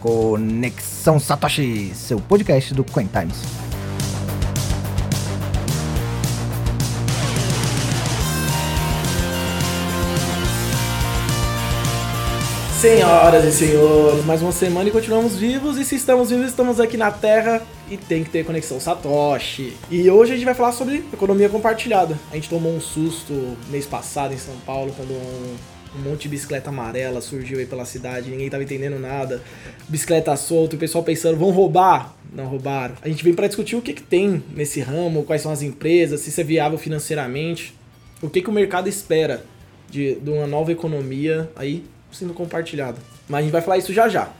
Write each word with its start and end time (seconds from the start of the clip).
Conexão 0.00 1.20
Satoshi, 1.20 1.92
seu 1.94 2.18
podcast 2.20 2.74
do 2.74 2.82
Coin 2.84 3.06
Times. 3.06 3.61
Senhoras 12.82 13.44
e 13.44 13.52
senhores, 13.52 14.24
mais 14.24 14.42
uma 14.42 14.50
semana 14.50 14.88
e 14.88 14.90
continuamos 14.90 15.36
vivos. 15.36 15.78
E 15.78 15.84
se 15.84 15.94
estamos 15.94 16.30
vivos, 16.30 16.46
estamos 16.46 16.80
aqui 16.80 16.96
na 16.96 17.12
Terra 17.12 17.62
e 17.88 17.96
tem 17.96 18.24
que 18.24 18.30
ter 18.30 18.44
conexão 18.44 18.80
Satoshi. 18.80 19.76
E 19.88 20.10
hoje 20.10 20.32
a 20.32 20.34
gente 20.34 20.44
vai 20.44 20.52
falar 20.52 20.72
sobre 20.72 20.96
economia 21.12 21.48
compartilhada. 21.48 22.18
A 22.32 22.34
gente 22.34 22.48
tomou 22.48 22.74
um 22.74 22.80
susto 22.80 23.56
mês 23.70 23.86
passado 23.86 24.34
em 24.34 24.36
São 24.36 24.56
Paulo 24.66 24.92
quando 24.96 25.12
um, 25.12 26.02
monte 26.02 26.22
de 26.22 26.30
bicicleta 26.30 26.70
amarela 26.70 27.20
surgiu 27.20 27.60
aí 27.60 27.66
pela 27.66 27.84
cidade, 27.84 28.28
ninguém 28.28 28.50
tava 28.50 28.64
entendendo 28.64 28.98
nada. 28.98 29.40
Bicicleta 29.88 30.34
solta, 30.34 30.74
o 30.74 30.78
pessoal 30.80 31.04
pensando, 31.04 31.38
vão 31.38 31.52
roubar? 31.52 32.16
Não 32.34 32.46
roubaram. 32.46 32.96
A 33.00 33.08
gente 33.08 33.22
vem 33.22 33.32
para 33.32 33.46
discutir 33.46 33.76
o 33.76 33.80
que, 33.80 33.92
que 33.92 34.02
tem 34.02 34.42
nesse 34.56 34.80
ramo, 34.80 35.22
quais 35.22 35.40
são 35.40 35.52
as 35.52 35.62
empresas, 35.62 36.22
se 36.22 36.30
isso 36.30 36.40
é 36.40 36.44
viável 36.44 36.76
financeiramente, 36.76 37.76
o 38.20 38.28
que, 38.28 38.42
que 38.42 38.50
o 38.50 38.52
mercado 38.52 38.88
espera 38.88 39.44
de, 39.88 40.16
de 40.16 40.30
uma 40.30 40.48
nova 40.48 40.72
economia 40.72 41.48
aí 41.54 41.84
sendo 42.12 42.34
compartilhada. 42.34 42.98
Mas 43.28 43.40
a 43.40 43.42
gente 43.42 43.52
vai 43.52 43.62
falar 43.62 43.78
isso 43.78 43.92
já 43.92 44.08
já. 44.08 44.30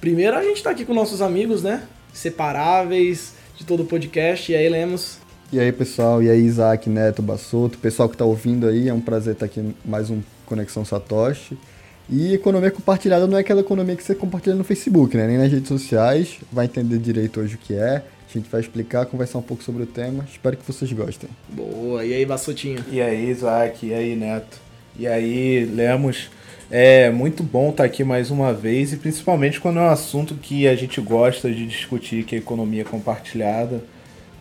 Primeiro 0.00 0.36
a 0.36 0.42
gente 0.42 0.62
tá 0.62 0.70
aqui 0.70 0.84
com 0.84 0.94
nossos 0.94 1.20
amigos, 1.20 1.62
né? 1.62 1.82
Separáveis 2.12 3.34
de 3.56 3.64
todo 3.64 3.82
o 3.82 3.86
podcast. 3.86 4.50
E 4.50 4.56
aí, 4.56 4.68
Lemos? 4.68 5.18
E 5.52 5.58
aí, 5.58 5.72
pessoal? 5.72 6.22
E 6.22 6.28
aí, 6.28 6.40
Isaac, 6.40 6.88
Neto, 6.90 7.22
Bassoto, 7.22 7.78
pessoal 7.78 8.08
que 8.08 8.16
tá 8.16 8.24
ouvindo 8.24 8.66
aí, 8.66 8.88
é 8.88 8.92
um 8.92 9.00
prazer 9.00 9.32
estar 9.32 9.46
aqui 9.46 9.60
em 9.60 9.74
mais 9.84 10.10
um 10.10 10.20
Conexão 10.44 10.84
Satoshi. 10.84 11.58
E 12.10 12.32
economia 12.32 12.70
compartilhada 12.70 13.26
não 13.26 13.36
é 13.36 13.40
aquela 13.40 13.60
economia 13.60 13.94
que 13.94 14.02
você 14.02 14.14
compartilha 14.14 14.54
no 14.54 14.64
Facebook, 14.64 15.16
né? 15.16 15.26
Nem 15.26 15.36
nas 15.36 15.50
redes 15.50 15.68
sociais. 15.68 16.38
Vai 16.50 16.64
entender 16.64 16.98
direito 16.98 17.40
hoje 17.40 17.56
o 17.56 17.58
que 17.58 17.74
é. 17.74 18.02
A 18.28 18.32
gente 18.32 18.48
vai 18.50 18.60
explicar, 18.60 19.06
conversar 19.06 19.38
um 19.38 19.42
pouco 19.42 19.62
sobre 19.62 19.82
o 19.82 19.86
tema. 19.86 20.26
Espero 20.30 20.56
que 20.56 20.64
vocês 20.70 20.92
gostem. 20.92 21.28
Boa. 21.48 22.04
E 22.04 22.14
aí, 22.14 22.24
Bassotinho? 22.24 22.84
E 22.90 23.00
aí, 23.00 23.30
Isaac? 23.30 23.86
E 23.86 23.92
aí, 23.92 24.14
Neto? 24.14 24.58
E 24.98 25.06
aí, 25.06 25.64
Lemos? 25.64 26.30
É 26.70 27.08
muito 27.10 27.42
bom 27.42 27.70
estar 27.70 27.84
aqui 27.84 28.04
mais 28.04 28.30
uma 28.30 28.52
vez 28.52 28.92
e 28.92 28.96
principalmente 28.98 29.58
quando 29.58 29.78
é 29.78 29.82
um 29.82 29.88
assunto 29.88 30.34
que 30.34 30.68
a 30.68 30.76
gente 30.76 31.00
gosta 31.00 31.50
de 31.50 31.66
discutir, 31.66 32.24
que 32.24 32.34
é 32.34 32.38
a 32.38 32.42
economia 32.42 32.84
compartilhada. 32.84 33.82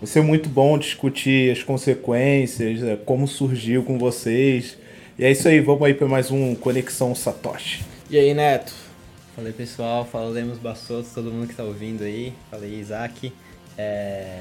Vai 0.01 0.07
ser 0.07 0.21
muito 0.21 0.49
bom 0.49 0.77
discutir 0.77 1.51
as 1.51 1.63
consequências, 1.63 2.83
é, 2.83 2.97
como 2.97 3.27
surgiu 3.27 3.81
com 3.81 3.97
vocês. 3.97 4.77
E 5.17 5.23
é 5.23 5.31
isso 5.31 5.47
aí, 5.47 5.61
vamos 5.61 5.83
aí 5.83 5.93
para 5.93 6.07
mais 6.07 6.29
um 6.29 6.53
Conexão 6.53 7.15
Satoshi. 7.15 7.83
E 8.09 8.19
aí, 8.19 8.33
Neto? 8.33 8.73
Fala 9.33 9.47
aí, 9.47 9.53
pessoal. 9.53 10.05
Fala 10.05 10.29
Lemos 10.29 10.57
Bassotos, 10.57 11.13
todo 11.13 11.31
mundo 11.31 11.45
que 11.47 11.53
está 11.53 11.63
ouvindo 11.63 12.03
aí. 12.03 12.33
Fala 12.51 12.63
aí, 12.63 12.79
Isaac. 12.79 13.31
É, 13.77 14.37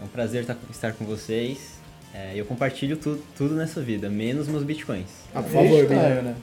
é 0.00 0.04
um 0.04 0.08
prazer 0.08 0.46
tá- 0.46 0.56
estar 0.70 0.92
com 0.92 1.04
vocês. 1.04 1.76
É, 2.18 2.32
eu 2.34 2.46
compartilho 2.46 2.96
tudo, 2.96 3.22
tudo 3.36 3.54
nessa 3.54 3.82
vida, 3.82 4.08
menos 4.08 4.48
meus 4.48 4.62
bitcoins. 4.62 5.04
Ah, 5.34 5.42
por 5.42 5.52
favor, 5.52 5.80
Eita, 5.80 6.22
né? 6.22 6.34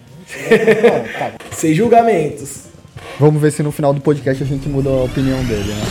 Sem 1.52 1.74
julgamentos. 1.74 2.66
Vamos 3.20 3.42
ver 3.42 3.52
se 3.52 3.64
no 3.64 3.72
final 3.72 3.92
do 3.92 4.00
podcast 4.00 4.44
a 4.44 4.46
gente 4.46 4.70
muda 4.70 4.92
a 4.92 5.04
opinião 5.04 5.44
dele, 5.46 5.74
né? 5.74 5.82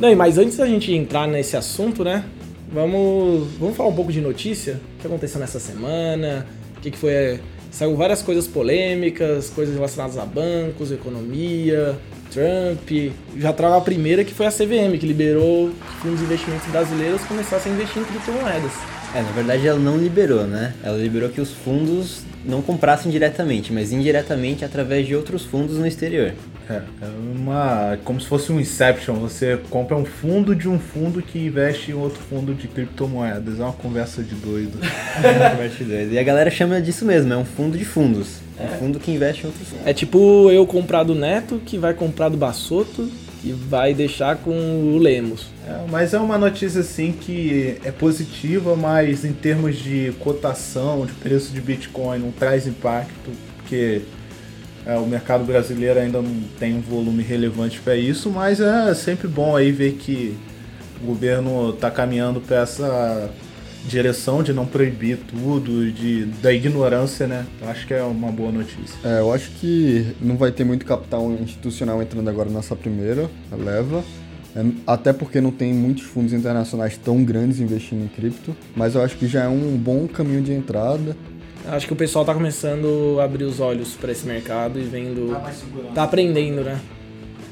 Não, 0.00 0.16
mas 0.16 0.36
antes 0.36 0.56
da 0.56 0.66
gente 0.66 0.92
entrar 0.92 1.28
nesse 1.28 1.56
assunto, 1.56 2.02
né? 2.02 2.24
Vamos, 2.72 3.52
vamos 3.52 3.76
falar 3.76 3.90
um 3.90 3.94
pouco 3.94 4.12
de 4.12 4.20
notícia. 4.20 4.80
O 4.98 5.00
que 5.00 5.06
aconteceu 5.06 5.38
nessa 5.38 5.60
semana? 5.60 6.44
O 6.76 6.80
que, 6.80 6.90
que 6.90 6.98
foi. 6.98 7.38
Saiu 7.70 7.94
várias 7.94 8.22
coisas 8.22 8.48
polêmicas, 8.48 9.48
coisas 9.50 9.74
relacionadas 9.74 10.18
a 10.18 10.24
bancos, 10.24 10.90
economia, 10.90 11.96
Trump. 12.30 13.12
Já 13.36 13.52
trago 13.52 13.74
a 13.74 13.80
primeira 13.80 14.24
que 14.24 14.34
foi 14.34 14.46
a 14.46 14.50
CVM, 14.50 14.98
que 14.98 15.06
liberou 15.06 15.70
que 15.70 15.96
fundos 16.02 16.18
de 16.18 16.24
investimentos 16.24 16.66
brasileiros 16.68 17.22
começassem 17.22 17.72
a 17.72 17.74
investir 17.74 18.02
em 18.02 18.04
criptomoedas. 18.04 18.72
É, 19.14 19.22
na 19.22 19.30
verdade 19.30 19.66
ela 19.66 19.78
não 19.78 19.96
liberou, 19.96 20.46
né? 20.46 20.74
Ela 20.82 20.98
liberou 20.98 21.30
que 21.30 21.40
os 21.40 21.50
fundos 21.50 22.22
não 22.44 22.62
comprassem 22.62 23.10
diretamente, 23.10 23.72
mas 23.72 23.92
indiretamente 23.92 24.64
através 24.64 25.06
de 25.06 25.14
outros 25.14 25.44
fundos 25.44 25.78
no 25.78 25.86
exterior. 25.86 26.32
É, 26.68 26.74
é 26.74 27.06
uma. 27.34 27.98
como 28.04 28.20
se 28.20 28.26
fosse 28.26 28.52
um 28.52 28.60
Inception. 28.60 29.14
Você 29.14 29.58
compra 29.70 29.96
um 29.96 30.04
fundo 30.04 30.54
de 30.54 30.68
um 30.68 30.78
fundo 30.78 31.22
que 31.22 31.38
investe 31.38 31.92
em 31.92 31.94
outro 31.94 32.20
fundo 32.28 32.54
de 32.54 32.66
criptomoedas. 32.68 33.60
É 33.60 33.62
uma 33.62 33.72
conversa 33.72 34.22
de 34.22 34.34
doido. 34.34 34.78
Parte 35.56 35.84
dois. 35.84 36.12
e 36.12 36.18
a 36.18 36.22
galera 36.22 36.50
chama 36.50 36.80
disso 36.80 37.04
mesmo, 37.04 37.32
é 37.32 37.36
um 37.36 37.44
fundo 37.44 37.78
de 37.78 37.84
fundos. 37.84 38.45
É 38.58 38.64
um 38.64 38.78
fundo 38.78 38.98
que 38.98 39.10
investe 39.10 39.42
em 39.42 39.46
outros 39.46 39.68
fundos. 39.68 39.86
É 39.86 39.92
tipo 39.92 40.50
eu 40.50 40.66
comprar 40.66 41.02
do 41.02 41.14
Neto, 41.14 41.60
que 41.64 41.76
vai 41.76 41.92
comprar 41.92 42.28
do 42.28 42.36
Bassoto, 42.36 43.10
que 43.42 43.52
vai 43.52 43.92
deixar 43.92 44.36
com 44.36 44.50
o 44.52 44.98
Lemos. 44.98 45.46
É, 45.66 45.84
mas 45.90 46.14
é 46.14 46.18
uma 46.18 46.38
notícia 46.38 46.80
assim 46.80 47.12
que 47.12 47.76
é 47.84 47.90
positiva, 47.90 48.74
mas 48.74 49.24
em 49.24 49.32
termos 49.32 49.76
de 49.76 50.12
cotação, 50.20 51.04
de 51.04 51.12
preço 51.12 51.52
de 51.52 51.60
Bitcoin, 51.60 52.18
não 52.18 52.32
traz 52.32 52.66
impacto, 52.66 53.30
porque 53.56 54.02
é, 54.86 54.96
o 54.96 55.06
mercado 55.06 55.44
brasileiro 55.44 56.00
ainda 56.00 56.22
não 56.22 56.42
tem 56.58 56.74
um 56.74 56.80
volume 56.80 57.22
relevante 57.22 57.80
para 57.80 57.96
isso, 57.96 58.30
mas 58.30 58.60
é 58.60 58.94
sempre 58.94 59.28
bom 59.28 59.56
aí 59.56 59.70
ver 59.70 59.94
que 59.94 60.36
o 61.02 61.06
governo 61.06 61.70
está 61.70 61.90
caminhando 61.90 62.40
para 62.40 62.62
essa 62.62 63.30
direção 63.86 64.42
de 64.42 64.52
não 64.52 64.66
proibir 64.66 65.18
tudo, 65.18 65.90
de, 65.90 66.24
da 66.42 66.52
ignorância, 66.52 67.26
né? 67.26 67.46
Eu 67.60 67.68
acho 67.68 67.86
que 67.86 67.94
é 67.94 68.02
uma 68.02 68.30
boa 68.30 68.50
notícia. 68.50 68.96
É, 69.04 69.20
eu 69.20 69.32
acho 69.32 69.50
que 69.52 70.14
não 70.20 70.36
vai 70.36 70.50
ter 70.50 70.64
muito 70.64 70.84
capital 70.84 71.30
institucional 71.32 72.02
entrando 72.02 72.28
agora 72.28 72.50
nessa 72.50 72.74
primeira 72.74 73.30
leva. 73.52 74.02
É, 74.54 74.64
até 74.86 75.12
porque 75.12 75.40
não 75.40 75.50
tem 75.50 75.72
muitos 75.72 76.04
fundos 76.04 76.32
internacionais 76.32 76.96
tão 76.96 77.22
grandes 77.24 77.60
investindo 77.60 78.04
em 78.04 78.08
cripto. 78.08 78.56
Mas 78.74 78.94
eu 78.94 79.02
acho 79.02 79.16
que 79.16 79.26
já 79.26 79.44
é 79.44 79.48
um 79.48 79.76
bom 79.76 80.06
caminho 80.08 80.42
de 80.42 80.52
entrada. 80.52 81.16
Acho 81.68 81.86
que 81.86 81.92
o 81.92 81.96
pessoal 81.96 82.24
tá 82.24 82.32
começando 82.32 83.18
a 83.20 83.24
abrir 83.24 83.44
os 83.44 83.60
olhos 83.60 83.94
para 83.94 84.12
esse 84.12 84.26
mercado 84.26 84.78
e 84.78 84.82
vendo. 84.82 85.36
Tá 85.94 86.04
aprendendo, 86.04 86.62
né? 86.62 86.80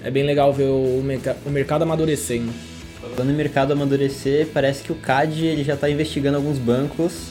É 0.05 0.11
bem 0.11 0.23
legal 0.23 0.53
ver 0.53 0.69
o, 0.69 1.03
o 1.47 1.51
mercado 1.51 1.83
amadurecendo. 1.83 2.53
Falando 3.15 3.31
em 3.31 3.35
mercado 3.37 3.73
amadurecer, 3.73 4.49
parece 4.53 4.83
que 4.83 4.93
o 4.93 4.95
CAD 4.97 5.45
ele 5.47 5.65
já 5.65 5.75
está 5.75 5.89
investigando 5.91 6.37
alguns 6.37 6.59
bancos 6.59 7.29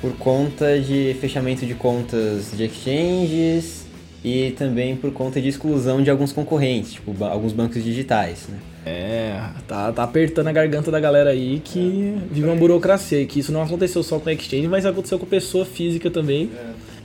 por 0.00 0.12
conta 0.16 0.78
de 0.80 1.14
fechamento 1.20 1.66
de 1.66 1.74
contas 1.74 2.52
de 2.56 2.64
exchanges 2.64 3.86
e 4.24 4.52
também 4.52 4.96
por 4.96 5.12
conta 5.12 5.40
de 5.40 5.48
exclusão 5.48 6.02
de 6.02 6.10
alguns 6.10 6.32
concorrentes, 6.32 6.92
tipo 6.94 7.12
ba- 7.12 7.30
alguns 7.30 7.52
bancos 7.52 7.82
digitais, 7.82 8.46
né? 8.48 8.58
É, 8.86 9.38
tá, 9.68 9.92
tá 9.92 10.02
apertando 10.02 10.46
a 10.48 10.52
garganta 10.52 10.90
da 10.90 10.98
galera 10.98 11.30
aí 11.30 11.60
que 11.62 12.16
vive 12.30 12.46
uma 12.46 12.56
burocracia. 12.56 13.20
E 13.20 13.26
que 13.26 13.40
isso 13.40 13.52
não 13.52 13.62
aconteceu 13.62 14.02
só 14.02 14.18
com 14.18 14.28
a 14.30 14.32
exchange, 14.32 14.68
mas 14.68 14.86
aconteceu 14.86 15.18
com 15.18 15.26
pessoa 15.26 15.66
física 15.66 16.10
também. 16.10 16.50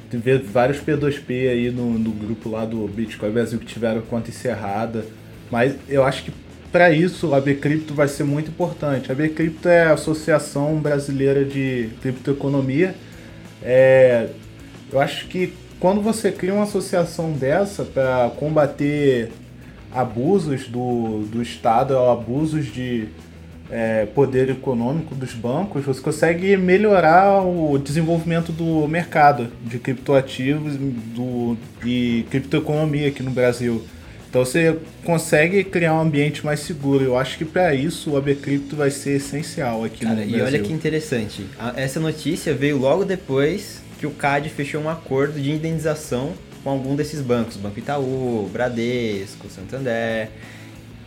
Tem 0.09 0.19
ver 0.19 0.39
vários 0.41 0.77
P2P 0.79 1.49
aí 1.49 1.71
no, 1.71 1.99
no 1.99 2.11
grupo 2.11 2.47
lá 2.49 2.63
do 2.63 2.87
Bitcoin 2.87 3.31
Brasil 3.31 3.59
que 3.59 3.65
tiveram 3.65 4.01
conta 4.03 4.29
encerrada. 4.29 5.05
Mas 5.51 5.75
eu 5.89 6.03
acho 6.05 6.23
que 6.23 6.31
para 6.71 6.91
isso 6.91 7.33
a 7.33 7.39
Bcrypto 7.39 7.93
vai 7.93 8.07
ser 8.07 8.23
muito 8.23 8.49
importante. 8.49 9.11
A 9.11 9.15
Bcrypto 9.15 9.67
é 9.67 9.83
a 9.83 9.93
Associação 9.93 10.75
Brasileira 10.79 11.43
de 11.45 11.89
Criptoeconomia. 12.01 12.95
É, 13.63 14.29
eu 14.91 14.99
acho 14.99 15.27
que 15.27 15.53
quando 15.79 16.01
você 16.01 16.31
cria 16.31 16.53
uma 16.53 16.63
associação 16.63 17.31
dessa 17.31 17.83
para 17.83 18.31
combater 18.37 19.31
abusos 19.91 20.67
do, 20.67 21.23
do 21.31 21.41
Estado, 21.41 21.97
abusos 21.97 22.65
de 22.65 23.07
é, 23.69 24.05
poder 24.05 24.49
econômico 24.49 25.15
dos 25.15 25.33
bancos, 25.33 25.85
você 25.85 26.01
consegue 26.01 26.55
melhorar 26.57 27.41
o 27.41 27.77
desenvolvimento 27.77 28.51
do 28.51 28.87
mercado 28.87 29.47
de 29.63 29.79
criptoativos 29.79 30.75
do, 30.77 31.57
e 31.83 32.25
criptoeconomia 32.29 33.07
aqui 33.07 33.23
no 33.23 33.31
Brasil. 33.31 33.83
Então 34.35 34.43
você 34.43 34.77
consegue 35.05 35.63
criar 35.63 35.93
um 35.93 36.01
ambiente 36.01 36.45
mais 36.45 36.59
seguro. 36.59 37.05
Eu 37.05 37.17
acho 37.17 37.37
que 37.37 37.45
para 37.45 37.73
isso 37.73 38.11
o 38.11 38.17
AB 38.17 38.35
Cripto 38.35 38.75
vai 38.75 38.91
ser 38.91 39.11
essencial 39.11 39.85
aqui 39.85 40.03
Cara, 40.03 40.15
no 40.15 40.23
e 40.23 40.25
Brasil. 40.25 40.45
olha 40.45 40.59
que 40.59 40.73
interessante, 40.73 41.45
essa 41.77 42.01
notícia 42.01 42.53
veio 42.53 42.77
logo 42.77 43.05
depois 43.05 43.81
que 43.97 44.05
o 44.05 44.11
CAD 44.11 44.49
fechou 44.49 44.81
um 44.81 44.89
acordo 44.89 45.39
de 45.39 45.49
indenização 45.51 46.33
com 46.65 46.69
algum 46.69 46.97
desses 46.97 47.21
bancos, 47.21 47.55
Banco 47.55 47.79
Itaú, 47.79 48.49
Bradesco, 48.51 49.49
Santander. 49.49 50.27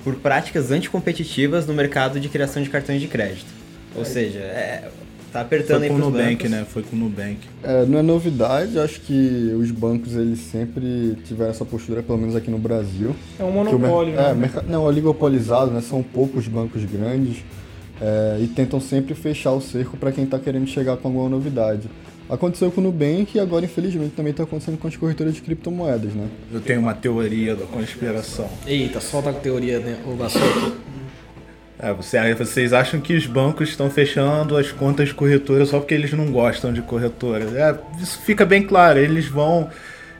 por 0.03 0.15
práticas 0.15 0.71
anticompetitivas 0.71 1.67
no 1.67 1.75
mercado 1.75 2.19
de 2.19 2.31
criação 2.31 2.63
de 2.63 2.71
cartões 2.71 2.99
de 2.99 3.09
crédito. 3.09 3.53
Ou 3.95 4.07
seja, 4.07 4.39
é, 4.39 4.89
tá 5.33 5.41
apertando 5.41 5.79
Foi 5.79 5.87
aí 5.87 5.89
com 5.91 5.95
o 5.97 5.99
Nubank, 6.11 6.35
bancos. 6.37 6.51
né? 6.51 6.67
Foi 6.69 6.83
com 6.83 6.97
o 6.97 6.99
Nubank. 6.99 7.39
É, 7.63 7.85
não 7.87 7.99
é 7.99 8.03
novidade, 8.03 8.79
acho 8.79 9.01
que 9.01 9.53
os 9.59 9.71
bancos 9.71 10.15
eles 10.17 10.39
sempre 10.41 11.17
tiveram 11.25 11.51
essa 11.51 11.65
postura, 11.65 12.03
pelo 12.03 12.19
menos 12.19 12.35
aqui 12.37 12.51
no 12.51 12.59
Brasil. 12.59 13.15
É 13.39 13.45
um 13.45 13.53
Que 13.53 13.59
o 13.59 13.63
mer- 13.79 13.89
monopólio, 13.89 14.15
é, 14.15 14.29
né? 14.29 14.35
merca- 14.35 14.65
não, 14.69 14.85
oligopolizado, 14.85 15.71
né? 15.71 15.81
São 15.81 16.03
poucos 16.03 16.47
bancos 16.49 16.85
grandes 16.85 17.39
é, 18.01 18.39
e 18.41 18.47
tentam 18.47 18.81
sempre 18.81 19.15
fechar 19.15 19.53
o 19.53 19.61
cerco 19.61 19.97
para 19.97 20.13
quem 20.13 20.25
está 20.25 20.39
querendo 20.39 20.67
chegar 20.67 20.97
com 20.97 21.09
alguma 21.09 21.29
novidade. 21.29 21.89
Aconteceu 22.31 22.71
com 22.71 22.83
o 22.83 22.85
Nubank 22.85 23.37
e 23.37 23.41
agora, 23.41 23.65
infelizmente, 23.65 24.13
também 24.15 24.33
está 24.33 24.43
acontecendo 24.43 24.77
com 24.77 24.87
as 24.87 24.95
corretoras 24.95 25.33
de 25.35 25.41
criptomoedas, 25.41 26.13
né? 26.13 26.27
Eu 26.53 26.61
tenho 26.61 26.81
uma 26.81 26.93
teoria 26.93 27.57
da 27.57 27.65
conspiração. 27.65 28.47
Eita, 28.67 29.01
solta 29.01 29.31
a 29.31 29.33
teoria, 29.33 29.79
né? 29.81 29.97
O 30.07 30.15
Vassoto. 30.15 30.77
É, 31.81 31.93
você- 31.93 32.35
vocês 32.35 32.73
acham 32.73 33.01
que 33.01 33.15
os 33.15 33.27
bancos 33.27 33.69
estão 33.69 33.89
fechando 33.89 34.57
as 34.57 34.73
contas 34.73 35.09
de 35.09 35.15
corretora 35.15 35.65
só 35.65 35.79
porque 35.79 35.95
eles 35.95 36.13
não 36.13 36.27
gostam 36.33 36.73
de 36.73 36.83
corretora? 36.83 37.45
É, 37.55 38.03
isso 38.03 38.19
fica 38.23 38.45
bem 38.45 38.63
claro. 38.63 38.99
Eles 38.99 39.27
vão, 39.27 39.69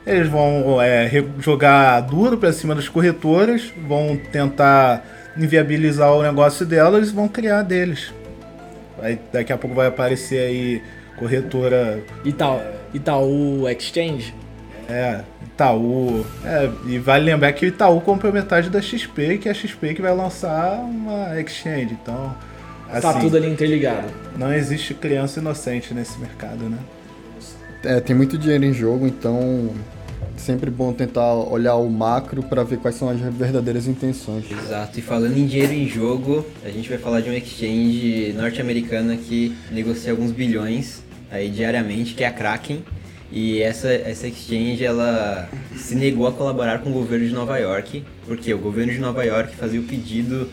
eles 0.07 0.27
vão 0.29 0.81
é, 0.81 1.11
jogar 1.39 1.99
duro 2.01 2.37
para 2.37 2.53
cima 2.53 2.73
das 2.73 2.87
corretoras, 2.87 3.73
vão 3.87 4.17
tentar 4.31 5.05
inviabilizar 5.37 6.13
o 6.13 6.23
negócio 6.23 6.65
delas 6.65 7.09
e 7.09 7.13
vão 7.13 7.27
criar 7.27 7.61
deles. 7.63 8.13
Aí, 9.01 9.19
daqui 9.31 9.51
a 9.51 9.57
pouco 9.57 9.75
vai 9.75 9.87
aparecer 9.87 10.39
aí 10.39 10.81
corretora 11.17 11.99
Itaú, 12.23 12.61
Itaú 12.93 13.69
Exchange. 13.69 14.33
É, 14.89 15.21
Itaú. 15.45 16.25
É, 16.43 16.69
e 16.87 16.97
vale 16.97 17.25
lembrar 17.25 17.53
que 17.53 17.65
o 17.65 17.67
Itaú 17.67 18.01
comprou 18.01 18.33
metade 18.33 18.69
da 18.69 18.81
XP, 18.81 19.37
que 19.37 19.47
é 19.47 19.51
a 19.51 19.53
XP 19.53 19.93
que 19.93 20.01
vai 20.01 20.13
lançar 20.15 20.79
uma 20.79 21.39
exchange. 21.39 21.97
Então, 22.01 22.35
tá 22.91 23.09
assim, 23.11 23.19
tudo 23.19 23.37
ali 23.37 23.49
interligado. 23.49 24.07
não 24.35 24.51
existe 24.51 24.93
criança 24.93 25.39
inocente 25.39 25.93
nesse 25.93 26.19
mercado, 26.19 26.67
né? 26.69 26.79
É, 27.83 27.99
tem 27.99 28.15
muito 28.15 28.37
dinheiro 28.37 28.65
em 28.65 28.73
jogo, 28.73 29.07
então 29.07 29.69
sempre 30.35 30.69
bom 30.69 30.91
tentar 30.93 31.33
olhar 31.33 31.75
o 31.75 31.89
macro 31.89 32.41
para 32.41 32.63
ver 32.63 32.77
quais 32.77 32.95
são 32.95 33.09
as 33.09 33.19
verdadeiras 33.19 33.87
intenções. 33.87 34.45
Exato, 34.49 34.97
e 34.97 35.01
falando 35.01 35.37
em 35.37 35.45
dinheiro 35.45 35.73
em 35.73 35.87
jogo, 35.87 36.45
a 36.63 36.69
gente 36.69 36.89
vai 36.89 36.97
falar 36.97 37.21
de 37.21 37.29
uma 37.29 37.37
exchange 37.37 38.33
norte-americana 38.35 39.15
que 39.17 39.55
negocia 39.71 40.11
alguns 40.11 40.31
bilhões 40.31 41.03
aí 41.31 41.49
diariamente, 41.49 42.13
que 42.15 42.23
é 42.23 42.27
a 42.27 42.31
Kraken. 42.31 42.81
E 43.31 43.61
essa, 43.61 43.91
essa 43.91 44.27
exchange 44.27 44.83
ela 44.83 45.47
se 45.75 45.93
negou 45.95 46.27
a 46.27 46.31
colaborar 46.31 46.79
com 46.79 46.89
o 46.89 46.93
governo 46.93 47.27
de 47.27 47.33
Nova 47.33 47.57
York, 47.59 48.03
porque 48.25 48.51
o 48.53 48.57
governo 48.57 48.91
de 48.91 48.97
Nova 48.99 49.23
York 49.23 49.55
fazia 49.55 49.79
o 49.79 49.83
pedido 49.83 50.49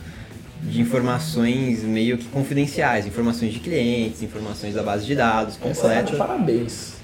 de 0.62 0.80
informações 0.80 1.82
meio 1.82 2.18
que 2.18 2.26
confidenciais, 2.26 3.06
informações 3.06 3.52
de 3.54 3.60
clientes, 3.60 4.22
informações 4.22 4.74
da 4.74 4.82
base 4.82 5.06
de 5.06 5.14
dados 5.14 5.58
Essa 5.64 5.88
tá 5.88 5.94
de 6.02 6.10
completa. 6.12 6.24
parabéns. 6.24 6.94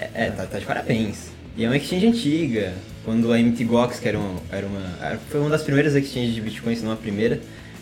É, 0.00 0.08
é, 0.14 0.30
tá, 0.30 0.46
tá 0.46 0.58
de 0.58 0.64
parabéns. 0.64 1.28
E 1.56 1.64
é 1.64 1.68
uma 1.68 1.76
exchange 1.76 2.06
antiga. 2.06 2.72
Quando 3.04 3.32
a 3.32 3.38
MTGOX, 3.38 3.98
que 3.98 4.08
era 4.08 4.18
uma, 4.18 4.40
era 4.50 4.66
uma, 4.66 5.18
foi 5.30 5.40
uma 5.40 5.50
das 5.50 5.62
primeiras 5.62 5.94
exchanges 5.94 6.34
de 6.34 6.40
Bitcoin, 6.40 6.74
se 6.74 6.84
não 6.84 6.92
a 6.92 6.96
primeira, 6.96 7.40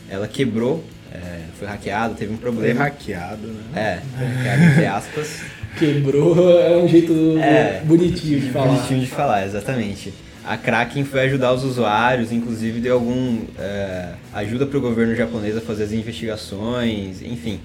ela 0.09 0.29
quebrou, 0.29 0.83
é, 1.13 1.41
foi 1.59 1.67
hackeada, 1.67 2.15
teve 2.15 2.33
um 2.33 2.37
Foi 2.37 2.51
problema. 2.51 2.85
hackeado, 2.85 3.47
né? 3.47 3.63
É, 3.75 4.17
foi 4.17 4.27
hackeada, 4.27 4.65
entre 4.65 4.87
aspas. 4.87 5.41
Quebrou 5.77 6.59
é 6.61 6.77
um 6.77 6.89
jeito 6.89 7.39
É. 7.39 7.83
bonitinho 7.85 8.41
de 8.41 8.51
falar. 8.51 8.67
Bonitinho 8.69 9.01
de 9.01 9.07
falar, 9.07 9.47
exatamente. 9.47 10.13
A 10.45 10.57
Kraken 10.57 11.05
foi 11.05 11.21
ajudar 11.23 11.53
os 11.53 11.63
usuários, 11.63 12.33
inclusive 12.33 12.81
deu 12.81 12.95
algum 12.95 13.41
é, 13.59 14.11
ajuda 14.33 14.65
para 14.67 14.79
o 14.79 14.81
governo 14.81 15.15
japonês 15.15 15.57
a 15.57 15.61
fazer 15.61 15.85
as 15.85 15.93
investigações, 15.93 17.21
enfim. 17.23 17.61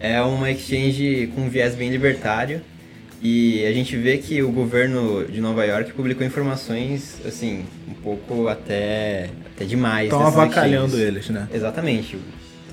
É 0.00 0.20
uma 0.22 0.50
exchange 0.50 1.30
com 1.34 1.42
um 1.42 1.48
viés 1.48 1.74
bem 1.74 1.90
libertário 1.90 2.62
e 3.22 3.64
a 3.66 3.72
gente 3.72 3.96
vê 3.96 4.18
que 4.18 4.42
o 4.42 4.50
governo 4.50 5.24
de 5.26 5.40
Nova 5.40 5.64
York 5.64 5.92
publicou 5.92 6.26
informações, 6.26 7.16
assim, 7.26 7.64
um 7.88 7.94
pouco 7.94 8.48
até, 8.48 9.30
até 9.54 9.64
demais. 9.64 10.04
Estão 10.04 10.26
avacalhando 10.26 10.88
exchanges. 10.96 11.06
eles, 11.08 11.28
né? 11.30 11.48
Exatamente. 11.52 12.16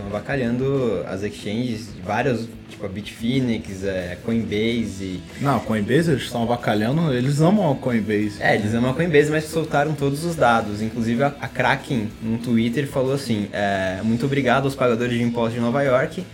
Estão 0.02 0.18
avacalhando 0.18 1.04
as 1.08 1.24
exchanges, 1.24 1.90
várias, 2.04 2.48
tipo 2.70 2.86
a 2.86 2.90
Bitfinex, 2.90 3.84
é, 3.84 4.18
Coinbase, 4.24 5.22
Não, 5.40 5.60
Coinbase 5.60 6.12
eles 6.12 6.24
estão 6.24 6.44
avacalhando, 6.44 7.14
eles 7.14 7.40
amam 7.42 7.72
a 7.72 7.76
Coinbase. 7.76 8.34
é, 8.40 8.56
eles 8.56 8.74
amam 8.74 8.92
a 8.92 8.94
Coinbase, 8.94 9.30
mas 9.30 9.46
soltaram 9.46 9.94
todos 9.94 10.24
os 10.24 10.36
dados. 10.36 10.82
Inclusive 10.82 11.24
a, 11.24 11.28
a 11.40 11.48
Kraken, 11.48 12.10
no 12.22 12.38
Twitter, 12.38 12.88
falou 12.88 13.14
assim: 13.14 13.48
é, 13.54 14.00
muito 14.04 14.26
obrigado 14.26 14.66
aos 14.66 14.76
pagadores 14.76 15.18
de 15.18 15.24
impostos 15.24 15.54
de 15.56 15.60
Nova 15.60 15.82
York 15.84 16.26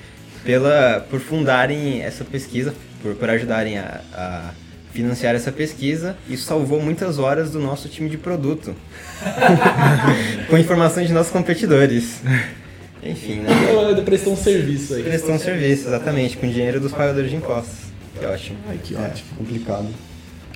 pela, 0.43 1.05
por 1.09 1.19
fundarem 1.19 2.01
essa 2.01 2.23
pesquisa, 2.23 2.73
por, 3.01 3.15
por 3.15 3.29
ajudarem 3.29 3.77
a, 3.77 4.01
a 4.13 4.51
financiar 4.93 5.35
essa 5.35 5.51
pesquisa. 5.51 6.15
Isso 6.29 6.45
salvou 6.45 6.81
muitas 6.81 7.19
horas 7.19 7.51
do 7.51 7.59
nosso 7.59 7.89
time 7.89 8.09
de 8.09 8.17
produto. 8.17 8.73
Com 10.49 10.57
informações 10.57 11.07
de 11.07 11.13
nossos 11.13 11.31
competidores. 11.31 12.21
Enfim, 13.03 13.35
né? 13.35 13.49
Prestou 14.03 14.33
um 14.33 14.37
serviço 14.37 14.93
aí. 14.95 15.03
Prestou 15.03 15.35
um 15.35 15.39
serviço, 15.39 15.87
exatamente, 15.87 16.37
com 16.37 16.47
dinheiro 16.47 16.79
dos 16.79 16.91
pagadores 16.91 17.29
de 17.29 17.35
impostos. 17.35 17.87
Que 18.19 18.25
ótimo. 18.25 18.57
Ai, 18.67 18.79
que 18.83 18.95
É, 18.95 18.99
ótimo. 18.99 19.29
complicado. 19.37 19.87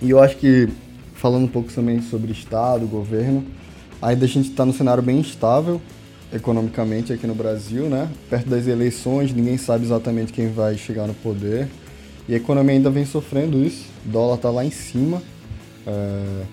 E 0.01 0.09
eu 0.09 0.19
acho 0.19 0.37
que, 0.37 0.67
falando 1.15 1.43
um 1.43 1.47
pouco 1.47 1.71
também 1.71 2.01
sobre 2.01 2.31
Estado, 2.31 2.85
governo, 2.87 3.45
ainda 4.01 4.25
a 4.25 4.27
gente 4.27 4.49
está 4.49 4.65
num 4.65 4.73
cenário 4.73 5.03
bem 5.03 5.19
instável 5.19 5.79
economicamente 6.33 7.11
aqui 7.11 7.27
no 7.27 7.35
Brasil, 7.35 7.83
né? 7.89 8.07
Perto 8.29 8.49
das 8.49 8.65
eleições, 8.65 9.33
ninguém 9.33 9.57
sabe 9.57 9.83
exatamente 9.85 10.31
quem 10.31 10.49
vai 10.51 10.77
chegar 10.77 11.05
no 11.05 11.13
poder. 11.13 11.67
E 12.27 12.33
a 12.33 12.37
economia 12.37 12.73
ainda 12.75 12.89
vem 12.89 13.05
sofrendo 13.05 13.61
isso. 13.63 13.85
O 14.05 14.09
dólar 14.09 14.37
tá 14.37 14.49
lá 14.49 14.63
em 14.63 14.71
cima. 14.71 15.21
É, 15.85 16.43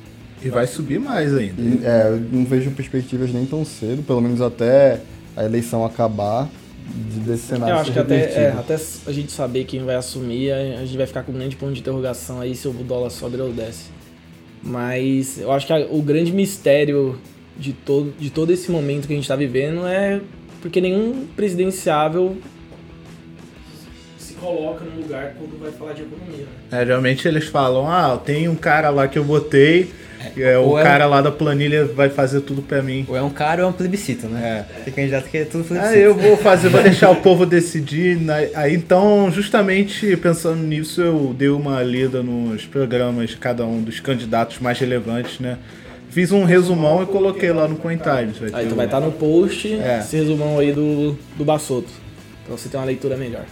E 0.45 0.49
vai 0.51 0.67
subir 0.67 0.99
mais 0.99 1.35
ainda. 1.35 1.61
e, 1.63 1.81
é, 1.85 2.09
eu 2.09 2.21
não 2.33 2.45
vejo 2.45 2.71
perspectivas 2.73 3.33
nem 3.33 3.47
tão 3.47 3.65
cedo, 3.65 4.03
pelo 4.03 4.21
menos 4.21 4.41
até 4.41 5.01
a 5.39 5.45
eleição 5.45 5.85
acabar, 5.85 6.49
de, 7.13 7.21
desse 7.21 7.47
cenário 7.49 7.75
Eu 7.75 7.79
acho 7.81 7.93
que 7.93 7.99
até, 7.99 8.17
é, 8.17 8.55
até 8.59 8.75
a 9.07 9.13
gente 9.13 9.31
saber 9.31 9.65
quem 9.65 9.85
vai 9.85 9.95
assumir, 9.95 10.51
a 10.53 10.85
gente 10.85 10.97
vai 10.97 11.07
ficar 11.07 11.23
com 11.23 11.33
um 11.33 11.35
grande 11.37 11.55
ponto 11.57 11.73
de 11.75 11.81
interrogação 11.81 12.41
aí 12.41 12.55
se 12.55 12.67
o 12.67 12.73
dólar 12.73 13.11
sobe 13.11 13.41
ou 13.41 13.53
desce. 13.53 13.85
Mas 14.63 15.39
eu 15.39 15.53
acho 15.53 15.67
que 15.67 15.73
a- 15.73 15.87
o 15.91 16.03
grande 16.03 16.33
mistério 16.33 17.19
de 17.57 17.73
todo, 17.73 18.13
de 18.19 18.31
todo 18.31 18.53
esse 18.53 18.71
momento 18.71 19.07
que 19.07 19.13
a 19.13 19.17
gente 19.17 19.25
está 19.25 19.37
vivendo 19.37 19.87
é 19.87 20.21
porque 20.61 20.81
nenhum 20.81 21.27
presidenciável 21.37 22.37
se 24.19 24.35
coloca 24.35 24.85
no 24.85 25.01
lugar 25.03 25.35
quando 25.39 25.59
vai 25.61 25.71
falar 25.71 25.93
de 25.93 26.03
economia. 26.03 26.47
né? 26.71 26.81
É, 26.83 26.85
geralmente 26.87 27.27
eles 27.29 27.45
falam, 27.47 27.89
ah, 27.89 28.17
tem 28.17 28.49
um 28.49 28.57
cara 28.57 28.91
lá 28.91 29.07
que 29.07 29.19
eu 29.19 29.25
botei, 29.25 29.91
que 30.35 30.43
é, 30.43 30.59
o 30.59 30.63
ou 30.63 30.79
é 30.79 30.83
cara 30.83 31.07
lá 31.07 31.21
da 31.21 31.31
planilha 31.31 31.85
vai 31.85 32.09
fazer 32.09 32.41
tudo 32.43 32.63
pra 32.63 32.83
mim. 32.83 33.05
Ou 33.09 33.17
é 33.17 33.23
um 33.23 33.31
cara 33.31 33.63
ou 33.63 33.69
é 33.69 33.71
um 33.71 33.75
plebiscito, 33.75 34.27
né? 34.27 34.65
Tem 34.85 34.93
candidato 34.93 35.29
que 35.29 35.39
é 35.39 35.45
tudo 35.45 35.65
plebiscito. 35.65 35.95
Ah, 35.95 35.99
eu 35.99 36.15
vou 36.15 36.37
fazer, 36.37 36.69
vou 36.69 36.83
deixar 36.83 37.11
o 37.11 37.17
povo 37.17 37.47
decidir. 37.47 38.17
né? 38.17 38.51
Aí 38.55 38.75
então, 38.75 39.31
justamente 39.31 40.17
pensando 40.17 40.63
nisso, 40.63 41.01
eu 41.01 41.35
dei 41.37 41.49
uma 41.49 41.83
lida 41.83 42.23
nos 42.23 42.65
programas 42.67 43.31
de 43.31 43.37
cada 43.37 43.65
um 43.65 43.81
dos 43.83 44.01
candidatos 44.01 44.59
mais 44.59 44.79
relevantes, 44.79 45.41
né? 45.41 45.59
Fiz 46.11 46.33
um 46.33 46.45
resumão 46.45 47.03
e 47.03 47.07
coloquei 47.07 47.53
lá 47.53 47.69
no 47.69 47.77
CoinTimes. 47.77 48.43
Aí 48.55 48.65
então 48.65 48.77
vai 48.77 48.87
estar 48.87 48.99
no 49.01 49.13
post 49.13 49.73
É. 49.75 49.99
esse 50.01 50.17
resumão 50.17 50.59
aí 50.59 50.73
do, 50.73 51.17
do 51.37 51.45
Bassoto. 51.45 51.89
Pra 52.47 52.57
você 52.57 52.69
ter 52.69 52.77
uma 52.79 52.87
leitura 52.87 53.15
melhor. 53.17 53.45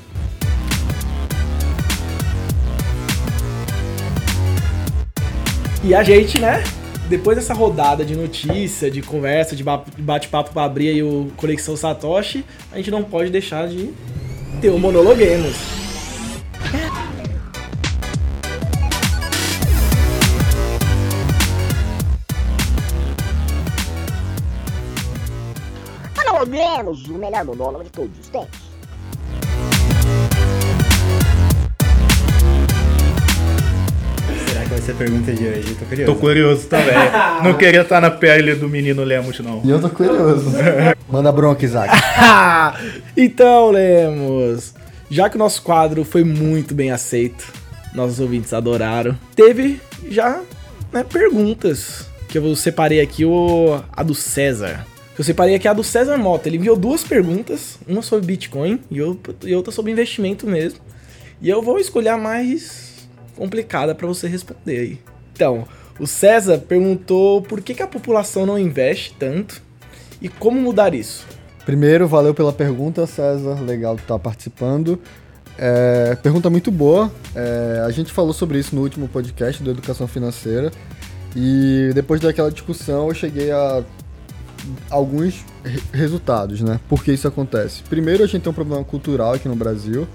E 5.86 5.94
a 5.94 6.02
gente, 6.02 6.40
né? 6.40 6.64
Depois 7.08 7.36
dessa 7.36 7.54
rodada 7.54 8.04
de 8.04 8.16
notícia, 8.16 8.90
de 8.90 9.00
conversa, 9.00 9.54
de 9.54 9.62
ba- 9.62 9.84
de 9.94 10.02
bate-papo 10.02 10.52
pra 10.52 10.64
abrir 10.64 10.88
aí 10.88 11.02
o 11.02 11.30
Conexão 11.36 11.76
Satoshi, 11.76 12.44
a 12.72 12.76
gente 12.76 12.90
não 12.90 13.04
pode 13.04 13.30
deixar 13.30 13.68
de 13.68 13.90
ter 14.60 14.70
o 14.70 14.78
Monologuemos. 14.78 15.54
Monologuemos, 26.16 27.04
o 27.06 27.14
melhor 27.18 27.44
monólogo 27.44 27.84
de 27.84 27.90
todos 27.90 28.18
os 28.18 28.28
tempos. 28.28 28.65
Será 34.86 34.86
que 34.86 34.86
vai 34.86 34.86
ser 34.86 34.92
a 34.92 34.94
pergunta 34.94 35.32
de 35.32 35.48
hoje? 35.48 35.74
Tô 35.74 35.84
curioso. 35.84 36.12
Tô 36.12 36.20
curioso 36.20 36.66
também. 36.68 36.94
Não 37.42 37.54
queria 37.54 37.80
estar 37.82 38.00
na 38.00 38.10
pele 38.10 38.54
do 38.54 38.68
menino 38.68 39.02
Lemos, 39.02 39.38
não. 39.40 39.60
E 39.64 39.70
eu 39.70 39.80
tô 39.80 39.90
curioso. 39.90 40.52
Manda 41.10 41.32
bronca, 41.32 41.64
Isaac. 41.64 41.92
então, 43.16 43.70
Lemos, 43.70 44.74
já 45.10 45.28
que 45.28 45.36
o 45.36 45.38
nosso 45.38 45.62
quadro 45.62 46.04
foi 46.04 46.22
muito 46.22 46.74
bem 46.74 46.92
aceito, 46.92 47.52
nossos 47.94 48.20
ouvintes 48.20 48.52
adoraram, 48.52 49.18
teve 49.34 49.80
já 50.08 50.40
né, 50.92 51.04
perguntas 51.04 52.06
que 52.28 52.38
eu 52.38 52.54
separei 52.54 53.00
aqui, 53.00 53.24
o, 53.24 53.80
a 53.92 54.02
do 54.02 54.14
César. 54.14 54.86
Eu 55.18 55.24
separei 55.24 55.54
aqui 55.54 55.66
a 55.66 55.72
do 55.72 55.82
César 55.82 56.16
Mota. 56.16 56.48
Ele 56.48 56.58
enviou 56.58 56.76
duas 56.76 57.02
perguntas, 57.02 57.78
uma 57.88 58.02
sobre 58.02 58.26
Bitcoin 58.26 58.80
e 58.90 59.00
outra 59.00 59.34
e 59.44 59.54
outra 59.54 59.72
sobre 59.72 59.90
investimento 59.92 60.46
mesmo. 60.46 60.78
E 61.40 61.48
eu 61.48 61.60
vou 61.62 61.78
escolher 61.78 62.10
a 62.10 62.18
mais 62.18 62.95
complicada 63.36 63.94
para 63.94 64.06
você 64.06 64.26
responder 64.26 64.78
aí. 64.78 64.98
Então, 65.32 65.66
o 65.98 66.06
César 66.06 66.58
perguntou 66.58 67.42
por 67.42 67.60
que, 67.60 67.74
que 67.74 67.82
a 67.82 67.86
população 67.86 68.46
não 68.46 68.58
investe 68.58 69.14
tanto 69.18 69.62
e 70.20 70.28
como 70.28 70.60
mudar 70.60 70.94
isso. 70.94 71.26
Primeiro, 71.64 72.06
valeu 72.06 72.32
pela 72.32 72.52
pergunta, 72.52 73.06
César. 73.06 73.60
Legal 73.60 73.96
estar 73.96 74.18
participando. 74.18 75.00
É, 75.58 76.16
pergunta 76.22 76.48
muito 76.48 76.70
boa. 76.70 77.10
É, 77.34 77.82
a 77.84 77.90
gente 77.90 78.12
falou 78.12 78.32
sobre 78.32 78.58
isso 78.58 78.74
no 78.74 78.82
último 78.82 79.08
podcast 79.08 79.62
do 79.62 79.70
Educação 79.70 80.06
Financeira. 80.06 80.70
E 81.34 81.90
depois 81.94 82.20
daquela 82.20 82.50
discussão, 82.50 83.08
eu 83.08 83.14
cheguei 83.14 83.50
a 83.50 83.82
alguns 84.90 85.44
re- 85.64 85.82
resultados, 85.92 86.60
né? 86.60 86.80
Por 86.88 87.02
que 87.02 87.12
isso 87.12 87.28
acontece? 87.28 87.82
Primeiro, 87.82 88.24
a 88.24 88.26
gente 88.26 88.42
tem 88.42 88.50
um 88.50 88.54
problema 88.54 88.82
cultural 88.84 89.34
aqui 89.34 89.48
no 89.48 89.56
Brasil. 89.56 90.06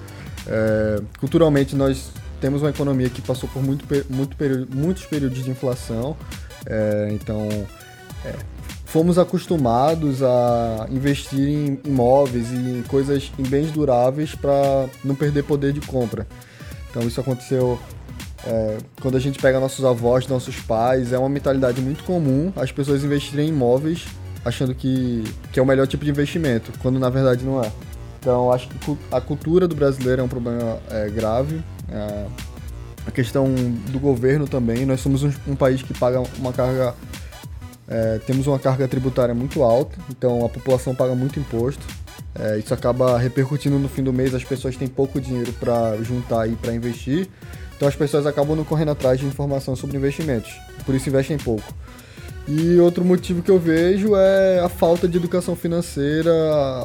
É, 0.47 1.01
culturalmente, 1.19 1.75
nós 1.75 2.11
temos 2.41 2.61
uma 2.61 2.71
economia 2.71 3.09
que 3.09 3.21
passou 3.21 3.47
por 3.47 3.63
muito, 3.63 3.85
muito 4.09 4.35
período, 4.35 4.75
muitos 4.75 5.05
períodos 5.05 5.43
de 5.43 5.49
inflação. 5.49 6.17
É, 6.65 7.09
então, 7.11 7.47
é, 8.25 8.33
fomos 8.85 9.17
acostumados 9.17 10.21
a 10.21 10.87
investir 10.89 11.47
em 11.47 11.79
imóveis 11.85 12.51
e 12.51 12.79
em 12.79 12.83
coisas, 12.83 13.31
em 13.39 13.43
bens 13.43 13.71
duráveis 13.71 14.35
para 14.35 14.87
não 15.03 15.15
perder 15.15 15.43
poder 15.43 15.71
de 15.71 15.79
compra. 15.81 16.27
Então, 16.89 17.03
isso 17.03 17.21
aconteceu 17.21 17.79
é, 18.45 18.77
quando 18.99 19.15
a 19.15 19.19
gente 19.19 19.39
pega 19.39 19.59
nossos 19.59 19.85
avós, 19.85 20.27
nossos 20.27 20.57
pais, 20.59 21.13
é 21.13 21.17
uma 21.17 21.29
mentalidade 21.29 21.79
muito 21.79 22.03
comum 22.03 22.51
as 22.55 22.71
pessoas 22.71 23.03
investirem 23.03 23.45
em 23.45 23.49
imóveis 23.49 24.05
achando 24.43 24.73
que, 24.73 25.23
que 25.51 25.59
é 25.59 25.63
o 25.63 25.65
melhor 25.65 25.87
tipo 25.87 26.03
de 26.03 26.09
investimento, 26.09 26.71
quando 26.79 26.99
na 26.99 27.09
verdade 27.09 27.45
não 27.45 27.63
é. 27.63 27.71
Então, 28.19 28.51
acho 28.51 28.67
que 28.67 28.97
a 29.11 29.19
cultura 29.19 29.67
do 29.67 29.75
brasileiro 29.75 30.21
é 30.21 30.23
um 30.23 30.27
problema 30.27 30.79
é, 30.89 31.09
grave. 31.09 31.63
É, 31.91 32.25
a 33.05 33.11
questão 33.11 33.53
do 33.89 33.99
governo 33.99 34.47
também. 34.47 34.85
Nós 34.85 35.01
somos 35.01 35.23
um, 35.23 35.31
um 35.47 35.55
país 35.55 35.81
que 35.81 35.93
paga 35.93 36.21
uma 36.37 36.53
carga. 36.53 36.93
é, 37.87 38.19
temos 38.25 38.47
uma 38.47 38.59
carga 38.59 38.87
tributária 38.87 39.33
muito 39.33 39.63
alta, 39.63 39.97
então 40.09 40.45
a 40.45 40.49
população 40.49 40.95
paga 40.95 41.15
muito 41.15 41.39
imposto. 41.39 41.85
É, 42.39 42.57
isso 42.57 42.73
acaba 42.73 43.17
repercutindo 43.17 43.77
no 43.77 43.89
fim 43.89 44.03
do 44.03 44.13
mês, 44.13 44.33
as 44.33 44.43
pessoas 44.43 44.77
têm 44.77 44.87
pouco 44.87 45.19
dinheiro 45.19 45.51
para 45.53 45.97
juntar 46.01 46.47
e 46.47 46.55
para 46.55 46.73
investir. 46.73 47.27
Então 47.75 47.87
as 47.87 47.95
pessoas 47.95 48.25
acabam 48.25 48.55
não 48.55 48.63
correndo 48.63 48.91
atrás 48.91 49.19
de 49.19 49.25
informação 49.25 49.75
sobre 49.75 49.97
investimentos. 49.97 50.51
Por 50.85 50.95
isso 50.95 51.09
investem 51.09 51.37
pouco. 51.37 51.73
E 52.47 52.79
outro 52.79 53.03
motivo 53.03 53.41
que 53.41 53.49
eu 53.49 53.59
vejo 53.59 54.15
é 54.15 54.59
a 54.59 54.69
falta 54.69 55.07
de 55.07 55.17
educação 55.17 55.55
financeira 55.55 56.31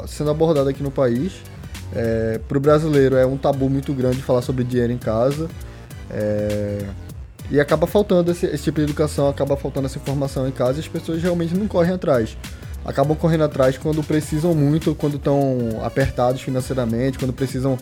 sendo 0.07 0.31
abordada 0.31 0.71
aqui 0.71 0.83
no 0.83 0.91
país. 0.91 1.35
Para 2.49 2.59
o 2.59 2.61
brasileiro 2.61 3.17
é 3.17 3.27
um 3.27 3.37
tabu 3.37 3.71
muito 3.71 3.93
grande 3.95 4.23
falar 4.23 4.43
sobre 4.43 4.65
dinheiro 4.65 4.93
em 4.93 4.99
casa. 4.99 5.49
É, 6.11 6.85
e 7.51 7.61
acaba 7.61 7.87
faltando 7.87 8.31
esse, 8.33 8.47
esse 8.47 8.65
tipo 8.65 8.79
de 8.79 8.85
educação, 8.85 9.29
acaba 9.29 9.57
faltando 9.57 9.87
essa 9.87 9.99
informação 9.99 10.49
em 10.49 10.53
casa 10.53 10.79
e 10.79 10.81
as 10.81 10.89
pessoas 10.89 11.23
realmente 11.23 11.55
não 11.55 11.69
correm 11.69 11.95
atrás. 11.95 12.37
Acabam 12.85 13.17
correndo 13.17 13.45
atrás 13.45 13.79
quando 13.79 14.03
precisam 14.03 14.55
muito, 14.55 14.95
quando 14.95 15.17
estão 15.17 15.81
apertados 15.83 16.41
financeiramente, 16.41 17.19
quando 17.19 17.33
precisam 17.33 17.79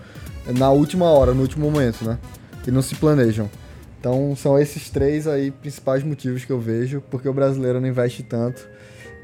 na 0.59 0.71
última 0.71 1.07
hora, 1.07 1.33
no 1.33 1.43
último 1.43 1.71
momento, 1.71 2.05
né? 2.05 2.19
E 2.67 2.71
não 2.71 2.83
se 2.83 2.95
planejam. 2.95 3.51
Então 4.01 4.35
são 4.37 4.59
esses 4.59 4.91
três 4.91 5.27
aí 5.27 5.51
principais 5.51 6.03
motivos 6.03 6.45
que 6.45 6.53
eu 6.53 6.61
vejo 6.61 7.03
porque 7.11 7.29
o 7.29 7.33
brasileiro 7.33 7.81
não 7.81 7.89
investe 7.89 8.23
tanto. 8.23 8.67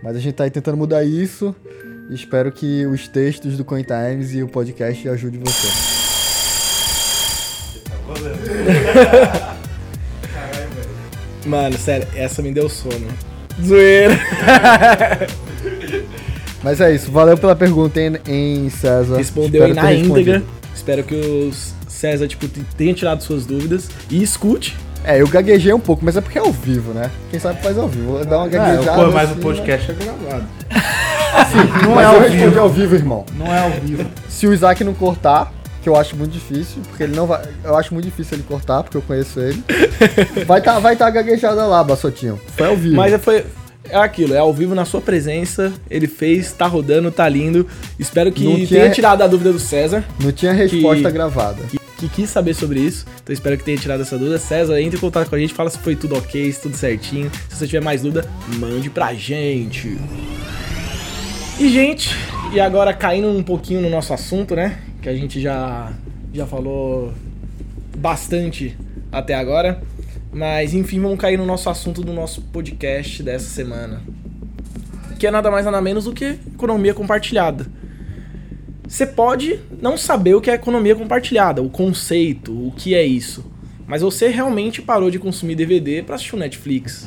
Mas 0.03 0.17
a 0.17 0.19
gente 0.19 0.35
tá 0.35 0.45
aí 0.45 0.51
tentando 0.51 0.77
mudar 0.77 1.05
isso 1.05 1.55
espero 2.11 2.50
que 2.52 2.85
os 2.87 3.09
textos 3.09 3.57
do 3.57 3.64
Coin 3.64 3.83
Times 3.85 4.35
e 4.35 4.43
o 4.43 4.49
podcast 4.49 5.09
ajudem 5.09 5.40
você. 5.40 5.69
Mano, 11.47 11.79
sério, 11.79 12.07
essa 12.14 12.43
me 12.43 12.52
deu 12.52 12.69
sono. 12.69 13.07
Zoeira. 13.62 14.19
Mas 16.62 16.79
é 16.81 16.95
isso, 16.95 17.11
valeu 17.11 17.37
pela 17.38 17.57
pergunta, 17.57 17.99
hein, 18.00 18.17
hein 18.26 18.69
César. 18.69 19.17
Respondeu 19.17 19.64
aí 19.64 19.73
na 19.73 19.93
íntegra. 19.95 20.43
Espero 20.75 21.02
que 21.02 21.14
o 21.14 21.50
César, 21.88 22.29
tipo, 22.29 22.47
tenha 22.76 22.93
tirado 22.93 23.23
suas 23.23 23.47
dúvidas. 23.47 23.88
E 24.11 24.23
escute. 24.23 24.76
É, 25.02 25.23
eu 25.23 25.26
gaguejei 25.29 25.73
um 25.73 25.81
pouco, 25.81 26.05
mas 26.05 26.19
é 26.19 26.21
porque 26.21 26.37
é 26.38 26.43
ao 26.43 26.52
vivo, 26.52 26.93
né? 26.93 27.11
Quem 27.31 27.40
sabe 27.40 27.62
faz 27.62 27.79
ao 27.79 27.88
vivo. 27.88 28.23
Dar 28.26 28.37
uma 28.38 28.45
Ah, 28.45 28.49
gaguejada. 28.49 29.05
pô, 29.05 29.11
mas 29.11 29.31
o 29.31 29.33
assim, 29.33 29.40
podcast 29.40 29.90
é 29.90 29.95
gravado. 29.95 30.45
né? 31.33 31.81
não 31.85 31.95
Mas 31.95 32.05
é 32.07 32.09
eu 32.09 32.15
ao 32.15 32.21
respondi 32.21 32.45
vivo. 32.45 32.61
ao 32.61 32.69
vivo, 32.69 32.95
irmão. 32.95 33.27
Não 33.37 33.47
é 33.47 33.59
ao 33.61 33.71
vivo. 33.71 34.07
Se 34.29 34.47
o 34.47 34.53
Isaac 34.53 34.83
não 34.85 34.95
cortar, 34.95 35.53
que 35.83 35.89
eu 35.89 35.97
acho 35.97 36.15
muito 36.17 36.33
difícil, 36.33 36.83
porque 36.89 37.03
ele 37.05 37.15
não 37.17 37.27
vai. 37.27 37.43
Eu 37.65 37.77
acho 37.77 37.93
muito 37.95 38.05
difícil 38.05 38.37
ele 38.37 38.45
cortar, 38.45 38.83
porque 38.83 38.97
eu 38.97 39.03
conheço 39.03 39.41
ele. 39.41 39.63
Vai 40.47 40.61
tá, 40.61 40.79
vai 40.79 40.97
tá 40.97 41.09
gaguejada 41.11 41.65
lá, 41.67 41.83
Bassotinho. 41.83 42.41
Foi 42.57 42.67
ao 42.67 42.77
vivo. 42.77 42.97
Mas 42.97 43.23
foi. 43.23 43.45
É 43.89 43.97
aquilo, 43.97 44.35
é 44.35 44.39
ao 44.39 44.53
vivo 44.53 44.75
na 44.75 44.85
sua 44.85 45.01
presença. 45.01 45.73
Ele 45.91 46.07
fez, 46.07 46.53
tá 46.53 46.67
rodando, 46.67 47.11
tá 47.11 47.29
lindo. 47.29 47.67
Espero 47.99 48.31
que 48.31 48.45
Não 48.45 48.55
tenha 48.55 48.67
tinha- 48.67 48.91
tirado 48.91 49.23
a 49.23 49.27
dúvida 49.27 49.53
do 49.53 49.59
César, 49.59 50.05
Não 50.23 50.31
tinha 50.31 50.53
resposta 50.53 51.05
Que- 51.09 51.11
gravada. 51.13 51.63
que, 51.65 51.79
que 51.97 52.09
quis 52.09 52.29
saber 52.31 52.55
sobre 52.55 52.79
isso. 52.79 53.07
Então 53.23 53.33
espero 53.33 53.57
que 53.57 53.65
tenha 53.65 53.79
tirado 53.79 54.03
essa 54.03 54.17
dúvida. 54.19 54.39
César, 54.39 54.79
entre 54.81 54.99
em 54.99 55.01
contato 55.01 55.29
com 55.31 55.35
a 55.35 55.39
gente, 55.39 55.55
fala 55.55 55.71
se 55.71 55.79
foi 55.79 55.97
tudo 55.97 56.15
ok, 56.17 56.53
se 56.53 56.61
tudo 56.61 56.77
certinho. 56.77 57.31
Se 57.49 57.57
você 57.57 57.67
tiver 57.67 57.83
mais 57.83 58.03
dúvida, 58.03 58.25
mande 58.59 58.91
pra 58.91 59.13
gente. 59.15 59.99
E, 61.61 61.69
gente, 61.69 62.09
e 62.55 62.59
agora 62.59 62.95
caindo 62.95 63.29
um 63.29 63.43
pouquinho 63.43 63.83
no 63.83 63.90
nosso 63.90 64.14
assunto, 64.14 64.57
né? 64.57 64.79
Que 65.02 65.11
a 65.11 65.14
gente 65.14 65.38
já, 65.38 65.93
já 66.33 66.47
falou 66.47 67.12
bastante 67.99 68.75
até 69.12 69.35
agora. 69.35 69.83
Mas, 70.33 70.73
enfim, 70.73 70.99
vamos 70.99 71.19
cair 71.19 71.37
no 71.37 71.45
nosso 71.45 71.69
assunto 71.69 72.00
do 72.00 72.14
nosso 72.14 72.40
podcast 72.40 73.23
dessa 73.23 73.45
semana. 73.45 74.00
Que 75.19 75.26
é 75.26 75.31
nada 75.31 75.50
mais 75.50 75.67
nada 75.67 75.83
menos 75.83 76.05
do 76.05 76.14
que 76.14 76.38
economia 76.55 76.95
compartilhada. 76.95 77.67
Você 78.88 79.05
pode 79.05 79.61
não 79.83 79.99
saber 79.99 80.35
o 80.35 80.40
que 80.40 80.50
é 80.50 80.55
economia 80.55 80.97
compartilhada, 80.97 81.61
o 81.61 81.69
conceito, 81.69 82.52
o 82.52 82.73
que 82.73 82.95
é 82.95 83.05
isso. 83.05 83.45
Mas 83.87 84.00
você 84.00 84.29
realmente 84.29 84.81
parou 84.81 85.11
de 85.11 85.19
consumir 85.19 85.57
DVD 85.57 86.02
pra 86.02 86.14
assistir 86.14 86.37
o 86.37 86.38
Netflix. 86.38 87.07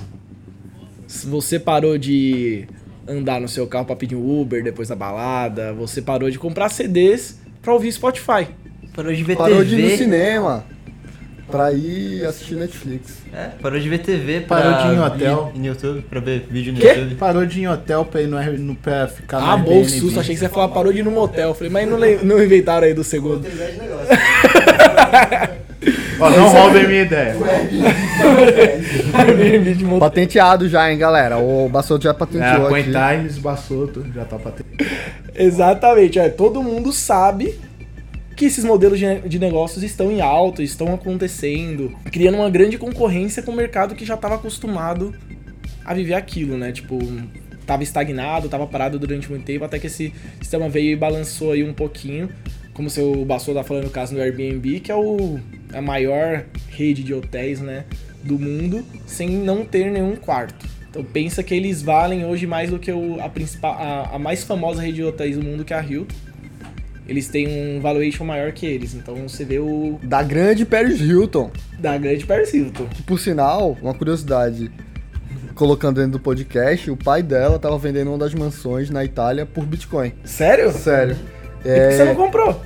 Você 1.08 1.60
parou 1.60 1.98
de 1.98 2.68
andar 3.08 3.40
no 3.42 3.48
seu 3.48 3.68
carro 3.68 3.86
pra 3.86 3.96
pedir 3.96 4.16
um 4.16 4.42
Uber 4.42 4.64
depois 4.64 4.88
da 4.90 4.96
balada, 4.96 5.74
você 5.74 6.02
parou 6.02 6.30
de 6.32 6.40
comprar 6.40 6.70
CDs 6.70 7.40
pra 7.62 7.74
ouvir 7.74 7.92
Spotify. 7.92 8.48
Parou 8.96 9.14
de 9.14 9.24
ver 9.24 9.36
Parou 9.36 9.64
de 9.64 9.76
ir 9.76 9.82
no 9.82 9.88
TV. 9.90 9.98
cinema 9.98 10.66
pra 11.50 11.72
ir 11.74 12.26
assistir 12.26 12.56
Netflix. 12.56 13.18
É, 13.34 13.50
parou 13.62 13.80
de 13.80 13.90
ver 13.90 14.00
TV 14.00 14.42
pra 14.42 14.58
Parou 14.62 14.74
de 14.74 14.88
ir 14.88 14.96
em 14.98 15.00
hotel. 15.02 15.52
no 15.56 15.66
YouTube, 15.66 16.02
pra 16.10 16.20
ver 16.20 16.46
vídeo 16.50 16.74
no 16.74 16.80
Quê? 16.80 16.88
YouTube. 16.88 17.16
Parou 17.16 17.46
de 17.46 17.60
ir 17.60 17.64
em 17.64 17.68
hotel 17.68 18.06
pra 18.06 18.22
ir 18.22 18.28
no, 18.28 18.38
R- 18.38 18.58
no 18.58 18.76
pra 18.76 19.08
ficar 19.08 19.42
no 19.42 19.48
Ah, 19.52 19.58
bom 19.58 19.84
susto, 19.84 20.20
achei 20.20 20.34
que 20.36 20.40
você 20.40 20.46
ia 20.46 20.50
falar 20.50 20.70
parou 20.70 20.94
de 20.94 21.00
ir 21.00 21.04
no 21.04 21.12
motel. 21.12 21.54
Falei, 21.54 21.72
mas 21.72 21.88
não, 21.90 21.98
não 22.24 22.44
inventaram 22.44 22.88
aí 22.88 22.94
do 22.94 23.04
segundo. 23.04 23.46
Ó, 26.20 26.30
não 26.30 26.50
roubem 26.50 26.88
minha 26.88 27.02
ideia. 27.04 27.36
Airbnb 29.14 29.74
de 29.74 29.84
motel. 29.84 30.00
Patenteado 30.00 30.70
já, 30.70 30.92
hein, 30.92 30.98
galera? 30.98 31.38
O 31.38 31.70
Bassoto 31.70 32.04
já 32.04 32.12
É, 32.12 32.14
patenteou 32.14 32.70
Coin 32.70 32.82
aqui. 32.82 32.92
Times, 32.92 33.38
Bassoto, 33.38 34.06
já 34.14 34.26
tá 34.26 34.38
patente. 34.38 34.70
Exatamente, 35.36 36.20
é, 36.20 36.30
todo 36.30 36.62
mundo 36.62 36.92
sabe 36.92 37.60
que 38.36 38.46
esses 38.46 38.64
modelos 38.64 39.00
de, 39.00 39.22
de 39.22 39.40
negócios 39.40 39.84
estão 39.84 40.12
em 40.12 40.22
alta, 40.22 40.64
estão 40.64 40.94
acontecendo, 40.94 41.92
criando 42.12 42.36
uma 42.36 42.50
grande 42.50 42.78
concorrência 42.78 43.44
com 43.44 43.52
o 43.52 43.56
mercado 43.56 43.96
que 43.96 44.06
já 44.06 44.16
estava 44.16 44.36
acostumado 44.36 45.14
a 45.86 45.94
viver 45.94 46.16
aquilo, 46.16 46.58
né? 46.58 46.72
Tipo, 46.72 46.98
tava 47.66 47.84
estagnado, 47.84 48.50
tava 48.50 48.66
parado 48.66 48.98
durante 48.98 49.30
muito 49.30 49.46
tempo, 49.46 49.66
até 49.66 49.78
que 49.78 49.88
esse 49.88 50.14
sistema 50.40 50.68
veio 50.70 50.92
e 50.92 50.96
balançou 50.96 51.52
aí 51.52 51.64
um 51.64 51.74
pouquinho. 51.74 52.30
Como 52.74 52.88
o 52.88 52.92
seu 52.92 53.24
Bassou 53.24 53.54
tá 53.54 53.64
falando 53.64 53.84
no 53.84 53.90
caso 53.92 54.16
do 54.16 54.22
Airbnb, 54.22 54.80
que 54.80 54.92
é 54.92 54.96
o, 54.96 55.40
a 55.74 55.82
maior 55.82 56.44
rede 56.70 57.04
de 57.04 57.14
hotéis, 57.14 57.60
né, 57.60 57.84
do 58.24 58.38
mundo, 58.40 58.86
sem 59.06 59.30
não 59.30 59.66
ter 59.66 59.92
nenhum 59.92 60.16
quarto. 60.16 60.66
Então 60.90 61.04
pensa 61.04 61.42
que 61.42 61.54
eles 61.56 61.82
valem 61.82 62.24
hoje 62.26 62.46
mais 62.46 62.70
do 62.70 62.78
que 62.80 62.92
o, 62.92 63.20
a, 63.20 63.28
principal, 63.28 63.74
a, 63.74 64.16
a 64.16 64.20
mais 64.20 64.44
famosa 64.44 64.82
rede 64.82 64.96
de 64.96 65.04
hotéis 65.04 65.36
do 65.38 65.44
mundo, 65.44 65.66
que 65.66 65.74
é 65.74 65.78
a 65.78 65.84
Hilton. 65.84 66.14
Eles 67.08 67.28
têm 67.28 67.48
um 67.78 67.82
valuation 67.82 68.24
maior 68.24 68.52
que 68.54 68.66
eles, 68.66 68.94
então 68.94 69.16
você 69.28 69.44
vê 69.44 69.60
o 69.60 70.00
Da 70.04 70.24
grande 70.24 70.66
Paris 70.66 71.02
Hilton. 71.02 71.52
da 71.78 71.98
grande 71.98 72.26
Paris 72.26 72.54
Hilton. 72.54 72.86
Que, 72.86 73.02
por 73.04 73.20
sinal, 73.20 73.78
uma 73.82 73.94
curiosidade, 73.94 74.72
colocando 75.54 75.98
dentro 75.98 76.14
do 76.14 76.20
podcast, 76.20 76.90
o 76.90 76.96
pai 76.96 77.22
dela 77.22 77.60
tava 77.60 77.78
vendendo 77.78 78.08
uma 78.10 78.18
das 78.18 78.34
mansões 78.34 78.90
na 78.90 79.04
Itália 79.04 79.46
por 79.46 79.66
Bitcoin. 79.66 80.14
Sério? 80.24 80.72
Sério. 80.72 81.18
E 81.60 81.64
por 81.64 81.74
que 81.90 81.92
você 81.98 82.04
não 82.06 82.12
É, 82.12 82.16
comprou? 82.16 82.62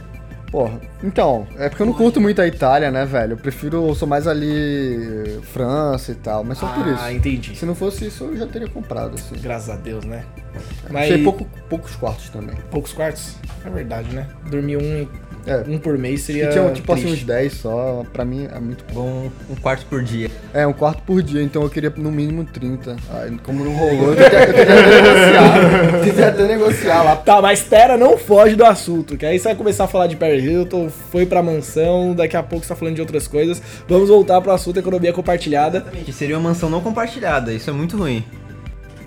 Porra, 0.52 0.80
então, 1.04 1.46
é 1.58 1.68
porque 1.68 1.82
eu 1.82 1.86
não 1.86 1.94
curto 1.94 2.22
muito 2.22 2.42
a 2.42 2.48
Itália, 2.48 2.90
né, 2.90 3.06
velho? 3.06 3.34
Eu 3.34 3.38
prefiro, 3.38 3.88
eu 3.90 3.96
sou 3.96 4.08
mais 4.08 4.26
ali 4.28 5.40
França 5.44 6.12
e 6.14 6.16
tal, 6.16 6.44
mas 6.44 6.58
só 6.58 6.68
por 6.68 6.88
isso. 6.88 7.02
Ah, 7.02 7.12
entendi. 7.12 7.56
Se 7.56 7.66
não 7.66 7.76
fosse 7.76 8.08
isso, 8.08 8.24
eu 8.24 8.38
já 8.38 8.48
teria 8.48 8.70
comprado, 8.70 9.16
assim. 9.16 9.36
Graças 9.42 9.70
a 9.70 9.76
Deus, 9.76 10.06
né? 10.06 10.24
Mas 10.90 11.12
Achei 11.12 11.24
pouco, 11.24 11.46
poucos 11.70 11.96
quartos 11.96 12.30
também. 12.30 12.56
poucos 12.72 12.94
quartos? 12.94 13.36
É 13.66 13.70
verdade, 13.70 14.14
né? 14.16 14.26
Dormir 14.50 14.78
um, 14.78 15.08
É, 15.48 15.64
um 15.68 15.78
por 15.80 15.98
mês 15.98 16.22
que 16.22 16.34
seria. 16.34 16.50
tinha 16.50 16.70
tipo 16.72 16.92
assim 16.92 17.04
triste. 17.04 17.22
uns 17.22 17.28
10 17.28 17.54
só, 17.54 18.04
pra 18.12 18.26
mim 18.26 18.48
é 18.54 18.60
muito 18.60 18.84
bom. 18.94 19.32
Um 19.50 19.56
quarto 19.56 19.86
por 19.86 20.04
dia. 20.04 20.30
É, 20.54 20.68
um 20.68 20.74
quarto 20.74 21.02
por 21.04 21.24
dia, 21.24 21.42
então 21.42 21.64
eu 21.64 21.70
queria 21.70 21.92
no 21.96 22.12
mínimo 22.12 22.44
30. 22.44 22.96
Aí, 23.10 23.38
como 23.44 23.64
não 23.64 23.74
rolou, 23.74 24.14
eu 24.14 24.16
tentei, 24.18 24.40
até 24.44 25.02
negociar. 25.02 26.04
Tentei 26.04 26.24
até 26.26 26.48
negociar 26.48 27.04
lá. 27.04 27.16
Tá, 27.16 27.42
mas 27.42 27.62
pera, 27.62 27.98
não 27.98 28.18
foge 28.18 28.56
do 28.56 28.66
assunto, 28.66 29.18
que 29.18 29.26
aí 29.26 29.40
você 29.40 29.46
vai 29.46 29.56
começar 29.56 29.86
a 29.86 29.88
falar 29.88 30.08
de 30.08 30.16
Perry 30.16 30.46
Hilton, 30.46 30.90
foi 30.90 31.26
pra 31.26 31.42
mansão, 31.42 32.14
daqui 32.14 32.36
a 32.36 32.44
pouco 32.44 32.66
você 32.66 32.70
tá 32.70 32.76
falando 32.76 32.96
de 32.96 33.02
outras 33.02 33.28
coisas. 33.28 33.62
Vamos 33.88 34.10
voltar 34.10 34.42
pro 34.42 34.52
assunto 34.52 34.78
economia 34.80 35.14
compartilhada. 35.14 35.82
Que 36.06 36.12
seria 36.12 36.38
uma 36.38 36.50
mansão 36.50 36.70
não 36.70 36.82
compartilhada, 36.82 37.54
isso 37.54 37.70
é 37.70 37.74
muito 37.74 37.98
ruim. 37.98 38.24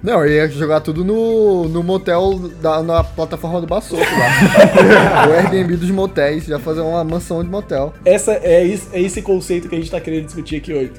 Não, 0.03 0.25
eu 0.25 0.33
ia 0.33 0.49
jogar 0.49 0.81
tudo 0.81 1.05
no, 1.05 1.69
no 1.69 1.83
motel, 1.83 2.39
da, 2.61 2.83
na 2.83 3.05
plataforma 3.05 3.61
do 3.61 3.67
Baçoto 3.67 4.03
lá. 4.03 5.27
o 5.29 5.33
Airbnb 5.33 5.77
dos 5.77 5.91
motéis, 5.91 6.45
já 6.47 6.59
fazer 6.59 6.81
uma 6.81 7.05
mansão 7.05 7.45
de 7.45 7.51
motel. 7.51 7.93
Essa 8.05 8.33
é, 8.33 8.67
é 8.93 9.01
esse 9.01 9.21
conceito 9.21 9.69
que 9.69 9.75
a 9.75 9.79
gente 9.79 9.91
tá 9.91 10.01
querendo 10.01 10.25
discutir 10.25 10.57
aqui 10.57 10.73
hoje. 10.73 10.93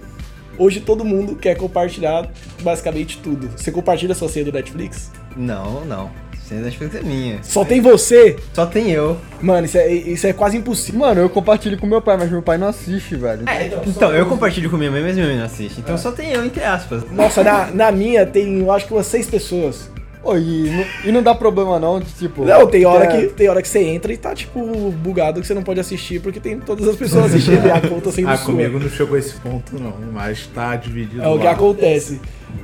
Hoje 0.57 0.79
todo 0.81 1.03
mundo 1.03 1.35
quer 1.35 1.55
compartilhar 1.55 2.29
basicamente 2.61 3.17
tudo. 3.17 3.49
Você 3.55 3.71
compartilha 3.71 4.11
a 4.11 4.15
sua 4.15 4.29
senha 4.29 4.45
do 4.45 4.51
Netflix? 4.51 5.11
Não, 5.35 5.83
não. 5.85 6.11
Da 6.51 6.57
Netflix 6.57 6.95
é 6.95 7.01
minha. 7.01 7.39
Só 7.41 7.63
tem 7.63 7.79
você? 7.79 8.35
Só 8.53 8.65
tem 8.65 8.91
eu. 8.91 9.17
Mano, 9.41 9.65
isso 9.65 9.77
é, 9.77 9.89
isso 9.93 10.27
é 10.27 10.33
quase 10.33 10.57
impossível. 10.57 10.99
Mano, 10.99 11.21
eu 11.21 11.29
compartilho 11.29 11.77
com 11.77 11.87
meu 11.87 12.01
pai, 12.01 12.17
mas 12.17 12.29
meu 12.29 12.41
pai 12.41 12.57
não 12.57 12.67
assiste, 12.67 13.15
velho. 13.15 13.45
Então, 13.87 14.11
eu 14.13 14.25
compartilho 14.25 14.69
com 14.69 14.75
minha 14.75 14.91
mãe, 14.91 15.01
mas 15.01 15.15
minha 15.15 15.27
mãe 15.27 15.37
não 15.37 15.45
assiste. 15.45 15.79
Então 15.79 15.97
só 15.97 16.11
tem 16.11 16.33
eu, 16.33 16.43
entre 16.45 16.61
aspas. 16.61 17.09
Nossa, 17.09 17.41
na, 17.41 17.67
na 17.67 17.91
minha 17.91 18.25
tem, 18.25 18.59
eu 18.59 18.71
acho 18.71 18.85
que 18.85 18.93
umas 18.93 19.05
seis 19.05 19.27
pessoas. 19.27 19.89
Ô, 20.23 20.37
e, 20.37 20.69
não, 20.69 20.85
e 21.05 21.11
não 21.11 21.23
dá 21.23 21.33
problema 21.33 21.79
não, 21.79 21.99
de, 21.99 22.05
tipo... 22.11 22.45
Não, 22.45 22.67
tem 22.67 22.85
hora, 22.85 23.05
é, 23.05 23.07
que, 23.07 23.33
tem 23.33 23.49
hora 23.49 23.59
que 23.59 23.67
você 23.67 23.79
entra 23.79 24.13
e 24.13 24.17
tá, 24.17 24.35
tipo, 24.35 24.61
bugado 24.91 25.41
que 25.41 25.47
você 25.47 25.53
não 25.55 25.63
pode 25.63 25.79
assistir 25.79 26.21
porque 26.21 26.39
tem 26.39 26.59
todas 26.59 26.87
as 26.87 26.95
pessoas 26.95 27.25
assistindo 27.25 27.65
e 27.65 27.71
a 27.71 27.81
conta 27.81 28.11
sendo 28.11 28.29
Ah, 28.29 28.37
sua. 28.37 28.53
comigo 28.53 28.77
não 28.77 28.87
chegou 28.87 29.17
esse 29.17 29.33
ponto 29.35 29.79
não, 29.79 29.95
mas 30.11 30.45
tá 30.53 30.75
dividido 30.75 31.23
É 31.23 31.27
o 31.27 31.39
que 31.39 31.47
acontece. 31.47 32.21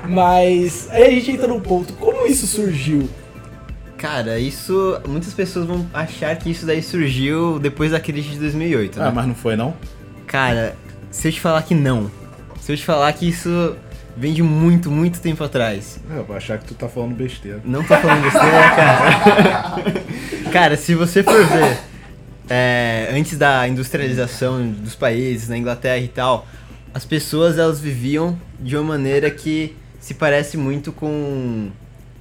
Mas 0.08 0.88
aí 0.92 1.04
a 1.06 1.10
gente 1.10 1.32
entra 1.32 1.48
num 1.48 1.60
ponto. 1.60 1.94
Como 1.94 2.28
isso 2.28 2.46
surgiu? 2.46 3.10
Cara, 3.98 4.40
isso. 4.40 5.00
Muitas 5.08 5.34
pessoas 5.34 5.66
vão 5.66 5.86
achar 5.94 6.36
que 6.36 6.50
isso 6.52 6.66
daí 6.66 6.82
surgiu 6.84 7.58
depois 7.60 7.92
da 7.92 8.00
crise 8.00 8.30
de 8.30 8.40
2008, 8.40 9.00
né? 9.00 9.06
Ah, 9.08 9.12
mas 9.12 9.26
não 9.28 9.36
foi 9.36 9.56
não? 9.56 9.74
Cara, 10.28 10.76
se 11.10 11.28
eu 11.28 11.32
te 11.32 11.40
falar 11.42 11.62
que 11.64 11.74
não. 11.74 12.12
Se 12.60 12.72
eu 12.74 12.78
te 12.78 12.86
falar 12.86 13.12
que 13.14 13.28
isso 13.28 13.76
vem 14.16 14.34
de 14.34 14.42
muito, 14.44 14.90
muito 14.92 15.20
tempo 15.22 15.44
atrás. 15.44 16.00
É, 16.12 16.18
Eu 16.18 16.24
vou 16.26 16.36
achar 16.36 16.58
que 16.58 16.66
tu 16.66 16.74
tá 16.74 16.88
falando 16.88 17.16
besteira. 17.16 17.62
Não 17.64 17.84
tô 17.84 17.96
falando 17.96 18.24
besteira, 18.24 18.70
cara. 18.76 19.84
cara, 20.52 20.78
se 20.78 20.96
você 20.96 21.24
for 21.24 21.46
ver, 21.46 21.78
é, 22.50 23.10
antes 23.14 23.38
da 23.38 23.68
industrialização 23.68 24.68
dos 24.70 24.96
países, 24.96 25.48
na 25.50 25.58
Inglaterra 25.58 26.00
e 26.00 26.08
tal, 26.08 26.48
as 26.94 27.06
pessoas 27.06 27.58
elas 27.58 27.80
viviam 27.80 28.38
de 28.60 28.76
uma 28.76 28.84
maneira 28.84 29.30
que 29.30 29.76
se 30.00 30.14
parece 30.14 30.58
muito 30.58 30.92
com 30.92 31.70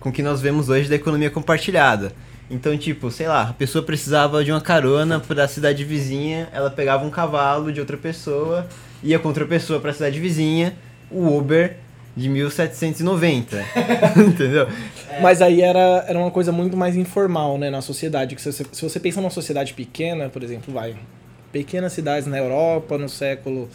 com 0.07 0.11
o 0.11 0.13
que 0.13 0.23
nós 0.23 0.41
vemos 0.41 0.69
hoje 0.69 0.89
da 0.89 0.95
economia 0.95 1.29
compartilhada. 1.29 2.13
Então, 2.49 2.79
tipo, 2.79 3.11
sei 3.11 3.27
lá, 3.27 3.43
a 3.49 3.53
pessoa 3.53 3.83
precisava 3.83 4.45
de 4.45 4.53
uma 4.53 4.61
carona 4.61 5.19
pra 5.19 5.49
cidade 5.49 5.83
vizinha, 5.83 6.49
ela 6.53 6.71
pegava 6.71 7.05
um 7.05 7.11
cavalo 7.11 7.73
de 7.73 7.81
outra 7.81 7.97
pessoa, 7.97 8.69
ia 9.03 9.19
com 9.19 9.27
outra 9.27 9.45
pessoa 9.45 9.81
pra 9.81 9.93
cidade 9.93 10.21
vizinha, 10.21 10.75
o 11.11 11.37
Uber 11.37 11.79
de 12.17 12.29
1790. 12.29 13.65
Entendeu? 14.17 14.69
Mas 15.21 15.43
aí 15.43 15.61
era, 15.61 16.05
era 16.07 16.17
uma 16.17 16.31
coisa 16.31 16.53
muito 16.53 16.77
mais 16.77 16.95
informal, 16.95 17.59
né, 17.59 17.69
na 17.69 17.81
sociedade. 17.81 18.37
Que 18.37 18.41
se, 18.41 18.53
você, 18.53 18.65
se 18.71 18.83
você 18.83 19.01
pensa 19.01 19.21
numa 19.21 19.31
sociedade 19.31 19.75
pequena, 19.75 20.29
por 20.29 20.45
exemplo, 20.45 20.73
vai. 20.73 20.95
Pequenas 21.51 21.93
cidades 21.93 22.29
na 22.29 22.39
Europa, 22.39 22.97
no 22.97 23.09
século. 23.09 23.69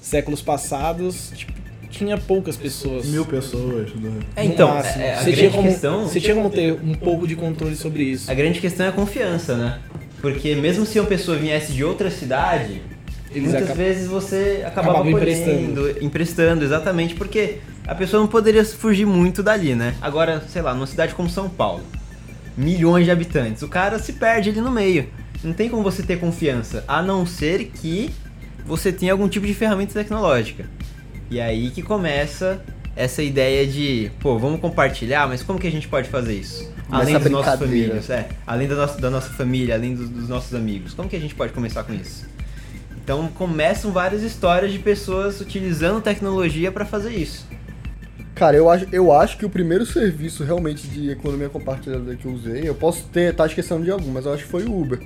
séculos 0.00 0.40
passados, 0.40 1.30
tipo, 1.36 1.52
tinha 1.92 2.18
poucas 2.18 2.56
pessoas. 2.56 3.06
Mil 3.06 3.24
pessoas. 3.24 3.94
Né? 3.94 4.10
É, 4.34 4.44
então, 4.44 4.68
máximo. 4.68 5.02
é, 5.04 5.14
a 5.14 5.16
você, 5.18 5.24
grande 5.24 5.38
tinha 5.38 5.50
como, 5.50 5.68
questão... 5.68 6.02
você 6.08 6.20
tinha 6.20 6.34
como 6.34 6.50
ter 6.50 6.72
um 6.82 6.94
pouco 6.94 7.28
de 7.28 7.36
controle 7.36 7.76
sobre 7.76 8.02
isso. 8.02 8.30
A 8.30 8.34
grande 8.34 8.58
questão 8.60 8.86
é 8.86 8.88
a 8.88 8.92
confiança, 8.92 9.56
né? 9.56 9.78
Porque 10.20 10.54
mesmo 10.54 10.86
se 10.86 10.98
uma 10.98 11.06
pessoa 11.08 11.36
viesse 11.36 11.72
de 11.72 11.84
outra 11.84 12.10
cidade, 12.10 12.80
Eles 13.30 13.44
muitas 13.50 13.62
acab- 13.64 13.76
vezes 13.76 14.08
você 14.08 14.62
acabava 14.64 14.98
Acabava 15.00 15.10
emprestando, 15.10 16.04
emprestando, 16.04 16.64
exatamente, 16.64 17.14
porque 17.14 17.58
a 17.86 17.94
pessoa 17.94 18.20
não 18.20 18.28
poderia 18.28 18.64
fugir 18.64 19.04
muito 19.04 19.42
dali, 19.42 19.74
né? 19.74 19.94
Agora, 20.00 20.42
sei 20.48 20.62
lá, 20.62 20.72
numa 20.74 20.86
cidade 20.86 21.14
como 21.14 21.28
São 21.28 21.48
Paulo, 21.48 21.82
milhões 22.56 23.04
de 23.04 23.10
habitantes, 23.10 23.62
o 23.62 23.68
cara 23.68 23.98
se 23.98 24.12
perde 24.14 24.50
ali 24.50 24.60
no 24.60 24.70
meio. 24.70 25.08
Não 25.42 25.52
tem 25.52 25.68
como 25.68 25.82
você 25.82 26.02
ter 26.04 26.20
confiança, 26.20 26.84
a 26.86 27.02
não 27.02 27.26
ser 27.26 27.72
que 27.74 28.10
você 28.64 28.92
tenha 28.92 29.10
algum 29.10 29.28
tipo 29.28 29.44
de 29.44 29.54
ferramenta 29.54 29.92
tecnológica. 29.94 30.64
E 31.32 31.40
aí 31.40 31.70
que 31.70 31.80
começa 31.80 32.60
essa 32.94 33.22
ideia 33.22 33.66
de, 33.66 34.12
pô, 34.20 34.38
vamos 34.38 34.60
compartilhar, 34.60 35.26
mas 35.26 35.42
como 35.42 35.58
que 35.58 35.66
a 35.66 35.70
gente 35.70 35.88
pode 35.88 36.10
fazer 36.10 36.34
isso? 36.34 36.70
Além 36.90 37.18
dos 37.18 37.30
nossos 37.30 37.58
famílias, 37.58 38.10
é. 38.10 38.28
Além 38.46 38.68
da 38.68 38.74
nossa, 38.74 39.00
da 39.00 39.08
nossa 39.08 39.30
família, 39.30 39.74
além 39.74 39.94
dos, 39.94 40.10
dos 40.10 40.28
nossos 40.28 40.54
amigos. 40.54 40.92
Como 40.92 41.08
que 41.08 41.16
a 41.16 41.18
gente 41.18 41.34
pode 41.34 41.54
começar 41.54 41.84
com 41.84 41.94
isso? 41.94 42.26
Então 43.02 43.28
começam 43.28 43.92
várias 43.92 44.20
histórias 44.20 44.72
de 44.72 44.78
pessoas 44.78 45.40
utilizando 45.40 46.02
tecnologia 46.02 46.70
para 46.70 46.84
fazer 46.84 47.14
isso. 47.14 47.46
Cara, 48.34 48.54
eu 48.54 48.68
acho, 48.68 48.86
eu 48.92 49.10
acho 49.10 49.38
que 49.38 49.46
o 49.46 49.48
primeiro 49.48 49.86
serviço 49.86 50.44
realmente 50.44 50.86
de 50.86 51.12
economia 51.12 51.48
compartilhada 51.48 52.14
que 52.14 52.26
eu 52.26 52.32
usei, 52.32 52.68
eu 52.68 52.74
posso 52.74 53.04
ter, 53.04 53.34
tá 53.34 53.46
esquecendo 53.46 53.82
de 53.84 53.90
algum, 53.90 54.10
mas 54.12 54.26
eu 54.26 54.34
acho 54.34 54.44
que 54.44 54.50
foi 54.50 54.64
o 54.64 54.78
Uber. 54.78 55.00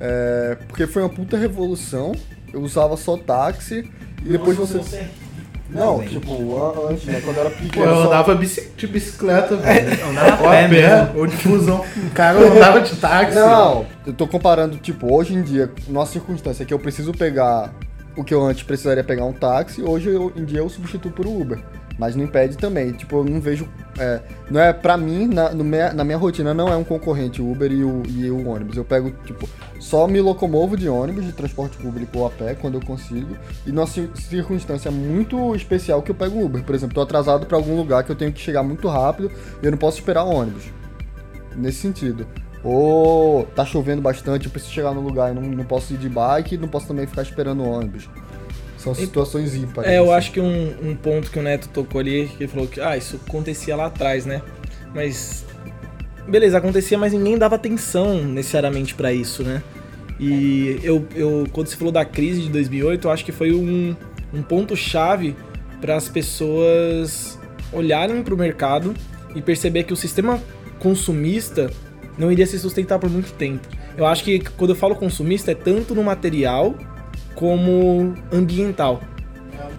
É, 0.00 0.56
porque 0.66 0.84
foi 0.88 1.02
uma 1.02 1.08
puta 1.08 1.36
revolução, 1.36 2.10
eu 2.52 2.60
usava 2.60 2.96
só 2.96 3.16
táxi, 3.16 3.88
e 4.26 4.30
depois 4.30 4.56
você... 4.56 5.06
Não, 5.70 6.00
tipo, 6.00 6.56
an- 6.56 6.90
antes, 6.90 7.04
né, 7.04 7.20
quando 7.22 7.36
eu 7.36 7.40
era 7.42 7.50
pequeno, 7.50 7.84
eu 7.86 7.94
só- 7.94 8.06
andava 8.06 8.34
de 8.36 8.86
bicicleta, 8.86 9.56
velho. 9.56 10.06
Andava 10.08 10.42
Ou 10.42 10.48
a 10.48 10.52
pé 10.52 10.68
pé, 10.68 11.12
ou 11.14 11.26
de 11.26 11.36
fusão. 11.36 11.84
O 12.08 12.10
cara 12.14 12.38
andava 12.38 12.80
de 12.80 12.96
táxi. 12.96 13.34
Não, 13.38 13.84
eu 14.06 14.12
tô 14.14 14.26
comparando, 14.26 14.76
tipo, 14.78 15.12
hoje 15.14 15.34
em 15.34 15.42
dia, 15.42 15.70
nossa 15.88 16.12
circunstância, 16.12 16.64
que 16.64 16.72
eu 16.72 16.78
preciso 16.78 17.12
pegar 17.12 17.72
o 18.16 18.24
que 18.24 18.32
eu 18.34 18.42
antes 18.42 18.62
precisaria 18.62 19.04
pegar 19.04 19.24
um 19.26 19.32
táxi, 19.32 19.82
hoje 19.82 20.08
eu- 20.08 20.32
em 20.34 20.44
dia 20.44 20.58
eu 20.60 20.68
substituo 20.68 21.12
por 21.12 21.26
um 21.26 21.40
Uber. 21.40 21.58
Mas 21.98 22.14
não 22.14 22.24
impede 22.24 22.56
também, 22.56 22.92
tipo, 22.92 23.16
eu 23.16 23.24
não 23.24 23.40
vejo. 23.40 23.68
é, 23.98 24.20
não 24.48 24.60
é 24.60 24.72
pra 24.72 24.96
mim, 24.96 25.26
na, 25.26 25.50
minha, 25.52 25.92
na 25.92 26.04
minha 26.04 26.16
rotina, 26.16 26.54
não 26.54 26.68
é 26.68 26.76
um 26.76 26.84
concorrente 26.84 27.42
o 27.42 27.50
Uber 27.50 27.72
e 27.72 27.82
o, 27.82 28.02
e 28.06 28.30
o 28.30 28.48
ônibus. 28.48 28.76
Eu 28.76 28.84
pego, 28.84 29.10
tipo, 29.24 29.48
só 29.80 30.06
me 30.06 30.20
locomovo 30.20 30.76
de 30.76 30.88
ônibus, 30.88 31.24
de 31.24 31.32
transporte 31.32 31.76
público 31.76 32.18
ou 32.18 32.26
a 32.26 32.30
pé, 32.30 32.54
quando 32.54 32.74
eu 32.74 32.80
consigo. 32.80 33.36
E 33.66 33.72
numa 33.72 33.86
cir- 33.86 34.10
circunstância 34.14 34.90
muito 34.92 35.54
especial 35.56 36.00
que 36.00 36.12
eu 36.12 36.14
pego 36.14 36.40
Uber. 36.44 36.62
Por 36.62 36.74
exemplo, 36.74 36.94
tô 36.94 37.00
atrasado 37.00 37.46
pra 37.46 37.56
algum 37.56 37.76
lugar 37.76 38.04
que 38.04 38.12
eu 38.12 38.16
tenho 38.16 38.32
que 38.32 38.40
chegar 38.40 38.62
muito 38.62 38.86
rápido 38.86 39.30
e 39.60 39.66
eu 39.66 39.70
não 39.72 39.78
posso 39.78 39.98
esperar 39.98 40.22
ônibus 40.22 40.64
nesse 41.56 41.78
sentido. 41.78 42.26
Ou 42.62 43.44
tá 43.56 43.64
chovendo 43.64 44.02
bastante, 44.02 44.46
eu 44.46 44.52
preciso 44.52 44.72
chegar 44.72 44.92
no 44.92 45.00
lugar 45.00 45.32
e 45.32 45.34
não, 45.34 45.42
não 45.42 45.64
posso 45.64 45.94
ir 45.94 45.96
de 45.96 46.08
bike, 46.08 46.56
não 46.56 46.68
posso 46.68 46.86
também 46.86 47.06
ficar 47.06 47.22
esperando 47.22 47.64
ônibus. 47.64 48.08
São 48.78 48.94
situações 48.94 49.54
ímpares. 49.56 49.90
É, 49.90 49.98
eu 49.98 50.04
assim. 50.04 50.12
acho 50.12 50.32
que 50.32 50.40
um, 50.40 50.90
um 50.90 50.94
ponto 50.94 51.30
que 51.30 51.38
o 51.38 51.42
Neto 51.42 51.68
tocou 51.68 52.00
ali, 52.00 52.28
que 52.28 52.44
ele 52.44 52.48
falou 52.48 52.66
que, 52.68 52.80
ah, 52.80 52.96
isso 52.96 53.20
acontecia 53.26 53.74
lá 53.76 53.86
atrás, 53.86 54.24
né? 54.24 54.40
Mas. 54.94 55.44
Beleza, 56.26 56.58
acontecia, 56.58 56.96
mas 56.96 57.12
ninguém 57.12 57.36
dava 57.36 57.56
atenção 57.56 58.22
necessariamente 58.22 58.94
pra 58.94 59.12
isso, 59.12 59.42
né? 59.42 59.62
E 60.20 60.78
eu, 60.82 61.06
eu, 61.14 61.46
quando 61.52 61.68
você 61.68 61.76
falou 61.76 61.92
da 61.92 62.04
crise 62.04 62.42
de 62.42 62.48
2008, 62.50 63.06
eu 63.06 63.10
acho 63.10 63.24
que 63.24 63.32
foi 63.32 63.52
um, 63.52 63.96
um 64.32 64.42
ponto-chave 64.42 65.34
para 65.80 65.96
as 65.96 66.08
pessoas 66.08 67.38
olharem 67.72 68.22
pro 68.22 68.36
mercado 68.36 68.94
e 69.34 69.40
perceber 69.40 69.84
que 69.84 69.92
o 69.92 69.96
sistema 69.96 70.40
consumista 70.78 71.70
não 72.16 72.30
iria 72.30 72.46
se 72.46 72.58
sustentar 72.58 72.98
por 72.98 73.08
muito 73.08 73.32
tempo. 73.32 73.66
Eu 73.96 74.06
acho 74.06 74.24
que 74.24 74.38
quando 74.38 74.70
eu 74.70 74.76
falo 74.76 74.94
consumista 74.94 75.52
é 75.52 75.54
tanto 75.54 75.94
no 75.94 76.02
material 76.02 76.74
como 77.34 78.14
ambiental. 78.32 79.02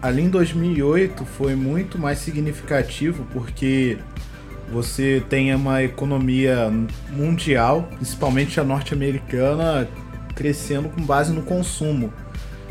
Ali 0.01 0.23
em 0.23 0.29
2008 0.29 1.25
foi 1.25 1.55
muito 1.55 1.97
mais 1.97 2.19
significativo 2.19 3.25
porque 3.31 3.97
você 4.71 5.23
tem 5.29 5.53
uma 5.53 5.83
economia 5.83 6.71
mundial, 7.09 7.87
principalmente 7.95 8.59
a 8.59 8.63
norte-americana, 8.63 9.87
crescendo 10.35 10.89
com 10.89 11.01
base 11.01 11.33
no 11.33 11.41
consumo. 11.41 12.13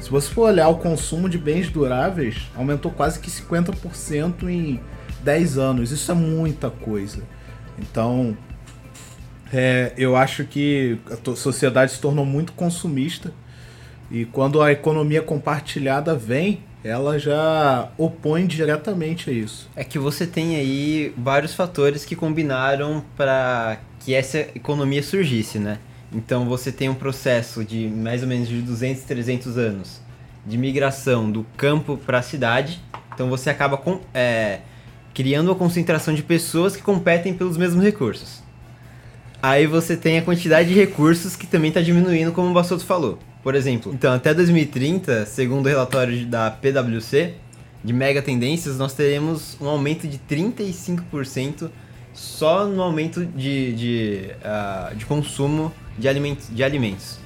Se 0.01 0.11
você 0.11 0.31
for 0.33 0.49
olhar 0.49 0.69
o 0.69 0.77
consumo 0.79 1.29
de 1.29 1.37
bens 1.37 1.69
duráveis, 1.71 2.37
aumentou 2.55 2.91
quase 2.93 3.19
que 3.19 3.31
50% 3.31 4.49
em 4.49 4.81
10 5.25 5.59
anos. 5.59 5.91
Isso 5.91 6.11
é 6.11 6.15
muita 6.15 6.71
coisa. 6.71 7.23
Então, 7.79 8.37
É, 9.51 9.95
eu 9.97 10.15
acho 10.15 10.45
que 10.45 10.99
a 11.11 11.35
sociedade 11.35 11.93
se 11.93 12.01
tornou 12.01 12.27
muito 12.27 12.53
consumista 12.53 13.33
e 14.11 14.25
quando 14.25 14.63
a 14.63 14.73
economia 14.73 15.21
compartilhada 15.21 16.15
vem, 16.15 16.61
ela 16.83 17.19
já 17.19 17.91
opõe 17.99 18.47
diretamente 18.47 19.29
a 19.29 19.33
isso. 19.33 19.69
É 19.77 19.85
que 19.85 19.99
você 19.99 20.27
tem 20.27 20.57
aí 20.57 21.13
vários 21.17 21.55
fatores 21.55 22.05
que 22.05 22.17
combinaram 22.17 23.05
para 23.17 23.79
que 24.01 24.15
essa 24.15 24.39
economia 24.39 25.03
surgisse, 25.03 25.59
né? 25.59 25.79
Então 26.13 26.47
você 26.47 26.73
tem 26.73 26.89
um 26.89 26.95
processo 26.95 27.65
de 27.65 27.87
mais 27.89 28.23
ou 28.23 28.29
menos 28.29 28.49
de 28.49 28.63
200, 28.63 29.03
300 29.03 29.59
anos 29.59 30.01
de 30.47 30.57
migração 30.57 31.31
do 31.31 31.45
campo 31.57 31.99
para 31.99 32.19
a 32.19 32.23
cidade. 32.23 32.81
Então 33.13 33.29
você 33.29 33.51
acaba 33.51 33.77
com, 33.77 34.01
é, 34.15 34.61
criando 35.13 35.49
uma 35.49 35.55
concentração 35.55 36.15
de 36.15 36.23
pessoas 36.23 36.75
que 36.75 36.83
competem 36.83 37.35
pelos 37.35 37.59
mesmos 37.59 37.85
recursos. 37.85 38.43
Aí 39.43 39.67
você 39.67 39.97
tem 39.97 40.19
a 40.19 40.23
quantidade 40.23 40.69
de 40.71 40.75
recursos 40.75 41.37
que 41.37 41.47
também 41.47 41.69
está 41.69 41.81
diminuindo, 41.81 42.33
como 42.33 42.49
o 42.51 42.55
Bassoto 42.55 42.85
falou. 42.85 43.19
Por 43.43 43.55
exemplo, 43.55 43.93
então 43.93 44.13
até 44.13 44.35
2030, 44.35 45.27
segundo 45.27 45.67
o 45.67 45.69
relatório 45.69 46.27
da 46.27 46.51
PwC, 46.51 47.35
de 47.85 47.93
mega 47.93 48.21
tendências, 48.21 48.77
nós 48.77 48.93
teremos 48.93 49.57
um 49.61 49.69
aumento 49.69 50.09
de 50.09 50.19
35% 50.19 51.71
só 52.13 52.67
no 52.67 52.83
aumento 52.83 53.25
de, 53.25 53.73
de, 53.73 54.31
ah, 54.43 54.93
de 54.95 55.07
consumo 55.07 55.73
de 55.97 56.09
alimentos, 56.09 56.49
de 56.51 56.65
alimentos. 56.65 57.19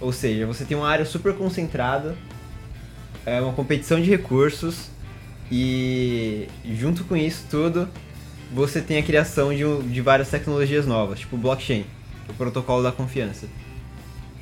Ou 0.00 0.12
seja, 0.12 0.46
você 0.46 0.64
tem 0.64 0.76
uma 0.76 0.88
área 0.88 1.04
super 1.04 1.34
concentrada, 1.34 2.16
é 3.26 3.40
uma 3.40 3.52
competição 3.52 4.00
de 4.00 4.08
recursos 4.08 4.90
e 5.50 6.48
junto 6.64 7.04
com 7.04 7.16
isso 7.16 7.46
tudo, 7.50 7.88
você 8.52 8.80
tem 8.80 8.98
a 8.98 9.02
criação 9.02 9.54
de, 9.54 9.64
de 9.82 10.00
várias 10.00 10.28
tecnologias 10.28 10.86
novas, 10.86 11.20
tipo 11.20 11.36
blockchain, 11.36 11.84
o 12.28 12.34
protocolo 12.34 12.82
da 12.82 12.92
confiança. 12.92 13.46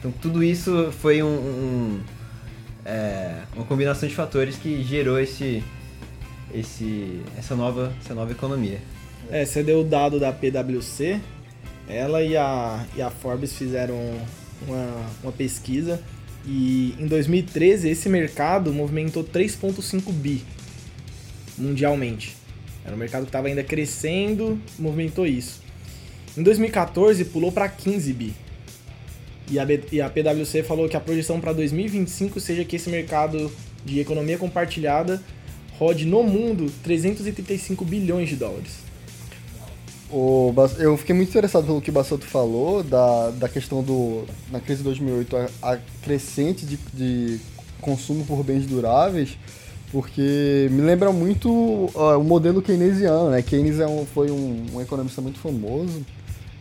Então 0.00 0.10
tudo 0.10 0.42
isso 0.42 0.90
foi 1.00 1.22
um, 1.22 1.26
um- 1.28 2.00
é, 2.84 3.42
uma 3.54 3.64
combinação 3.66 4.08
de 4.08 4.14
fatores 4.14 4.56
que 4.56 4.82
gerou 4.82 5.20
esse, 5.20 5.62
esse, 6.52 7.20
essa, 7.38 7.54
nova, 7.54 7.92
essa 8.02 8.14
nova 8.14 8.32
economia. 8.32 8.80
É, 9.30 9.44
você 9.44 9.62
deu 9.62 9.80
o 9.82 9.84
dado 9.84 10.18
da 10.18 10.32
PwC, 10.32 11.20
ela 11.88 12.22
e 12.22 12.36
a, 12.36 12.84
e 12.96 13.02
a 13.02 13.10
Forbes 13.10 13.52
fizeram 13.52 13.94
uma, 14.66 15.06
uma 15.22 15.32
pesquisa 15.32 16.00
e 16.46 16.94
em 16.98 17.06
2013 17.06 17.90
esse 17.90 18.08
mercado 18.08 18.72
movimentou 18.72 19.22
3,5 19.22 20.10
bi 20.12 20.42
mundialmente. 21.58 22.36
Era 22.84 22.94
um 22.94 22.98
mercado 22.98 23.22
que 23.22 23.28
estava 23.28 23.48
ainda 23.48 23.62
crescendo, 23.62 24.58
movimentou 24.78 25.26
isso. 25.26 25.60
Em 26.36 26.42
2014 26.42 27.24
pulou 27.26 27.52
para 27.52 27.68
15 27.68 28.12
bi. 28.14 28.34
E 29.50 29.58
a, 29.58 29.66
e 29.90 30.00
a 30.00 30.08
PwC 30.08 30.62
falou 30.62 30.88
que 30.88 30.96
a 30.96 31.00
projeção 31.00 31.40
para 31.40 31.52
2025 31.52 32.38
seja 32.38 32.64
que 32.64 32.76
esse 32.76 32.88
mercado 32.88 33.50
de 33.84 33.98
economia 33.98 34.38
compartilhada 34.38 35.20
rode 35.78 36.04
no 36.04 36.22
mundo 36.22 36.70
335 36.82 37.84
bilhões 37.84 38.28
de 38.28 38.36
dólares. 38.36 38.90
O 40.12 40.52
eu 40.78 40.96
fiquei 40.96 41.14
muito 41.14 41.28
interessado 41.28 41.66
pelo 41.66 41.80
que 41.80 41.90
o 41.90 41.92
Bassoto 41.92 42.26
falou, 42.26 42.82
da, 42.82 43.30
da 43.30 43.48
questão 43.48 43.82
do. 43.82 44.24
Na 44.50 44.60
crise 44.60 44.78
de 44.78 44.84
2008, 44.84 45.36
a, 45.36 45.72
a 45.72 45.78
crescente 46.02 46.66
de, 46.66 46.78
de 46.92 47.40
consumo 47.80 48.24
por 48.24 48.42
bens 48.42 48.66
duráveis, 48.66 49.38
porque 49.92 50.68
me 50.70 50.82
lembra 50.82 51.12
muito 51.12 51.90
ó, 51.94 52.18
o 52.18 52.24
modelo 52.24 52.60
keynesiano, 52.60 53.30
né? 53.30 53.40
Keynes 53.40 53.78
é 53.78 53.86
um, 53.86 54.04
foi 54.04 54.32
um, 54.32 54.66
um 54.74 54.80
economista 54.80 55.20
muito 55.22 55.38
famoso. 55.38 56.04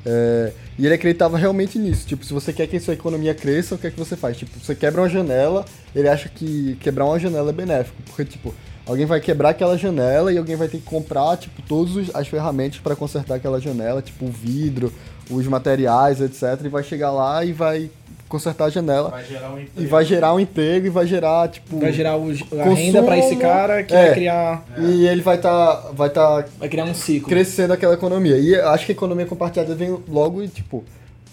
É, 0.06 0.52
e 0.78 0.86
ele 0.86 0.96
acreditava 0.96 1.38
realmente 1.38 1.78
nisso. 1.78 2.08
Tipo, 2.08 2.26
se 2.26 2.34
você 2.34 2.54
quer 2.54 2.68
que 2.68 2.78
a 2.78 2.82
sua 2.82 2.94
economia 2.94 3.34
cresça, 3.34 3.76
o 3.76 3.78
que 3.78 3.88
é 3.88 3.92
que 3.92 4.00
você 4.00 4.16
faz? 4.16 4.38
Tipo, 4.38 4.58
você 4.60 4.74
quebra 4.74 5.02
uma 5.02 5.10
janela, 5.10 5.66
ele 5.96 6.08
acha 6.08 6.30
que 6.30 6.78
quebrar 6.80 7.06
uma 7.06 7.20
janela 7.20 7.50
é 7.50 7.54
benéfico. 7.54 8.02
Porque, 8.06 8.26
tipo, 8.26 8.54
alguém 8.86 9.06
vai 9.06 9.20
quebrar 9.20 9.50
aquela 9.50 9.78
janela 9.78 10.32
e 10.32 10.38
alguém 10.38 10.56
vai 10.56 10.68
ter 10.68 10.78
que 10.78 10.84
comprar, 10.84 11.38
tipo, 11.38 11.62
todas 11.62 12.14
as 12.16 12.28
ferramentas 12.28 12.80
para 12.80 12.96
consertar 12.96 13.36
aquela 13.36 13.60
janela, 13.60 14.02
tipo, 14.02 14.26
o 14.26 14.32
vidro, 14.32 14.94
os 15.30 15.46
materiais, 15.48 16.22
etc. 16.22 16.66
E 16.66 16.70
vai 16.70 16.84
chegar 16.84 17.12
lá 17.12 17.44
e 17.44 17.52
vai 17.52 17.90
consertar 18.30 18.65
a 18.65 18.70
janela. 18.70 19.10
Vai 19.10 19.26
gerar 19.26 19.52
um 19.54 19.65
E 19.76 19.86
vai 19.86 20.06
gerar 20.06 20.34
um 20.36 20.39
emprego 20.39 20.86
e 20.86 20.89
vai 20.89 21.06
gerar, 21.06 21.50
tipo. 21.50 21.80
Vai 21.80 21.92
gerar 21.92 22.15
o, 22.15 22.32
a 22.32 22.36
Consumo, 22.38 22.76
renda 22.76 23.04
para 23.04 23.18
esse 23.18 23.36
cara 23.36 23.84
que 23.84 23.94
é. 23.94 24.06
vai 24.06 24.13
criar 24.13 24.65
E 24.78 25.06
ele 25.08 25.22
vai 25.22 25.36
estar 25.36 25.76
vai 25.94 26.10
tá 26.10 26.46
vai 26.58 26.70
criar 26.70 26.86
um 26.86 26.94
ciclo. 26.94 27.28
crescendo 27.28 27.74
aquela 27.74 27.96
economia. 27.96 28.38
E 28.38 28.56
acho 28.56 28.86
que 28.86 28.92
a 28.92 28.96
economia 28.96 29.26
compartilhada 29.26 29.76
vem 29.76 29.98
logo, 30.08 30.48
tipo, 30.48 30.86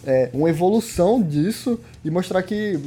é, 0.05 0.31
uma 0.33 0.49
evolução 0.51 1.23
disso 1.23 1.79
e 2.05 2.11
mostrar 2.11 2.43
que 2.43 2.81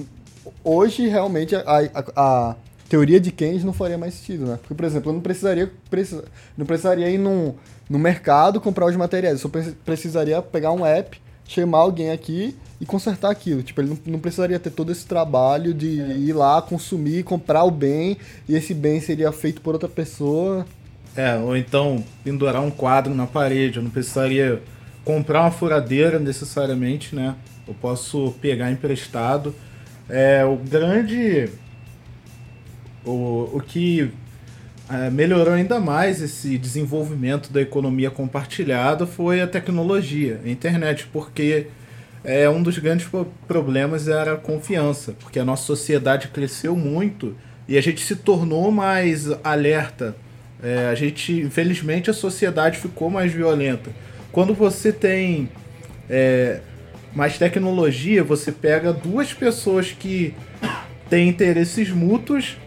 hoje 0.64 1.08
realmente 1.08 1.56
a, 1.56 1.62
a, 1.66 2.04
a 2.50 2.56
teoria 2.90 3.20
de 3.20 3.32
Keynes 3.32 3.64
não 3.64 3.74
faria 3.74 3.98
mais 3.98 4.16
sentido, 4.16 4.46
né? 4.46 4.58
Porque, 4.62 4.74
por 4.74 4.86
exemplo, 4.86 5.10
eu 5.12 5.14
não 5.14 5.22
precisaria, 5.22 5.72
precisa, 5.90 6.24
não 6.58 6.66
precisaria 6.66 7.08
ir 7.10 7.18
num, 7.20 7.54
no 7.90 8.00
mercado 8.00 8.60
comprar 8.60 8.88
os 8.88 8.96
materiais, 8.96 9.34
eu 9.36 9.40
só 9.40 9.50
pre- 9.50 9.76
precisaria 9.86 10.42
pegar 10.42 10.72
um 10.72 10.84
app, 10.86 11.22
chamar 11.50 11.80
alguém 11.80 12.12
aqui 12.12 12.56
e 12.80 12.86
consertar 12.86 13.32
aquilo. 13.32 13.64
Tipo, 13.64 13.82
ele 13.82 13.90
não, 13.90 13.98
não 14.06 14.20
precisaria 14.20 14.60
ter 14.60 14.70
todo 14.70 14.92
esse 14.92 15.06
trabalho 15.06 15.74
de 15.74 15.88
ir 15.88 16.34
lá, 16.34 16.62
consumir, 16.62 17.24
comprar 17.24 17.64
o 17.64 17.72
bem, 17.72 18.18
e 18.48 18.56
esse 18.56 18.74
bem 18.74 19.02
seria 19.02 19.32
feito 19.32 19.60
por 19.60 19.74
outra 19.74 19.90
pessoa. 19.90 20.66
É, 21.16 21.36
ou 21.38 21.58
então 21.58 22.04
pendurar 22.24 22.62
um 22.62 22.70
quadro 22.70 23.16
na 23.16 23.26
parede. 23.26 23.78
Eu 23.78 23.84
não 23.84 23.90
precisaria 23.90 24.62
comprar 25.04 25.42
uma 25.42 25.52
furadeira 25.52 26.20
necessariamente, 26.20 27.16
né? 27.16 27.36
Eu 27.68 27.74
posso 27.74 28.36
pegar 28.40 28.72
emprestado. 28.72 29.54
É, 30.08 30.46
o 30.46 30.56
grande. 30.56 31.50
O, 33.04 33.50
o 33.54 33.64
que 33.66 34.12
é, 34.90 35.10
melhorou 35.10 35.54
ainda 35.54 35.80
mais 35.80 36.22
esse 36.22 36.58
desenvolvimento 36.58 37.52
da 37.52 37.62
economia 37.62 38.10
compartilhada 38.10 39.06
foi 39.06 39.42
a 39.42 39.48
tecnologia, 39.48 40.42
a 40.44 40.50
internet, 40.50 41.08
porque 41.14 41.68
é, 42.24 42.50
um 42.50 42.62
dos 42.62 42.78
grandes 42.80 43.08
pro- 43.08 43.28
problemas 43.48 44.08
era 44.08 44.34
a 44.34 44.38
confiança, 44.38 45.14
porque 45.20 45.40
a 45.40 45.46
nossa 45.46 45.64
sociedade 45.64 46.30
cresceu 46.30 46.76
muito 46.76 47.36
e 47.68 47.78
a 47.78 47.82
gente 47.82 48.02
se 48.04 48.16
tornou 48.16 48.72
mais 48.72 49.28
alerta. 49.44 50.16
É, 50.62 50.88
a 50.88 50.96
gente, 50.96 51.32
infelizmente, 51.34 52.10
a 52.10 52.14
sociedade 52.14 52.80
ficou 52.80 53.10
mais 53.10 53.32
violenta. 53.32 53.92
Quando 54.32 54.54
você 54.54 54.92
tem 54.92 55.50
é, 56.10 56.60
mais 57.16 57.38
tecnologia, 57.38 58.24
você 58.24 58.52
pega 58.52 58.92
duas 58.92 59.34
pessoas 59.34 59.92
que 59.92 60.34
têm 61.10 61.30
interesses 61.30 61.90
mútuos 61.90 62.58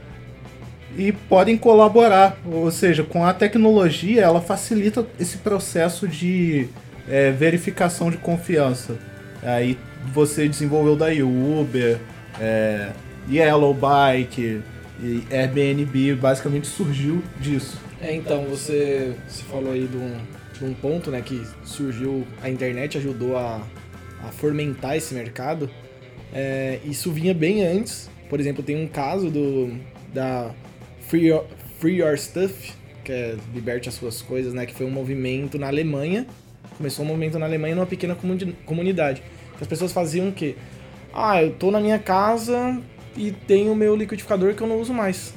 e 0.97 1.13
podem 1.13 1.57
colaborar. 1.57 2.39
Ou 2.45 2.71
seja, 2.71 3.03
com 3.03 3.25
a 3.25 3.33
tecnologia, 3.33 4.23
ela 4.23 4.41
facilita 4.41 5.07
esse 5.19 5.39
processo 5.39 6.07
de 6.07 6.69
é, 7.09 7.31
verificação 7.31 8.11
de 8.11 8.17
confiança. 8.17 8.99
Aí 9.43 9.79
você 10.13 10.49
desenvolveu 10.49 10.97
daí 10.97 11.23
o 11.23 11.61
Uber, 11.61 11.99
é, 12.41 12.91
Yellow 13.31 13.75
Bike, 13.75 14.61
e 15.03 15.23
Airbnb, 15.31 16.15
basicamente 16.15 16.69
surgiu 16.69 17.23
disso. 17.41 17.77
É, 18.01 18.15
então, 18.15 18.45
você, 18.45 19.15
você 19.29 19.43
falou 19.45 19.73
aí 19.73 19.87
de 19.87 19.97
um, 19.97 20.17
de 20.59 20.65
um 20.65 20.75
ponto, 20.75 21.11
né, 21.11 21.21
que 21.21 21.43
surgiu, 21.65 22.27
a 22.41 22.49
internet 22.49 22.99
ajudou 22.99 23.37
a, 23.37 23.61
a 24.23 24.29
fomentar 24.29 24.97
esse 24.97 25.15
mercado. 25.15 25.69
É, 26.33 26.79
isso 26.85 27.11
vinha 27.11 27.35
bem 27.35 27.65
antes. 27.65 28.09
Por 28.29 28.39
exemplo, 28.41 28.63
tem 28.63 28.77
um 28.77 28.87
caso 28.87 29.29
do 29.31 29.77
da 30.13 30.51
Free 31.13 31.27
Your, 31.27 31.45
Free 31.79 31.97
Your 31.97 32.17
Stuff, 32.17 32.73
que 33.05 33.13
é 33.13 33.37
Liberte 33.55 33.87
as 33.87 33.97
Suas 33.97 34.23
Coisas, 34.23 34.55
né, 34.55 34.65
que 34.65 34.73
foi 34.73 34.87
um 34.87 34.91
movimento 34.91 35.59
na 35.59 35.67
Alemanha. 35.67 36.27
Começou 36.79 37.05
um 37.05 37.09
movimento 37.09 37.39
na 37.39 37.45
Alemanha 37.45 37.75
numa 37.75 37.85
pequena 37.85 38.15
comuni- 38.15 38.57
comunidade. 38.65 39.23
As 39.61 39.67
pessoas 39.67 39.93
faziam 39.93 40.31
o 40.31 40.33
quê? 40.33 40.57
Ah, 41.13 41.43
eu 41.43 41.53
tô 41.53 41.71
na 41.71 41.81
minha 41.81 41.99
casa 41.99 42.81
e 43.15 43.31
tenho 43.31 43.73
o 43.73 43.77
meu 43.77 43.95
liquidificador 43.95 44.55
que 44.55 44.63
eu 44.63 44.67
não 44.67 44.81
uso 44.81 44.95
mais. 44.95 45.35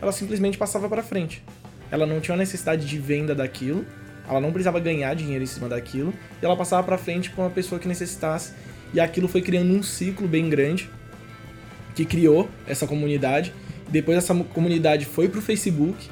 Ela 0.00 0.12
simplesmente 0.12 0.56
passava 0.56 0.88
para 0.88 1.02
frente. 1.02 1.42
Ela 1.90 2.06
não 2.06 2.20
tinha 2.20 2.36
necessidade 2.36 2.86
de 2.86 2.96
venda 2.96 3.34
daquilo, 3.34 3.84
ela 4.28 4.40
não 4.40 4.52
precisava 4.52 4.78
ganhar 4.78 5.16
dinheiro 5.16 5.42
em 5.42 5.48
cima 5.48 5.68
daquilo, 5.68 6.14
e 6.40 6.44
ela 6.44 6.56
passava 6.56 6.84
para 6.84 6.96
frente 6.96 7.30
com 7.30 7.42
uma 7.42 7.50
pessoa 7.50 7.80
que 7.80 7.88
necessitasse. 7.88 8.52
E 8.94 9.00
aquilo 9.00 9.26
foi 9.26 9.42
criando 9.42 9.74
um 9.74 9.82
ciclo 9.82 10.28
bem 10.28 10.48
grande 10.48 10.88
que 11.92 12.04
criou 12.04 12.48
essa 12.68 12.86
comunidade. 12.86 13.52
Depois 13.88 14.18
essa 14.18 14.34
comunidade 14.34 15.04
foi 15.04 15.28
pro 15.28 15.40
Facebook 15.40 16.08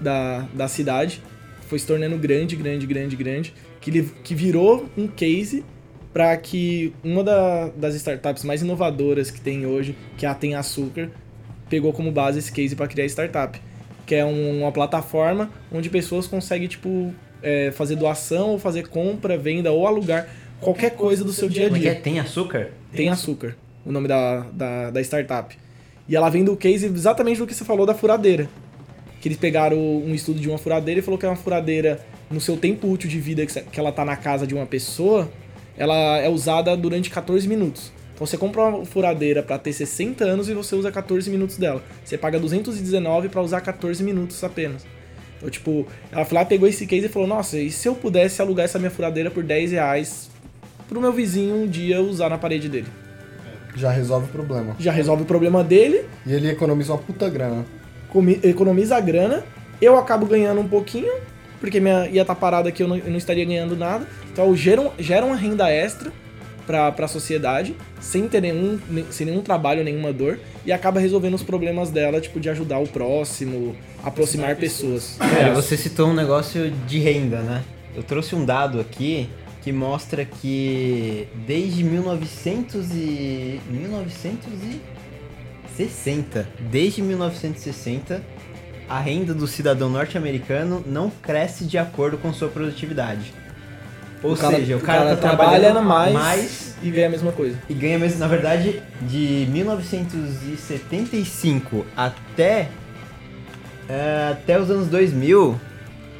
da, 0.00 0.46
da 0.52 0.68
cidade, 0.68 1.22
foi 1.68 1.78
se 1.78 1.86
tornando 1.86 2.16
grande, 2.18 2.56
grande, 2.56 2.86
grande, 2.86 3.16
grande, 3.16 3.54
que, 3.80 4.02
que 4.22 4.34
virou 4.34 4.88
um 4.96 5.06
case 5.06 5.64
para 6.12 6.36
que 6.36 6.92
uma 7.02 7.22
da- 7.24 7.70
das 7.76 7.94
startups 7.94 8.44
mais 8.44 8.62
inovadoras 8.62 9.30
que 9.30 9.40
tem 9.40 9.66
hoje, 9.66 9.96
que 10.16 10.26
é 10.26 10.28
a 10.28 10.34
Tem 10.34 10.54
Açúcar, 10.54 11.10
pegou 11.68 11.92
como 11.92 12.10
base 12.12 12.38
esse 12.38 12.52
case 12.52 12.76
para 12.76 12.86
criar 12.86 13.04
a 13.04 13.08
startup, 13.08 13.60
que 14.06 14.14
é 14.14 14.24
um- 14.24 14.60
uma 14.62 14.70
plataforma 14.72 15.50
onde 15.72 15.88
pessoas 15.90 16.26
conseguem 16.26 16.68
tipo 16.68 17.12
é, 17.46 17.70
fazer 17.72 17.96
doação 17.96 18.50
ou 18.50 18.58
fazer 18.58 18.88
compra, 18.88 19.36
venda 19.36 19.70
ou 19.70 19.86
alugar 19.86 20.26
qualquer 20.60 20.92
coisa 20.92 21.22
do 21.22 21.30
seu 21.30 21.46
dia 21.46 21.66
a 21.66 21.68
Como 21.68 21.76
é 21.76 21.80
é? 21.88 21.92
dia. 21.92 22.00
Tem 22.00 22.18
açúcar? 22.18 22.70
Tem 22.90 23.10
açúcar, 23.10 23.54
o 23.84 23.92
nome 23.92 24.08
da, 24.08 24.40
da, 24.50 24.90
da 24.90 25.00
startup. 25.02 25.54
E 26.08 26.14
ela 26.14 26.28
vem 26.28 26.44
do 26.44 26.56
case 26.56 26.86
exatamente 26.86 27.38
do 27.38 27.46
que 27.46 27.54
você 27.54 27.64
falou 27.64 27.86
da 27.86 27.94
furadeira. 27.94 28.48
Que 29.20 29.28
eles 29.28 29.38
pegaram 29.38 29.78
um 29.78 30.14
estudo 30.14 30.38
de 30.38 30.48
uma 30.48 30.58
furadeira 30.58 31.00
e 31.00 31.02
falou 31.02 31.18
que 31.18 31.24
é 31.24 31.28
uma 31.28 31.36
furadeira, 31.36 32.04
no 32.30 32.40
seu 32.40 32.56
tempo 32.56 32.88
útil 32.88 33.08
de 33.08 33.18
vida 33.18 33.46
que 33.46 33.80
ela 33.80 33.90
tá 33.90 34.04
na 34.04 34.16
casa 34.16 34.46
de 34.46 34.54
uma 34.54 34.66
pessoa, 34.66 35.30
ela 35.76 36.18
é 36.18 36.28
usada 36.28 36.76
durante 36.76 37.10
14 37.10 37.48
minutos. 37.48 37.90
Então 38.14 38.26
você 38.26 38.36
compra 38.36 38.62
uma 38.62 38.84
furadeira 38.84 39.42
pra 39.42 39.58
ter 39.58 39.72
60 39.72 40.24
anos 40.24 40.48
e 40.48 40.54
você 40.54 40.76
usa 40.76 40.92
14 40.92 41.28
minutos 41.30 41.56
dela. 41.56 41.82
Você 42.04 42.16
paga 42.16 42.38
219 42.38 43.28
pra 43.28 43.42
usar 43.42 43.60
14 43.60 44.04
minutos 44.04 44.42
apenas. 44.44 44.86
Então, 45.36 45.50
tipo, 45.50 45.86
ela 46.12 46.24
foi 46.24 46.38
lá, 46.38 46.44
pegou 46.44 46.68
esse 46.68 46.86
case 46.86 47.06
e 47.06 47.08
falou: 47.08 47.26
Nossa, 47.26 47.58
e 47.58 47.70
se 47.70 47.88
eu 47.88 47.94
pudesse 47.94 48.40
alugar 48.40 48.66
essa 48.66 48.78
minha 48.78 48.90
furadeira 48.90 49.30
por 49.30 49.42
10 49.42 49.72
reais 49.72 50.30
pro 50.88 51.00
meu 51.00 51.12
vizinho 51.12 51.56
um 51.56 51.66
dia 51.66 52.00
usar 52.00 52.28
na 52.28 52.38
parede 52.38 52.68
dele? 52.68 52.86
Já 53.74 53.90
resolve 53.90 54.26
o 54.26 54.28
problema. 54.28 54.76
Já 54.78 54.92
resolve 54.92 55.22
o 55.22 55.26
problema 55.26 55.62
dele, 55.64 56.04
E 56.26 56.32
ele 56.32 56.48
economiza 56.50 56.92
uma 56.92 56.98
puta 56.98 57.28
grana. 57.28 57.64
comi- 58.08 58.38
economiza 58.42 58.96
a 58.96 59.00
grana, 59.00 59.44
eu 59.80 59.96
acabo 59.98 60.26
ganhando 60.26 60.60
um 60.60 60.68
pouquinho, 60.68 61.12
porque 61.60 61.80
minha, 61.80 62.06
ia 62.08 62.22
estar 62.22 62.34
parada 62.34 62.68
aqui, 62.68 62.82
eu 62.82 62.88
não, 62.88 62.96
eu 62.96 63.10
não 63.10 63.16
estaria 63.18 63.44
ganhando 63.44 63.76
nada. 63.76 64.06
Então 64.32 64.46
eu 64.46 64.56
gero, 64.56 64.92
gera 64.98 65.24
uma 65.26 65.34
renda 65.36 65.68
extra 65.70 66.12
pra, 66.66 66.90
pra 66.92 67.08
sociedade, 67.08 67.74
sem 68.00 68.28
ter 68.28 68.40
nenhum, 68.40 68.78
sem 69.10 69.26
nenhum 69.26 69.42
trabalho, 69.42 69.82
nenhuma 69.84 70.12
dor, 70.12 70.38
e 70.64 70.72
acaba 70.72 70.98
resolvendo 71.00 71.34
os 71.34 71.42
problemas 71.42 71.90
dela, 71.90 72.20
tipo, 72.20 72.38
de 72.40 72.48
ajudar 72.48 72.78
o 72.78 72.86
próximo, 72.86 73.74
aproximar 74.02 74.56
pessoas. 74.56 75.16
Cara, 75.18 75.52
você 75.54 75.76
citou 75.76 76.08
um 76.08 76.14
negócio 76.14 76.70
de 76.86 76.98
renda, 77.00 77.40
né? 77.40 77.62
Eu 77.96 78.02
trouxe 78.02 78.34
um 78.34 78.44
dado 78.44 78.80
aqui 78.80 79.28
que 79.64 79.72
mostra 79.72 80.24
que 80.26 81.26
desde 81.46 81.82
1900 81.82 82.90
e 82.92 83.58
1960, 83.70 86.46
desde 86.70 87.00
1960, 87.00 88.20
a 88.86 89.00
renda 89.00 89.32
do 89.32 89.46
cidadão 89.46 89.88
norte-americano 89.88 90.84
não 90.86 91.08
cresce 91.10 91.64
de 91.64 91.78
acordo 91.78 92.18
com 92.18 92.30
sua 92.34 92.48
produtividade. 92.48 93.32
Ou 94.22 94.36
cara- 94.36 94.56
seja, 94.56 94.76
o 94.76 94.80
cara, 94.80 95.16
tá 95.16 95.18
trabalha 95.22 95.60
trabalhando 95.60 95.82
mais, 95.82 96.12
mais 96.12 96.76
e 96.82 96.90
ganha 96.90 97.06
a 97.06 97.10
mesma 97.10 97.32
coisa. 97.32 97.56
e 97.68 97.72
ganha 97.72 97.98
mesmo, 97.98 98.18
na 98.18 98.28
verdade, 98.28 98.82
de 99.00 99.48
1975 99.50 101.86
até 101.96 102.68
é, 103.88 104.28
até 104.32 104.60
os 104.60 104.70
anos 104.70 104.88
2000, 104.88 105.58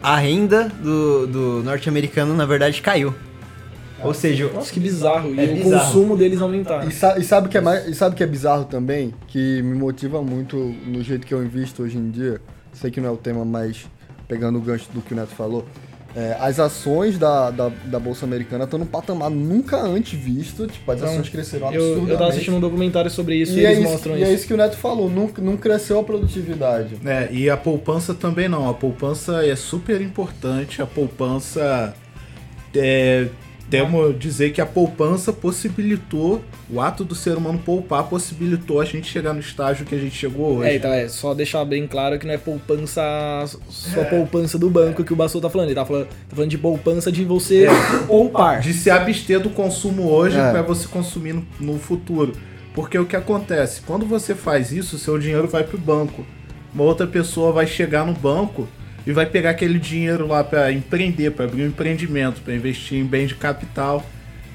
a 0.03 0.17
renda 0.17 0.71
do, 0.83 1.27
do 1.27 1.63
norte-americano, 1.63 2.35
na 2.35 2.47
verdade, 2.47 2.81
caiu. 2.83 3.15
Ou 4.05 4.15
seja, 4.15 4.51
Nossa, 4.53 4.73
que 4.73 4.81
bizarro. 4.81 5.35
E 5.35 5.41
É 5.41 5.45
o 5.45 5.55
bizarro. 5.55 5.85
consumo 5.87 6.17
deles 6.17 6.41
aumentar. 6.41 6.87
E, 6.89 6.93
sa- 6.93 7.19
e 7.19 7.25
sabe 7.25 7.47
o 7.47 7.51
que 7.51 7.59
é 7.59 7.61
mais, 7.61 7.87
e 7.89 7.95
sabe 7.95 8.15
o 8.15 8.17
que 8.17 8.23
é 8.23 8.27
bizarro 8.27 8.65
também? 8.65 9.13
Que 9.29 9.63
me 9.63 9.75
motiva 9.77 10.23
muito 10.23 10.57
no 10.87 11.03
jeito 11.03 11.27
que 11.27 11.33
eu 11.35 11.43
invisto 11.45 11.83
hoje 11.83 11.97
em 11.99 12.11
dia. 12.11 12.41
Sei 12.73 12.91
que 12.91 13.01
não 13.01 13.09
é 13.09 13.13
o 13.13 13.17
tema, 13.17 13.45
mas 13.45 13.87
pegando 14.29 14.59
o 14.59 14.61
gancho 14.61 14.89
do 14.93 15.01
que 15.01 15.13
o 15.13 15.17
Neto 15.17 15.35
falou. 15.35 15.65
é, 16.17 16.37
as 16.39 16.61
ações 16.61 17.19
da, 17.19 17.51
da, 17.51 17.69
da 17.87 17.99
Bolsa 17.99 18.25
Americana 18.25 18.63
estão 18.65 18.79
num 18.79 18.87
patamar 18.87 19.29
nunca 19.31 19.77
antes 19.81 20.17
visto. 20.17 20.65
Tipo, 20.69 20.93
as 20.93 21.01
Não, 21.01 21.09
ações 21.09 21.29
cresceram 21.29 21.67
Eu, 21.73 21.81
absurdamente. 21.83 22.11
eu 22.13 22.19
tava 22.19 22.31
assistindo 22.31 22.57
um 22.57 22.61
documentário 22.61 23.11
sobre 23.11 23.35
isso 23.35 23.55
e, 23.59 23.63
e, 23.63 23.67
é 23.67 23.73
eles 23.73 23.81
isso, 23.83 23.91
mostram 23.91 24.17
e 24.17 24.23
isso. 24.23 24.31
é 24.31 24.35
isso 24.35 24.47
que 24.47 24.55
o 24.55 24.57
Neto 24.57 24.77
falou, 24.77 25.11
não, 25.11 25.29
não 25.39 25.57
cresceu 25.57 25.99
a 25.99 26.05
produtividade. 26.05 26.99
É, 27.05 27.29
e 27.33 27.51
a 27.51 27.57
poupança 27.57 28.15
também 28.15 28.49
não. 28.49 28.69
A 28.71 28.75
poupança 28.75 29.45
é 29.45 29.57
super 29.57 30.01
importante. 30.01 30.81
A 30.81 30.87
poupança. 30.87 31.93
É, 32.77 33.27
temos 33.77 34.19
dizer 34.19 34.53
que 34.53 34.61
a 34.61 34.67
poupança 34.67 35.33
possibilitou, 35.33 36.43
o 36.71 36.81
ato 36.81 37.05
do 37.05 37.15
ser 37.15 37.37
humano 37.37 37.59
poupar 37.59 38.05
possibilitou 38.05 38.81
a 38.81 38.85
gente 38.85 39.07
chegar 39.11 39.33
no 39.33 39.41
estágio 39.41 39.85
que 39.85 39.95
a 39.95 39.99
gente 39.99 40.15
chegou 40.15 40.59
hoje. 40.59 40.71
É, 40.71 40.77
então 40.77 40.93
é, 40.93 41.09
só 41.09 41.35
deixar 41.35 41.65
bem 41.65 41.87
claro 41.87 42.19
que 42.19 42.27
não 42.27 42.35
é 42.35 42.39
poupança, 42.39 43.03
só 43.69 44.05
poupança 44.05 44.59
do 44.59 44.71
banco 44.71 45.03
que 45.05 45.13
o 45.13 45.17
Bassou 45.17 45.41
tá 45.41 45.51
falando. 45.51 45.69
Ele 45.69 45.75
tá 45.75 45.85
falando, 45.85 46.07
tá 46.07 46.37
falando 46.37 46.51
de 46.51 46.59
poupança 46.59 47.11
de 47.11 47.25
você 47.25 47.67
poupar. 48.07 48.61
De 48.61 48.73
se 48.73 48.91
abster 48.91 49.41
do 49.41 49.51
consumo 49.51 50.09
hoje 50.11 50.39
É. 50.39 50.51
para 50.51 50.63
você 50.63 50.87
consumir 50.89 51.33
no, 51.35 51.47
no 51.61 51.79
futuro. 51.79 52.33
Porque 52.75 52.99
o 52.99 53.07
que 53.07 53.17
acontece? 53.17 53.83
Quando 53.83 54.05
você 54.05 54.35
faz 54.35 54.73
isso, 54.73 54.99
seu 54.99 55.19
dinheiro 55.19 55.47
vai 55.47 55.65
pro 55.65 55.79
banco. 55.79 56.25
Uma 56.75 56.85
outra 56.85 57.07
pessoa 57.07 57.53
vai 57.53 57.67
chegar 57.67 58.05
no 58.05 58.13
banco 58.13 58.67
e 59.07 59.13
vai 59.13 59.27
pegar 59.27 59.51
aquele 59.51 59.79
dinheiro 59.79 60.27
lá 60.27 60.43
para 60.43 60.73
empreender, 60.73 61.31
para 61.33 61.45
abrir 61.45 61.63
um 61.63 61.67
empreendimento, 61.67 62.41
para 62.41 62.55
investir 62.55 62.99
em 62.99 63.05
bem 63.05 63.27
de 63.27 63.35
capital. 63.35 64.05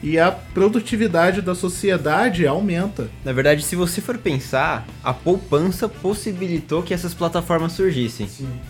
E 0.02 0.18
a 0.18 0.32
produtividade 0.32 1.42
da 1.42 1.54
sociedade 1.54 2.48
aumenta. 2.48 3.10
na 3.26 3.34
verdade, 3.34 3.62
se 3.64 3.76
você 3.76 4.00
for 4.00 4.18
pensar, 4.18 4.88
a 5.04 5.14
poupança 5.14 5.90
possibilitou 5.90 6.82
que 6.82 6.94
essas 6.94 7.14
plataformas 7.14 7.74
surgissem. 7.74 8.28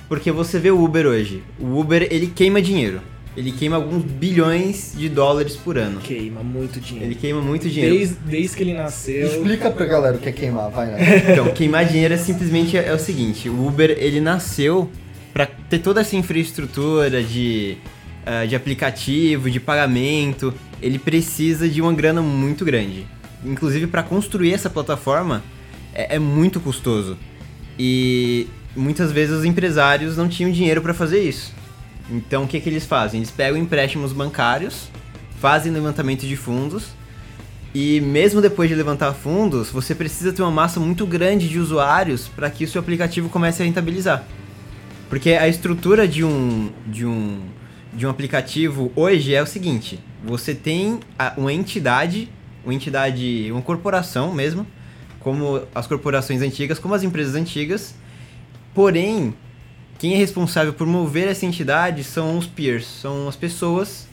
Porque 0.07 0.31
você 0.31 0.57
vê 0.57 0.71
o 0.71 0.83
Uber 0.83 1.05
hoje. 1.05 1.43
O 1.59 1.79
Uber, 1.79 2.07
ele 2.09 2.27
queima 2.27 2.59
dinheiro. 2.59 2.99
Ele 3.37 3.51
queima 3.51 3.75
alguns 3.75 4.03
bilhões 4.03 4.93
de 4.97 5.07
dólares 5.07 5.55
por 5.55 5.77
ano. 5.77 6.01
Queima 6.01 6.41
muito 6.41 6.79
dinheiro. 6.79 7.09
Ele 7.11 7.15
queima 7.15 7.39
muito 7.39 7.69
dinheiro. 7.69 7.95
Desde, 7.95 8.15
desde 8.25 8.57
que 8.57 8.63
ele 8.63 8.73
nasceu. 8.73 9.27
Explica 9.27 9.69
pra 9.69 9.85
galera 9.85 10.17
o 10.17 10.19
que 10.19 10.29
é 10.29 10.31
queimar, 10.31 10.71
vai, 10.71 10.87
Neto. 10.91 11.31
Então, 11.31 11.47
queimar 11.53 11.85
dinheiro 11.85 12.13
é 12.13 12.17
simplesmente 12.17 12.75
é 12.75 12.91
o 12.91 12.99
seguinte: 12.99 13.47
o 13.47 13.67
Uber 13.67 13.95
ele 13.99 14.19
nasceu 14.19 14.89
para 15.33 15.45
ter 15.45 15.79
toda 15.79 16.01
essa 16.01 16.15
infraestrutura 16.15 17.23
de, 17.23 17.77
ah, 18.25 18.45
de 18.45 18.55
aplicativo, 18.55 19.49
de 19.49 19.59
pagamento. 19.59 20.53
Ele 20.81 20.97
precisa 20.97 21.67
de 21.67 21.81
uma 21.81 21.93
grana 21.93 22.21
muito 22.21 22.63
grande. 22.65 23.05
Inclusive, 23.43 23.87
para 23.87 24.03
construir 24.03 24.53
essa 24.53 24.69
plataforma 24.69 25.43
é, 25.93 26.15
é 26.15 26.19
muito 26.19 26.59
custoso. 26.59 27.17
E 27.77 28.47
muitas 28.75 29.11
vezes 29.11 29.35
os 29.35 29.45
empresários 29.45 30.17
não 30.17 30.27
tinham 30.27 30.51
dinheiro 30.51 30.81
para 30.81 30.93
fazer 30.93 31.21
isso. 31.21 31.53
Então, 32.09 32.43
o 32.43 32.47
que, 32.47 32.59
que 32.59 32.69
eles 32.69 32.85
fazem? 32.85 33.19
Eles 33.19 33.31
pegam 33.31 33.57
empréstimos 33.57 34.11
bancários, 34.11 34.89
fazem 35.39 35.71
levantamento 35.71 36.25
de 36.25 36.35
fundos 36.35 36.99
e 37.73 38.01
mesmo 38.01 38.41
depois 38.41 38.67
de 38.67 38.75
levantar 38.75 39.13
fundos, 39.13 39.69
você 39.69 39.93
precisa 39.93 40.33
ter 40.33 40.41
uma 40.41 40.51
massa 40.51 40.79
muito 40.79 41.05
grande 41.05 41.47
de 41.47 41.59
usuários 41.59 42.27
para 42.27 42.49
que 42.49 42.63
o 42.63 42.67
seu 42.67 42.81
aplicativo 42.81 43.29
comece 43.29 43.61
a 43.61 43.65
rentabilizar. 43.65 44.23
Porque 45.09 45.31
a 45.31 45.47
estrutura 45.47 46.07
de 46.07 46.23
um, 46.23 46.71
de 46.85 47.05
um, 47.05 47.41
de 47.91 48.05
um 48.05 48.09
aplicativo 48.09 48.91
hoje 48.95 49.33
é 49.33 49.41
o 49.41 49.45
seguinte: 49.45 49.99
você 50.23 50.53
tem 50.53 50.99
uma 51.35 51.51
entidade, 51.51 52.29
uma 52.63 52.73
entidade, 52.73 53.49
uma 53.51 53.61
corporação 53.61 54.31
mesmo, 54.33 54.67
como 55.19 55.63
as 55.73 55.87
corporações 55.87 56.41
antigas, 56.43 56.77
como 56.77 56.93
as 56.93 57.01
empresas 57.01 57.33
antigas, 57.33 57.95
porém, 58.73 59.33
quem 59.97 60.13
é 60.13 60.17
responsável 60.17 60.73
por 60.73 60.85
mover 60.85 61.27
essa 61.27 61.45
entidade 61.45 62.03
são 62.03 62.37
os 62.37 62.45
peers, 62.45 62.85
são 62.85 63.27
as 63.27 63.35
pessoas 63.35 64.07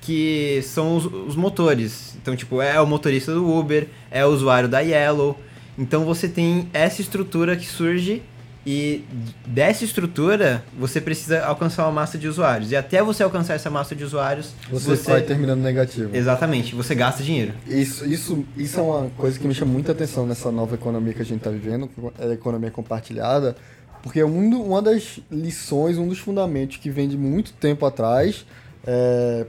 que 0.00 0.60
são 0.62 0.96
os, 0.96 1.04
os 1.06 1.34
motores. 1.34 2.16
Então, 2.22 2.36
tipo, 2.36 2.62
é 2.62 2.80
o 2.80 2.86
motorista 2.86 3.34
do 3.34 3.52
Uber, 3.52 3.88
é 4.08 4.24
o 4.24 4.28
usuário 4.28 4.68
da 4.68 4.78
Yellow. 4.78 5.36
Então 5.76 6.04
você 6.04 6.28
tem 6.28 6.68
essa 6.72 7.02
estrutura 7.02 7.56
que 7.56 7.66
surge 7.66 8.22
e 8.66 9.04
dessa 9.46 9.84
estrutura 9.84 10.64
você 10.76 11.00
precisa 11.00 11.44
alcançar 11.44 11.84
uma 11.84 11.92
massa 11.92 12.18
de 12.18 12.26
usuários. 12.26 12.72
E 12.72 12.76
até 12.76 13.00
você 13.00 13.22
alcançar 13.22 13.54
essa 13.54 13.70
massa 13.70 13.94
de 13.94 14.02
usuários, 14.02 14.52
Você, 14.68 14.96
vai 14.96 15.22
terminando 15.22 15.60
negativo. 15.60 16.14
Exatamente, 16.14 16.74
você 16.74 16.92
gasta 16.92 17.22
dinheiro. 17.22 17.54
Isso, 17.64 18.04
isso, 18.04 18.44
isso 18.56 18.80
é 18.80 18.82
uma 18.82 19.08
coisa 19.10 19.38
que 19.38 19.46
me 19.46 19.54
chama 19.54 19.72
muita 19.72 19.92
atenção 19.92 20.26
nessa 20.26 20.50
nova 20.50 20.74
economia 20.74 21.14
que 21.14 21.22
a 21.22 21.24
gente 21.24 21.38
está 21.38 21.50
vivendo, 21.50 21.88
é 22.18 22.30
a 22.30 22.32
economia 22.32 22.72
compartilhada, 22.72 23.54
porque 24.02 24.22
um 24.24 24.46
uma 24.56 24.82
das 24.82 25.20
lições, 25.30 25.96
um 25.96 26.08
dos 26.08 26.18
fundamentos 26.18 26.78
que 26.78 26.90
vem 26.90 27.08
de 27.08 27.16
muito 27.16 27.52
tempo 27.52 27.86
atrás 27.86 28.44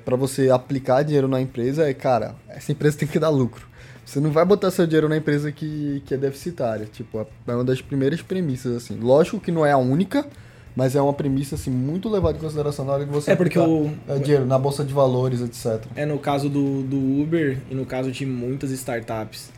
para 0.05 0.15
você 0.15 0.49
aplicar 0.49 1.03
dinheiro 1.03 1.27
na 1.27 1.39
empresa 1.41 1.89
é, 1.89 1.93
cara, 1.93 2.35
essa 2.49 2.71
empresa 2.71 2.97
tem 2.97 3.07
que 3.07 3.19
dar 3.19 3.29
lucro. 3.29 3.67
Você 4.07 4.21
não 4.21 4.31
vai 4.31 4.45
botar 4.45 4.71
seu 4.71 4.87
dinheiro 4.87 5.09
na 5.09 5.17
empresa 5.17 5.51
que, 5.51 6.01
que 6.05 6.13
é 6.13 6.17
deficitária. 6.17 6.85
Tipo, 6.91 7.27
é 7.45 7.53
uma 7.53 7.63
das 7.65 7.81
primeiras 7.81 8.21
premissas, 8.21 8.73
assim. 8.77 8.97
Lógico 8.97 9.37
que 9.37 9.51
não 9.51 9.65
é 9.65 9.73
a 9.73 9.77
única, 9.77 10.25
mas 10.73 10.95
é 10.95 11.01
uma 11.01 11.11
premissa, 11.11 11.55
assim, 11.55 11.69
muito 11.69 12.07
levada 12.07 12.37
em 12.37 12.39
consideração 12.39 12.85
na 12.85 12.93
hora 12.93 13.05
que 13.05 13.11
você 13.11 13.31
É 13.31 13.35
porque 13.35 13.59
o- 13.59 13.91
é, 14.07 14.17
dinheiro 14.17 14.45
na 14.45 14.57
bolsa 14.57 14.85
de 14.85 14.93
valores, 14.93 15.41
etc. 15.41 15.83
É 15.93 16.05
no 16.05 16.17
caso 16.19 16.47
do, 16.47 16.83
do 16.83 16.95
Uber 17.21 17.57
e 17.69 17.75
no 17.75 17.85
caso 17.85 18.09
de 18.09 18.25
muitas 18.25 18.71
startups 18.71 19.49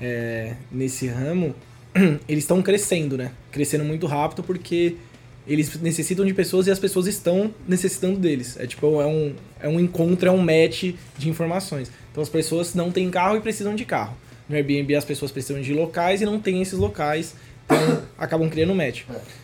é, 0.00 0.54
nesse 0.72 1.06
ramo, 1.08 1.54
eles 2.26 2.44
estão 2.44 2.62
crescendo, 2.62 3.16
né? 3.18 3.32
Crescendo 3.52 3.84
muito 3.84 4.06
rápido 4.06 4.42
porque 4.42 4.96
eles 5.48 5.80
necessitam 5.80 6.24
de 6.26 6.34
pessoas 6.34 6.66
e 6.66 6.70
as 6.70 6.78
pessoas 6.78 7.06
estão 7.06 7.52
necessitando 7.66 8.18
deles. 8.18 8.56
É 8.60 8.66
tipo, 8.66 9.00
é 9.00 9.06
um, 9.06 9.34
é 9.60 9.68
um 9.68 9.80
encontro, 9.80 10.28
é 10.28 10.32
um 10.32 10.38
match 10.38 10.92
de 11.16 11.28
informações. 11.28 11.90
Então 12.12 12.22
as 12.22 12.28
pessoas 12.28 12.74
não 12.74 12.90
têm 12.92 13.10
carro 13.10 13.36
e 13.36 13.40
precisam 13.40 13.74
de 13.74 13.84
carro. 13.84 14.16
No 14.48 14.56
Airbnb 14.56 14.94
as 14.94 15.04
pessoas 15.04 15.30
precisam 15.32 15.60
de 15.62 15.72
locais 15.74 16.20
e 16.20 16.24
não 16.24 16.38
têm 16.40 16.60
esses 16.62 16.78
locais, 16.78 17.34
então 17.64 18.02
acabam 18.16 18.48
criando 18.48 18.74
match. 18.74 19.02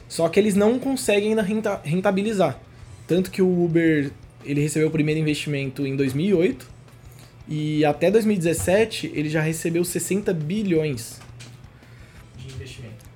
Só 0.08 0.28
que 0.28 0.38
eles 0.38 0.54
não 0.54 0.78
conseguem 0.78 1.30
ainda 1.30 1.42
renta- 1.42 1.80
rentabilizar. 1.84 2.58
Tanto 3.06 3.30
que 3.30 3.42
o 3.42 3.64
Uber, 3.64 4.10
ele 4.44 4.60
recebeu 4.62 4.88
o 4.88 4.90
primeiro 4.90 5.20
investimento 5.20 5.86
em 5.86 5.94
2008 5.96 6.66
E 7.48 7.84
até 7.84 8.10
2017 8.10 9.12
ele 9.14 9.28
já 9.28 9.42
recebeu 9.42 9.84
60 9.84 10.32
bilhões. 10.32 11.20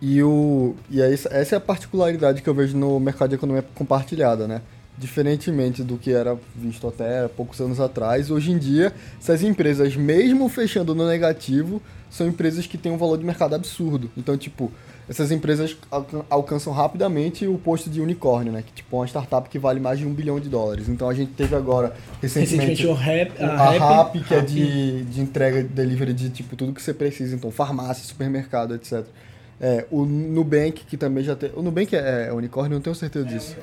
E, 0.01 0.23
o, 0.23 0.75
e 0.91 1.03
é 1.03 1.13
isso- 1.13 1.29
essa 1.31 1.57
é 1.57 1.59
a 1.59 1.61
particularidade 1.61 2.41
que 2.43 2.49
eu 2.49 2.55
vejo 2.55 2.77
no 2.77 2.99
mercado 3.01 3.31
de 3.31 3.35
economia 3.35 3.65
compartilhada, 3.75 4.47
né? 4.47 4.61
Diferentemente 4.97 5.83
do 5.83 5.97
que 5.97 6.13
era 6.13 6.37
visto 6.57 6.87
até 6.89 7.29
poucos 7.29 7.61
anos 7.61 7.79
atrás, 7.79 8.31
hoje 8.31 8.51
em 8.51 8.59
dia, 8.59 8.93
essas 9.21 9.43
empresas, 9.43 9.95
mesmo 9.97 10.49
fechando 10.49 10.93
no 10.95 11.07
negativo, 11.07 11.81
são 12.11 12.27
empresas 12.27 12.67
que 12.67 12.77
têm 12.77 12.91
um 12.91 12.97
valor 12.99 13.17
de 13.17 13.25
mercado 13.25 13.55
absurdo. 13.55 14.11
Então, 14.17 14.37
tipo, 14.37 14.73
essas 15.09 15.31
empresas 15.31 15.77
alcan- 15.91 16.25
alcançam 16.29 16.73
rapidamente 16.73 17.47
o 17.47 17.57
posto 17.59 17.89
de 17.89 18.01
unicórnio, 18.01 18.53
né? 18.53 18.63
Que 18.67 18.73
tipo, 18.73 18.97
é 18.97 19.01
uma 19.01 19.07
startup 19.07 19.49
que 19.49 19.59
vale 19.59 19.79
mais 19.79 19.99
de 20.01 20.05
um 20.07 20.13
bilhão 20.13 20.39
de 20.41 20.49
dólares. 20.49 20.89
Então 20.89 21.09
a 21.09 21.15
gente 21.15 21.33
teve 21.33 21.55
agora, 21.55 21.95
recentemente, 22.21 22.83
Recentemente 22.83 22.87
o 22.87 22.93
Rap, 22.95 23.33
a, 23.43 23.47
a, 23.47 23.71
Rap, 24.03 24.21
que 24.21 24.35
é 24.35 24.41
de, 24.41 25.05
de 25.05 25.21
entrega, 25.21 25.63
delivery 25.63 26.13
de 26.13 26.29
tipo 26.31 26.57
tudo 26.57 26.73
que 26.73 26.83
você 26.83 26.93
precisa, 26.93 27.35
então 27.37 27.51
farmácia, 27.51 28.05
supermercado, 28.05 28.75
etc. 28.75 29.05
É, 29.61 29.85
o 29.91 30.05
Nubank, 30.05 30.85
que 30.85 30.97
também 30.97 31.25
já 31.25 31.35
tem. 31.35 31.51
O 31.55 31.63
Nubank 31.63 31.95
é, 31.95 32.29
é 32.29 32.33
unicórnio, 32.33 32.75
não 32.75 32.83
tenho 32.83 32.95
certeza 32.95 33.25
disso. 33.25 33.57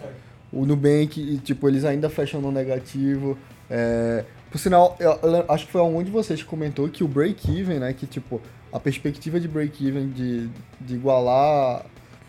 O 0.51 0.65
Nubank, 0.65 1.19
e, 1.19 1.37
tipo, 1.37 1.67
eles 1.67 1.85
ainda 1.85 2.09
fecham 2.09 2.41
no 2.41 2.51
negativo. 2.51 3.37
É, 3.69 4.23
por 4.51 4.57
sinal, 4.57 4.95
eu, 4.99 5.11
eu 5.23 5.45
acho 5.49 5.65
que 5.65 5.71
foi 5.71 5.81
um 5.81 6.03
de 6.03 6.11
vocês 6.11 6.41
que 6.41 6.47
comentou 6.47 6.87
que 6.89 7.03
o 7.03 7.07
break-even, 7.07 7.79
né? 7.79 7.93
Que 7.93 8.05
tipo, 8.05 8.41
a 8.71 8.79
perspectiva 8.79 9.39
de 9.39 9.47
break-even 9.47 10.09
de, 10.09 10.49
de 10.81 10.95
igualar 10.95 11.85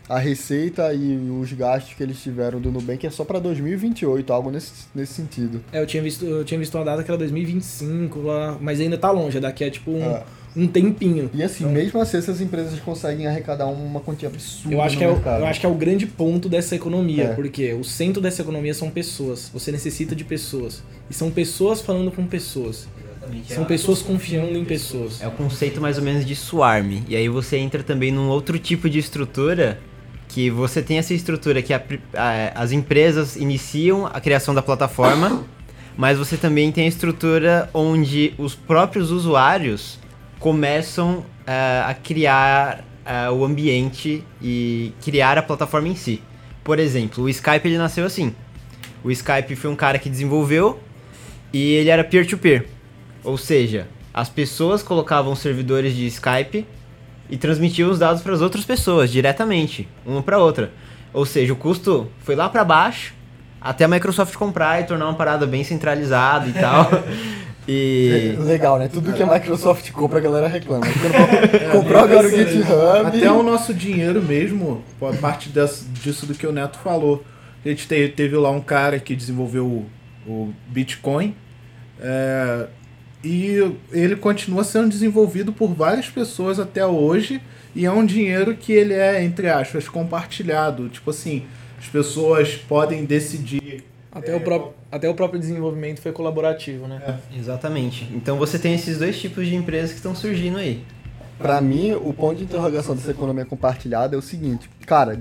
a 0.09 0.18
receita 0.18 0.94
e 0.94 1.16
os 1.29 1.52
gastos 1.52 1.94
que 1.94 2.02
eles 2.02 2.22
tiveram 2.22 2.61
do 2.61 2.70
Nubank 2.70 3.05
é 3.05 3.11
só 3.11 3.24
pra 3.24 3.38
2028, 3.40 4.33
algo 4.33 4.50
nesse, 4.50 4.72
nesse 4.94 5.14
sentido. 5.14 5.61
É, 5.72 5.81
eu 5.81 5.87
tinha 5.87 6.02
visto, 6.02 6.24
eu 6.24 6.44
tinha 6.44 6.59
visto 6.59 6.76
uma 6.76 6.85
data 6.85 7.02
que 7.02 7.11
era 7.11 7.18
2025, 7.18 8.20
lá, 8.20 8.57
mas 8.61 8.81
ainda 8.81 8.96
tá 8.96 9.11
longe, 9.11 9.40
daqui 9.40 9.64
a 9.64 9.70
tipo 9.70 9.90
um, 9.90 10.02
É. 10.02 10.22
um 10.57 10.66
tempinho. 10.66 11.31
E 11.35 11.42
assim, 11.42 11.66
mesmo 11.66 12.01
assim, 12.01 12.16
essas 12.16 12.40
empresas 12.40 12.79
conseguem 12.81 13.27
arrecadar 13.27 13.66
uma 13.66 14.01
quantia 14.01 14.29
absurda 14.29 14.75
Eu 14.75 14.81
acho, 14.81 14.95
no 14.95 14.99
que 14.99 15.05
é 15.05 15.09
o, 15.09 15.38
eu 15.40 15.47
acho 15.47 15.61
que 15.61 15.66
é 15.66 15.69
o 15.69 15.75
grande 15.75 16.07
ponto 16.07 16.49
dessa 16.49 16.75
economia, 16.75 17.25
É. 17.25 17.35
porque 17.35 17.75
o 17.75 17.85
centro 17.85 18.21
dessa 18.23 18.42
economia 18.42 18.73
são 18.73 18.88
pessoas. 18.90 19.51
Você 19.53 19.71
necessita 19.71 20.16
de 20.16 20.25
pessoas. 20.25 20.83
E 21.11 21.14
são 21.14 21.31
pessoas 21.31 21.81
falando 21.81 22.11
com 22.11 22.27
pessoas. 22.27 22.88
São 23.49 23.64
pessoas 23.64 24.03
confiando 24.03 24.57
em 24.57 24.64
pessoas. 24.64 25.21
É 25.21 25.27
o 25.27 25.33
conceito 25.33 25.81
mais 25.81 25.99
ou 25.99 26.05
menos 26.05 26.25
de 26.25 26.37
swarm. 26.37 27.03
E 27.09 27.16
aí 27.16 27.29
você 27.29 27.57
entra 27.57 27.83
também 27.83 28.12
num 28.12 28.29
outro 28.29 28.57
tipo 28.59 28.88
de 28.88 28.99
estrutura 29.01 29.79
que 30.29 30.49
você 30.49 30.81
tem 30.81 30.99
essa 30.99 31.12
estrutura 31.12 31.61
que 31.61 31.73
a 31.75 31.83
a- 32.14 32.53
as 32.62 32.71
empresas 32.73 33.35
iniciam 33.37 34.07
a 34.07 34.21
criação 34.21 34.55
da 34.55 34.62
plataforma, 34.62 35.45
mas 35.97 36.19
você 36.19 36.37
também 36.37 36.71
tem 36.71 36.85
a 36.85 36.88
estrutura 36.88 37.69
onde 37.75 38.33
os 38.38 38.55
próprios 38.55 39.11
usuários 39.11 39.99
começam 40.38 41.25
eh, 41.46 41.83
a 41.87 41.94
criar 41.94 42.85
eh, 43.05 43.31
o 43.31 43.44
ambiente 43.44 44.25
e 44.42 44.92
criar 45.03 45.38
a 45.38 45.42
plataforma 45.42 45.88
em 45.88 45.94
si. 45.94 46.22
Por 46.62 46.79
exemplo, 46.79 47.25
o 47.25 47.29
Skype 47.29 47.66
ele 47.66 47.79
nasceu 47.79 48.05
assim. 48.05 48.35
O 49.05 49.11
Skype 49.11 49.55
foi 49.55 49.70
um 49.70 49.77
cara 49.77 49.99
que 49.99 50.11
desenvolveu 50.11 50.81
e 51.53 51.75
ele 51.75 51.90
era 51.90 52.03
peer-to-peer. 52.03 52.66
Ou 53.22 53.38
seja, 53.38 53.87
as 54.12 54.29
pessoas 54.29 54.83
colocavam 54.83 55.35
servidores 55.37 55.94
de 55.94 56.07
Skype 56.07 56.66
e 57.29 57.37
transmitiam 57.37 57.90
os 57.90 57.99
dados 57.99 58.22
para 58.22 58.33
as 58.33 58.40
outras 58.40 58.64
pessoas 58.64 59.11
diretamente, 59.11 59.88
uma 60.05 60.22
para 60.22 60.38
outra. 60.38 60.72
Ou 61.12 61.25
seja, 61.25 61.53
o 61.53 61.57
custo 61.57 62.11
foi 62.20 62.35
lá 62.35 62.49
para 62.49 62.64
baixo 62.64 63.14
até 63.61 63.85
a 63.85 63.88
Microsoft 63.88 64.35
comprar 64.35 64.81
e 64.81 64.85
tornar 64.85 65.07
uma 65.07 65.14
parada 65.14 65.46
bem 65.46 65.64
centralizada 65.64 66.49
e 66.49 66.53
tal. 66.53 66.88
E 67.68 68.37
Legal, 68.38 68.79
né? 68.79 68.88
Tudo 68.88 69.12
que 69.12 69.22
a 69.22 69.26
Microsoft 69.26 69.90
compra, 69.90 70.18
a 70.18 70.22
galera 70.22 70.46
reclama. 70.48 70.87
Comprou 71.72 72.00
agora 72.02 72.26
o 72.26 72.31
GitHub. 72.31 73.07
Até 73.07 73.31
o 73.31 73.42
nosso 73.42 73.74
dinheiro 73.74 74.22
mesmo, 74.22 74.85
pô, 75.00 75.12
parte 75.14 75.48
dessa- 75.48 75.85
disso 75.92 76.26
do 76.26 76.35
que 76.35 76.46
o 76.46 76.52
Neto 76.52 76.79
falou. 76.79 77.24
A 77.64 77.68
gente 77.68 77.88
te- 77.88 78.09
teve 78.14 78.37
lá 78.37 78.50
um 78.50 78.61
cara 78.61 79.00
que 79.00 79.16
desenvolveu 79.16 79.66
o, 79.66 79.87
o 80.31 80.52
Bitcoin. 80.68 81.35
é, 82.00 82.66
e 83.24 83.72
ele 83.90 84.14
continua 84.14 84.62
sendo 84.62 84.88
desenvolvido 84.88 85.52
por 85.52 85.72
várias 85.74 86.09
pessoas 86.09 86.61
até 86.61 86.87
hoje. 86.87 87.40
E 87.74 87.85
é 87.85 87.90
um 87.90 88.07
dinheiro 88.07 88.55
que 88.55 88.72
ele 88.72 88.94
é, 88.94 89.24
entre 89.24 89.48
aspas, 89.48 89.88
compartilhado. 89.88 90.88
Tipo 90.88 91.11
assim, 91.11 91.44
as 91.79 91.87
pessoas 91.88 92.55
podem 92.55 93.05
decidir. 93.05 93.83
Até, 94.18 94.35
o 94.35 94.40
próprio, 94.40 94.72
até 94.90 95.09
o 95.09 95.14
próprio 95.14 95.38
desenvolvimento 95.40 96.00
foi 96.00 96.12
colaborativo, 96.12 96.87
né? 96.87 97.18
exatamente. 97.37 98.05
Então 98.14 98.37
você 98.38 98.59
tem 98.59 98.74
esses 98.74 98.98
dois 98.98 99.18
tipos 99.20 99.46
de 99.46 99.55
empresas 99.55 99.90
que 99.90 99.96
estão 99.96 100.14
surgindo 100.14 100.59
aí. 100.59 100.83
Pra 101.38 101.61
mim, 101.61 101.92
o 101.92 102.12
ponto 102.14 102.37
de 102.38 102.44
interrogação 102.44 102.94
dessa 102.96 103.11
economia 103.11 103.44
compartilhada 103.44 104.16
é 104.16 104.18
o 104.18 104.22
seguinte, 104.22 104.70
cara, 104.87 105.20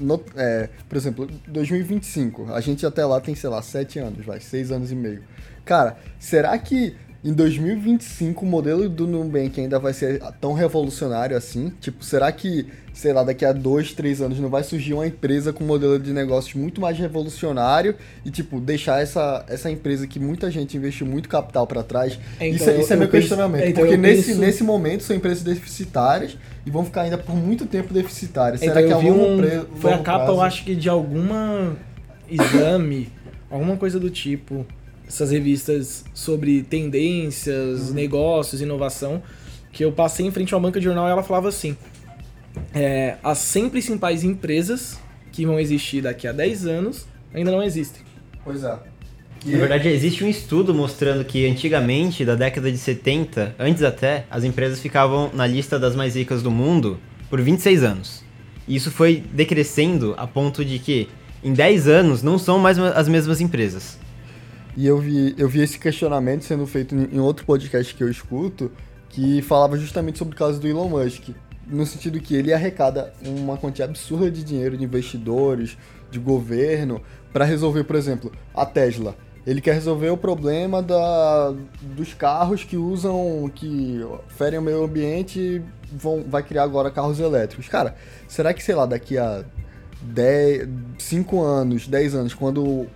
no- 0.00 0.20
é, 0.36 0.68
por 0.88 0.96
exemplo, 0.96 1.28
2025, 1.46 2.52
a 2.52 2.60
gente 2.60 2.84
até 2.84 3.04
lá 3.04 3.20
tem, 3.20 3.34
sei 3.34 3.48
lá, 3.48 3.62
7 3.62 3.98
anos, 3.98 4.24
vai, 4.26 4.40
6 4.40 4.72
anos 4.72 4.90
e 4.90 4.94
meio. 4.96 5.22
Cara, 5.64 5.96
será 6.18 6.56
que 6.58 6.96
em 7.24 7.32
2025 7.32 8.44
o 8.44 8.48
modelo 8.48 8.88
do 8.88 9.06
Nubank 9.06 9.60
ainda 9.60 9.78
vai 9.78 9.92
ser 9.92 10.20
tão 10.40 10.52
revolucionário 10.52 11.36
assim? 11.36 11.72
Tipo, 11.80 12.04
será 12.04 12.30
que, 12.32 12.66
sei 12.96 13.12
lá, 13.12 13.22
daqui 13.22 13.44
a 13.44 13.52
2, 13.52 13.92
3 13.92 14.22
anos 14.22 14.40
não 14.40 14.48
vai 14.48 14.64
surgir 14.64 14.94
uma 14.94 15.06
empresa 15.06 15.52
com 15.52 15.62
um 15.62 15.66
modelo 15.66 15.98
de 15.98 16.14
negócios 16.14 16.54
muito 16.54 16.80
mais 16.80 16.96
revolucionário 16.98 17.94
e, 18.24 18.30
tipo, 18.30 18.58
deixar 18.58 19.02
essa, 19.02 19.44
essa 19.48 19.70
empresa 19.70 20.06
que 20.06 20.18
muita 20.18 20.50
gente 20.50 20.78
investiu 20.78 21.06
muito 21.06 21.28
capital 21.28 21.66
pra 21.66 21.82
trás? 21.82 22.18
É, 22.40 22.48
isso, 22.48 22.62
então, 22.64 22.74
é- 22.74 22.80
isso 22.80 22.92
é 22.92 22.96
eu 22.96 22.98
meu 23.00 23.08
penso- 23.08 23.28
questionamento. 23.28 23.62
é, 23.64 23.68
então, 23.68 23.82
porque 23.82 23.94
eu 23.96 23.98
nesse, 23.98 24.28
penso- 24.28 24.40
nesse 24.40 24.64
momento 24.64 25.02
são 25.04 25.14
empresas 25.14 25.42
deficitárias 25.44 26.38
e 26.64 26.70
vão 26.70 26.86
ficar 26.86 27.02
ainda 27.02 27.18
por 27.18 27.36
muito 27.36 27.66
tempo 27.66 27.92
deficitárias. 27.92 28.60
Será 28.60 28.80
Então, 28.82 28.86
que 28.88 28.92
eu 28.94 28.96
a 28.96 29.00
vi 29.00 29.10
longo 29.10 29.42
um, 29.42 29.76
Foi 29.78 29.92
a 29.92 29.98
capa, 29.98 30.22
eu 30.22 30.24
prazo- 30.36 30.40
acho 30.40 30.64
que 30.64 30.74
de 30.74 30.88
alguma 30.88 31.76
exame, 32.30 33.08
alguma 33.50 33.76
coisa 33.76 34.00
do 34.00 34.08
tipo. 34.10 34.64
Essas 35.06 35.30
revistas 35.30 36.02
sobre 36.12 36.62
tendências, 36.62 37.92
negócios, 37.92 38.60
inovação. 38.60 39.22
Que 39.72 39.84
eu 39.84 39.92
passei 39.92 40.26
em 40.26 40.30
frente 40.32 40.52
a 40.52 40.56
uma 40.56 40.62
banca 40.68 40.80
de 40.80 40.84
jornal 40.86 41.06
e 41.06 41.10
ela 41.12 41.22
falava 41.22 41.48
assim: 41.48 41.76
é, 42.74 43.16
as 43.22 43.38
100 43.38 43.70
principais 43.70 44.24
empresas 44.24 44.98
que 45.32 45.44
vão 45.44 45.58
existir 45.58 46.02
daqui 46.02 46.26
a 46.26 46.32
10 46.32 46.66
anos 46.66 47.06
ainda 47.34 47.50
não 47.50 47.62
existem. 47.62 48.02
Pois 48.44 48.64
é. 48.64 48.78
Na 49.44 49.58
verdade, 49.58 49.88
existe 49.88 50.24
um 50.24 50.28
estudo 50.28 50.74
mostrando 50.74 51.24
que 51.24 51.46
antigamente, 51.46 52.24
da 52.24 52.34
década 52.34 52.70
de 52.70 52.78
70, 52.78 53.54
antes 53.58 53.82
até, 53.82 54.24
as 54.30 54.42
empresas 54.42 54.80
ficavam 54.80 55.30
na 55.32 55.46
lista 55.46 55.78
das 55.78 55.94
mais 55.94 56.16
ricas 56.16 56.42
do 56.42 56.50
mundo 56.50 56.98
por 57.30 57.40
26 57.40 57.84
anos. 57.84 58.24
E 58.66 58.74
isso 58.74 58.90
foi 58.90 59.22
decrescendo 59.32 60.14
a 60.16 60.26
ponto 60.26 60.64
de 60.64 60.78
que, 60.78 61.08
em 61.44 61.52
10 61.52 61.86
anos, 61.86 62.22
não 62.22 62.38
são 62.38 62.58
mais 62.58 62.78
as 62.78 63.08
mesmas 63.08 63.40
empresas. 63.40 63.98
E 64.76 64.86
eu 64.86 64.98
vi, 64.98 65.34
eu 65.38 65.48
vi 65.48 65.60
esse 65.62 65.78
questionamento 65.78 66.44
sendo 66.44 66.66
feito 66.66 66.94
em 66.94 67.16
em 67.16 67.20
outro 67.20 67.46
podcast 67.46 67.94
que 67.94 68.02
eu 68.02 68.10
escuto, 68.10 68.70
que 69.08 69.40
falava 69.42 69.78
justamente 69.78 70.18
sobre 70.18 70.34
o 70.34 70.38
caso 70.38 70.60
do 70.60 70.66
Elon 70.66 70.88
Musk. 70.88 71.28
No 71.66 71.84
sentido 71.84 72.20
que 72.20 72.34
ele 72.34 72.52
arrecada 72.52 73.12
uma 73.24 73.56
quantia 73.56 73.84
absurda 73.84 74.30
de 74.30 74.44
dinheiro 74.44 74.76
de 74.76 74.84
investidores, 74.84 75.76
de 76.10 76.18
governo, 76.18 77.02
para 77.32 77.44
resolver, 77.44 77.84
por 77.84 77.96
exemplo, 77.96 78.32
a 78.54 78.64
Tesla. 78.64 79.16
Ele 79.46 79.60
quer 79.60 79.74
resolver 79.74 80.10
o 80.10 80.16
problema 80.16 80.82
da, 80.82 81.54
dos 81.82 82.14
carros 82.14 82.64
que 82.64 82.76
usam, 82.76 83.50
que 83.54 84.00
ferem 84.28 84.58
o 84.58 84.62
meio 84.62 84.84
ambiente 84.84 85.38
e 85.38 85.62
vão, 85.92 86.24
vai 86.26 86.42
criar 86.42 86.64
agora 86.64 86.90
carros 86.90 87.20
elétricos. 87.20 87.68
Cara, 87.68 87.94
será 88.26 88.52
que, 88.52 88.62
sei 88.62 88.74
lá, 88.74 88.86
daqui 88.86 89.16
a 89.16 89.44
10, 90.02 90.68
5 90.98 91.42
anos, 91.42 91.86
10 91.86 92.14
anos, 92.14 92.34
quando 92.34 92.86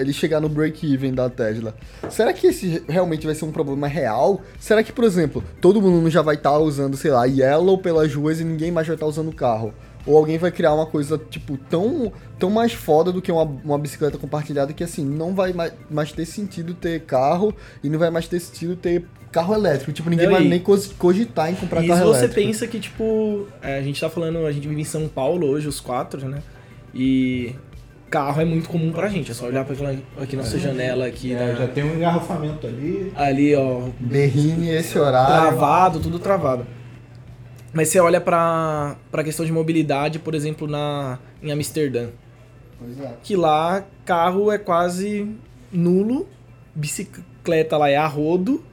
ele 0.00 0.12
chegar 0.12 0.40
no 0.40 0.48
break-even 0.48 1.12
da 1.14 1.28
Tesla, 1.28 1.74
será 2.08 2.32
que 2.32 2.46
esse 2.48 2.82
realmente 2.88 3.26
vai 3.26 3.34
ser 3.34 3.44
um 3.44 3.52
problema 3.52 3.86
real? 3.86 4.40
Será 4.58 4.82
que, 4.82 4.92
por 4.92 5.04
exemplo, 5.04 5.44
todo 5.60 5.80
mundo 5.80 6.08
já 6.10 6.22
vai 6.22 6.34
estar 6.36 6.58
usando, 6.58 6.96
sei 6.96 7.10
lá, 7.10 7.24
Yellow 7.26 7.78
pelas 7.78 8.14
ruas 8.14 8.40
e 8.40 8.44
ninguém 8.44 8.70
mais 8.72 8.86
vai 8.86 8.96
estar 8.96 9.06
usando 9.06 9.28
o 9.28 9.34
carro? 9.34 9.72
Ou 10.06 10.16
alguém 10.16 10.38
vai 10.38 10.50
criar 10.50 10.72
uma 10.72 10.86
coisa, 10.86 11.18
tipo, 11.18 11.58
tão, 11.68 12.10
tão 12.38 12.48
mais 12.48 12.72
foda 12.72 13.12
do 13.12 13.20
que 13.20 13.30
uma, 13.30 13.42
uma 13.42 13.78
bicicleta 13.78 14.16
compartilhada 14.16 14.72
que, 14.72 14.82
assim, 14.82 15.04
não 15.04 15.34
vai 15.34 15.52
mais, 15.52 15.72
mais 15.90 16.10
ter 16.10 16.24
sentido 16.24 16.72
ter 16.72 17.00
carro 17.02 17.54
e 17.84 17.88
não 17.90 17.98
vai 17.98 18.08
mais 18.08 18.26
ter 18.26 18.40
sentido 18.40 18.74
ter 18.76 19.04
carro 19.30 19.52
elétrico. 19.54 19.92
Tipo, 19.92 20.08
ninguém 20.08 20.24
Não, 20.26 20.32
vai 20.32 20.42
e- 20.44 20.48
nem 20.48 20.58
cogitar 20.98 21.50
em 21.50 21.54
comprar 21.54 21.84
e 21.84 21.88
carro 21.88 22.00
se 22.00 22.06
você 22.06 22.24
elétrico. 22.24 22.46
pensa 22.46 22.66
que, 22.66 22.80
tipo, 22.80 23.46
é, 23.60 23.76
a 23.78 23.82
gente 23.82 24.00
tá 24.00 24.08
falando, 24.08 24.46
a 24.46 24.52
gente 24.52 24.66
vive 24.66 24.80
em 24.80 24.84
São 24.84 25.06
Paulo 25.06 25.46
hoje, 25.46 25.68
os 25.68 25.80
quatro, 25.80 26.26
né? 26.26 26.42
E 26.94 27.54
carro 28.10 28.40
é 28.40 28.44
muito 28.44 28.68
comum 28.68 28.90
pra 28.92 29.08
gente. 29.08 29.30
É 29.30 29.34
só 29.34 29.46
olhar 29.46 29.64
pra 29.64 29.74
aquela, 29.74 29.96
aqui 30.20 30.36
nossa 30.36 30.58
janela 30.58 31.06
aqui, 31.06 31.32
É, 31.32 31.36
né? 31.36 31.56
já 31.56 31.68
tem 31.68 31.84
um 31.84 31.94
engarrafamento 31.94 32.66
ali. 32.66 33.12
Ali, 33.14 33.54
ó, 33.54 33.88
Berrine, 33.98 34.68
esse 34.70 34.98
horário... 34.98 35.28
travado, 35.56 36.00
tudo 36.00 36.18
travado. 36.18 36.66
Mas 37.72 37.88
você 37.88 38.00
olha 38.00 38.20
pra, 38.20 38.96
pra 39.12 39.22
questão 39.22 39.46
de 39.46 39.52
mobilidade, 39.52 40.18
por 40.18 40.34
exemplo, 40.34 40.66
na, 40.66 41.18
em 41.40 41.52
Amsterdã. 41.52 42.08
Pois 42.78 43.00
é. 43.00 43.14
Que 43.22 43.36
lá 43.36 43.84
carro 44.04 44.50
é 44.50 44.58
quase 44.58 45.30
nulo, 45.72 46.28
bicicleta 46.74 47.76
lá 47.76 47.88
é 47.88 47.96
a 47.96 48.06
rodo, 48.06 48.64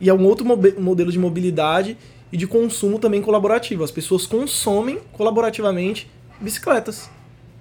E 0.00 0.08
é 0.08 0.14
um 0.14 0.24
outro 0.24 0.46
modelo 0.80 1.12
de 1.12 1.18
mobilidade 1.18 1.98
e 2.32 2.36
de 2.36 2.46
consumo 2.46 2.98
também 2.98 3.20
colaborativo. 3.20 3.84
As 3.84 3.90
pessoas 3.90 4.26
consomem 4.26 4.98
colaborativamente 5.12 6.10
bicicletas 6.40 7.10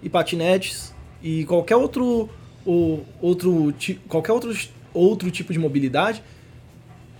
e 0.01 0.07
patinetes 0.07 0.93
e 1.21 1.45
qualquer 1.45 1.75
outro, 1.75 2.29
o, 2.65 2.99
outro, 3.21 3.73
qualquer 4.07 4.31
outro, 4.31 4.55
outro 4.93 5.31
tipo 5.31 5.53
de 5.53 5.59
mobilidade 5.59 6.21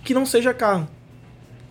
que 0.04 0.14
não 0.14 0.24
seja 0.24 0.54
carro. 0.54 0.88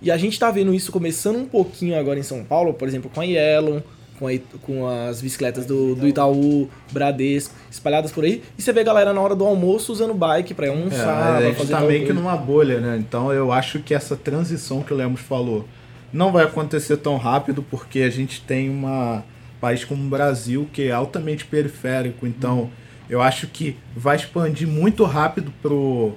E 0.01 0.11
a 0.11 0.17
gente 0.17 0.39
tá 0.39 0.51
vendo 0.51 0.73
isso 0.73 0.91
começando 0.91 1.37
um 1.37 1.45
pouquinho 1.45 1.97
agora 1.97 2.19
em 2.19 2.23
São 2.23 2.43
Paulo, 2.43 2.73
por 2.73 2.87
exemplo, 2.87 3.09
com 3.11 3.19
a 3.19 3.23
Yellow, 3.23 3.81
com, 4.19 4.27
a, 4.27 4.31
com 4.61 4.87
as 4.87 5.21
bicicletas 5.21 5.65
do, 5.65 5.95
do 5.95 6.07
Itaú, 6.07 6.69
Bradesco, 6.91 7.53
espalhadas 7.71 8.11
por 8.11 8.23
aí. 8.23 8.43
E 8.57 8.61
você 8.61 8.71
vê 8.71 8.81
a 8.81 8.83
galera 8.83 9.13
na 9.13 9.21
hora 9.21 9.35
do 9.35 9.43
almoço 9.45 9.91
usando 9.91 10.13
bike 10.13 10.53
pra 10.53 10.67
ir 10.67 10.69
É, 10.69 10.71
almoçar, 10.71 11.33
a 11.33 11.37
pra 11.37 11.45
gente 11.47 11.57
fazer 11.57 11.73
tá 11.73 11.81
meio 11.81 12.05
que 12.05 12.13
numa 12.13 12.35
bolha, 12.35 12.79
né? 12.79 12.97
Então 12.97 13.31
eu 13.31 13.51
acho 13.51 13.79
que 13.79 13.93
essa 13.93 14.15
transição 14.15 14.81
que 14.81 14.93
o 14.93 14.97
Lemos 14.97 15.21
falou 15.21 15.65
não 16.13 16.31
vai 16.31 16.45
acontecer 16.45 16.97
tão 16.97 17.17
rápido 17.17 17.63
porque 17.63 18.01
a 18.01 18.09
gente 18.09 18.41
tem 18.41 18.69
uma 18.69 19.23
país 19.59 19.83
como 19.83 20.03
o 20.03 20.09
Brasil 20.09 20.67
que 20.71 20.83
é 20.83 20.91
altamente 20.91 21.45
periférico. 21.45 22.25
Então 22.25 22.69
eu 23.09 23.21
acho 23.21 23.47
que 23.47 23.77
vai 23.95 24.15
expandir 24.15 24.67
muito 24.67 25.03
rápido 25.03 25.51
pro 25.61 26.15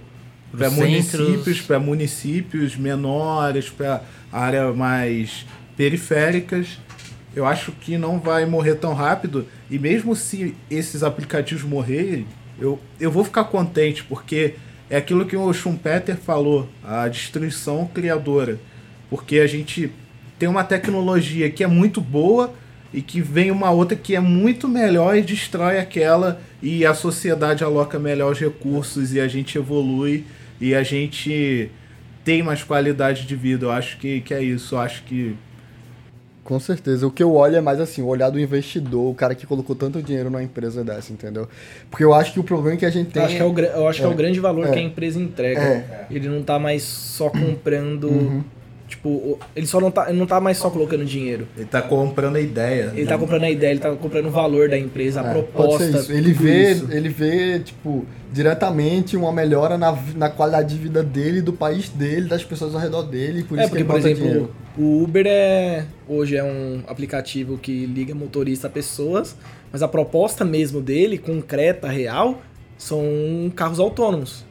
para 0.51 0.69
municípios, 0.71 1.61
para 1.61 1.79
municípios 1.79 2.77
menores, 2.77 3.69
para 3.69 4.03
áreas 4.33 4.75
mais 4.75 5.47
periféricas. 5.77 6.79
Eu 7.35 7.47
acho 7.47 7.71
que 7.73 7.97
não 7.97 8.19
vai 8.19 8.45
morrer 8.47 8.75
tão 8.75 8.93
rápido. 8.93 9.47
E 9.71 9.79
mesmo 9.79 10.17
se 10.17 10.55
esses 10.69 11.05
aplicativos 11.05 11.63
morrerem, 11.63 12.27
eu, 12.59 12.81
eu 12.99 13.11
vou 13.11 13.25
ficar 13.25 13.45
contente, 13.45 14.03
porque 14.03 14.55
é 14.89 14.97
aquilo 14.97 15.25
que 15.25 15.37
o 15.37 15.53
Schumpeter 15.53 16.17
falou, 16.17 16.69
a 16.83 17.07
destruição 17.07 17.89
criadora. 17.95 18.59
Porque 19.09 19.39
a 19.39 19.47
gente 19.47 19.93
tem 20.39 20.49
uma 20.49 20.65
tecnologia 20.65 21.49
que 21.49 21.63
é 21.63 21.67
muito 21.69 22.01
boa 22.01 22.53
e 22.93 23.01
que 23.03 23.21
vem 23.21 23.51
uma 23.51 23.71
outra 23.71 23.97
que 23.97 24.17
é 24.17 24.21
muito 24.21 24.67
melhor 24.69 25.17
e 25.17 25.23
destrói 25.23 25.79
aquela 25.79 26.41
e 26.63 26.85
a 26.85 26.93
sociedade 26.95 27.63
aloca 27.65 27.99
melhor 27.99 28.33
os 28.33 28.41
recursos 28.41 29.13
e 29.15 29.21
a 29.21 29.29
gente 29.29 29.57
evolui 29.57 30.25
e 30.61 30.75
a 30.75 30.83
gente 30.83 31.71
tem 32.25 32.43
mais 32.43 32.63
qualidade 32.63 33.27
de 33.27 33.37
vida. 33.37 33.67
Eu 33.67 33.71
acho 33.71 33.97
que, 33.99 34.21
que 34.21 34.35
é 34.35 34.43
isso. 34.43 34.75
Eu 34.75 34.81
acho 34.81 35.03
que 35.05 35.37
Com 36.43 36.59
certeza. 36.59 37.07
O 37.07 37.11
que 37.13 37.23
eu 37.23 37.33
olho 37.35 37.55
é 37.57 37.61
mais 37.61 37.79
assim, 37.79 38.03
o 38.03 38.07
olhar 38.07 38.29
do 38.29 38.41
investidor, 38.41 39.09
o 39.11 39.15
cara 39.15 39.35
que 39.37 39.47
colocou 39.47 39.77
tanto 39.77 40.03
dinheiro 40.03 40.29
numa 40.31 40.43
empresa 40.43 40.83
dessa, 40.83 41.13
entendeu? 41.13 41.49
Porque 41.89 42.03
eu 42.03 42.13
acho 42.13 42.33
que 42.33 42.41
o 42.41 42.45
problema 42.45 42.77
que 42.77 42.85
a 42.85 42.91
gente 42.91 43.11
tem. 43.11 43.23
Eu 43.23 43.27
acho 43.27 43.37
que 43.37 43.43
é 43.43 43.45
o, 43.45 43.59
eu 43.81 43.89
acho 43.89 44.01
que 44.01 44.05
é 44.05 44.09
o 44.09 44.13
É. 44.13 44.17
grande 44.17 44.41
valor 44.41 44.67
É. 44.67 44.73
que 44.73 44.79
a 44.79 44.83
empresa 44.83 45.21
entrega. 45.21 45.61
É. 45.61 46.07
Ele 46.11 46.29
não 46.29 46.43
tá 46.43 46.59
mais 46.59 46.83
só 46.83 47.31
comprando. 47.31 48.09
Uhum. 48.09 48.43
Tipo, 49.03 49.39
ele 49.57 49.67
só 49.67 49.81
não 49.81 49.91
tá, 49.91 50.11
ele 50.11 50.19
não 50.19 50.27
tá 50.27 50.39
mais 50.41 50.59
só 50.59 50.69
colocando 50.69 51.07
dinheiro. 51.07 51.49
ele 51.57 51.65
tá 51.65 51.81
comprando 51.81 52.37
a 52.37 52.41
ideia. 52.41 52.93
Ele 52.95 53.07
tá 53.07 53.17
comprando 53.17 53.45
a 53.45 53.51
ideia, 53.51 53.71
ele 53.71 53.81
tá 53.81 53.91
comprando 53.97 54.27
o 54.27 54.31
valor 54.31 54.69
da 54.69 54.77
empresa, 54.79 55.23
a 55.23 55.27
É, 55.27 55.33
proposta. 55.33 55.79
pode 55.79 55.85
ser 55.93 55.99
isso. 56.01 56.13
Ele 56.13 56.33
tudo 56.35 56.43
vê, 56.45 56.71
isso. 56.73 56.89
ele 56.93 57.09
vê, 57.09 57.61
tipo, 57.61 58.05
diretamente 58.31 59.17
uma 59.17 59.33
melhora 59.33 59.79
na, 59.79 59.97
na 60.15 60.29
qualidade 60.29 60.75
de 60.77 60.83
vida 60.83 61.03
dele, 61.03 61.41
do 61.41 61.53
país 61.53 61.89
dele, 61.89 62.29
das 62.29 62.45
pessoas 62.45 62.75
ao 62.75 62.81
redor 62.81 63.05
dele, 63.05 63.43
por 63.43 63.59
É, 63.59 63.63
isso 63.65 63.71
que 63.75 63.83
porque, 63.83 63.83
ele 63.83 63.85
por 63.85 63.99
exemplo, 63.99 64.23
dinheiro. 64.23 64.55
o 64.77 65.03
Uber 65.03 65.25
é 65.27 65.87
hoje 66.07 66.37
é 66.37 66.45
um 66.45 66.83
aplicativo 66.87 67.57
que 67.57 67.87
liga 67.87 68.15
motorista 68.15 68.67
a 68.67 68.71
pessoas, 68.71 69.35
mas 69.73 69.83
a 69.83 69.89
proposta 69.89 70.45
mesmo 70.45 70.79
dele, 70.83 71.17
concreta, 71.17 71.89
real, 71.89 72.43
são 72.77 73.03
carros 73.57 73.81
autônomos. 73.81 74.45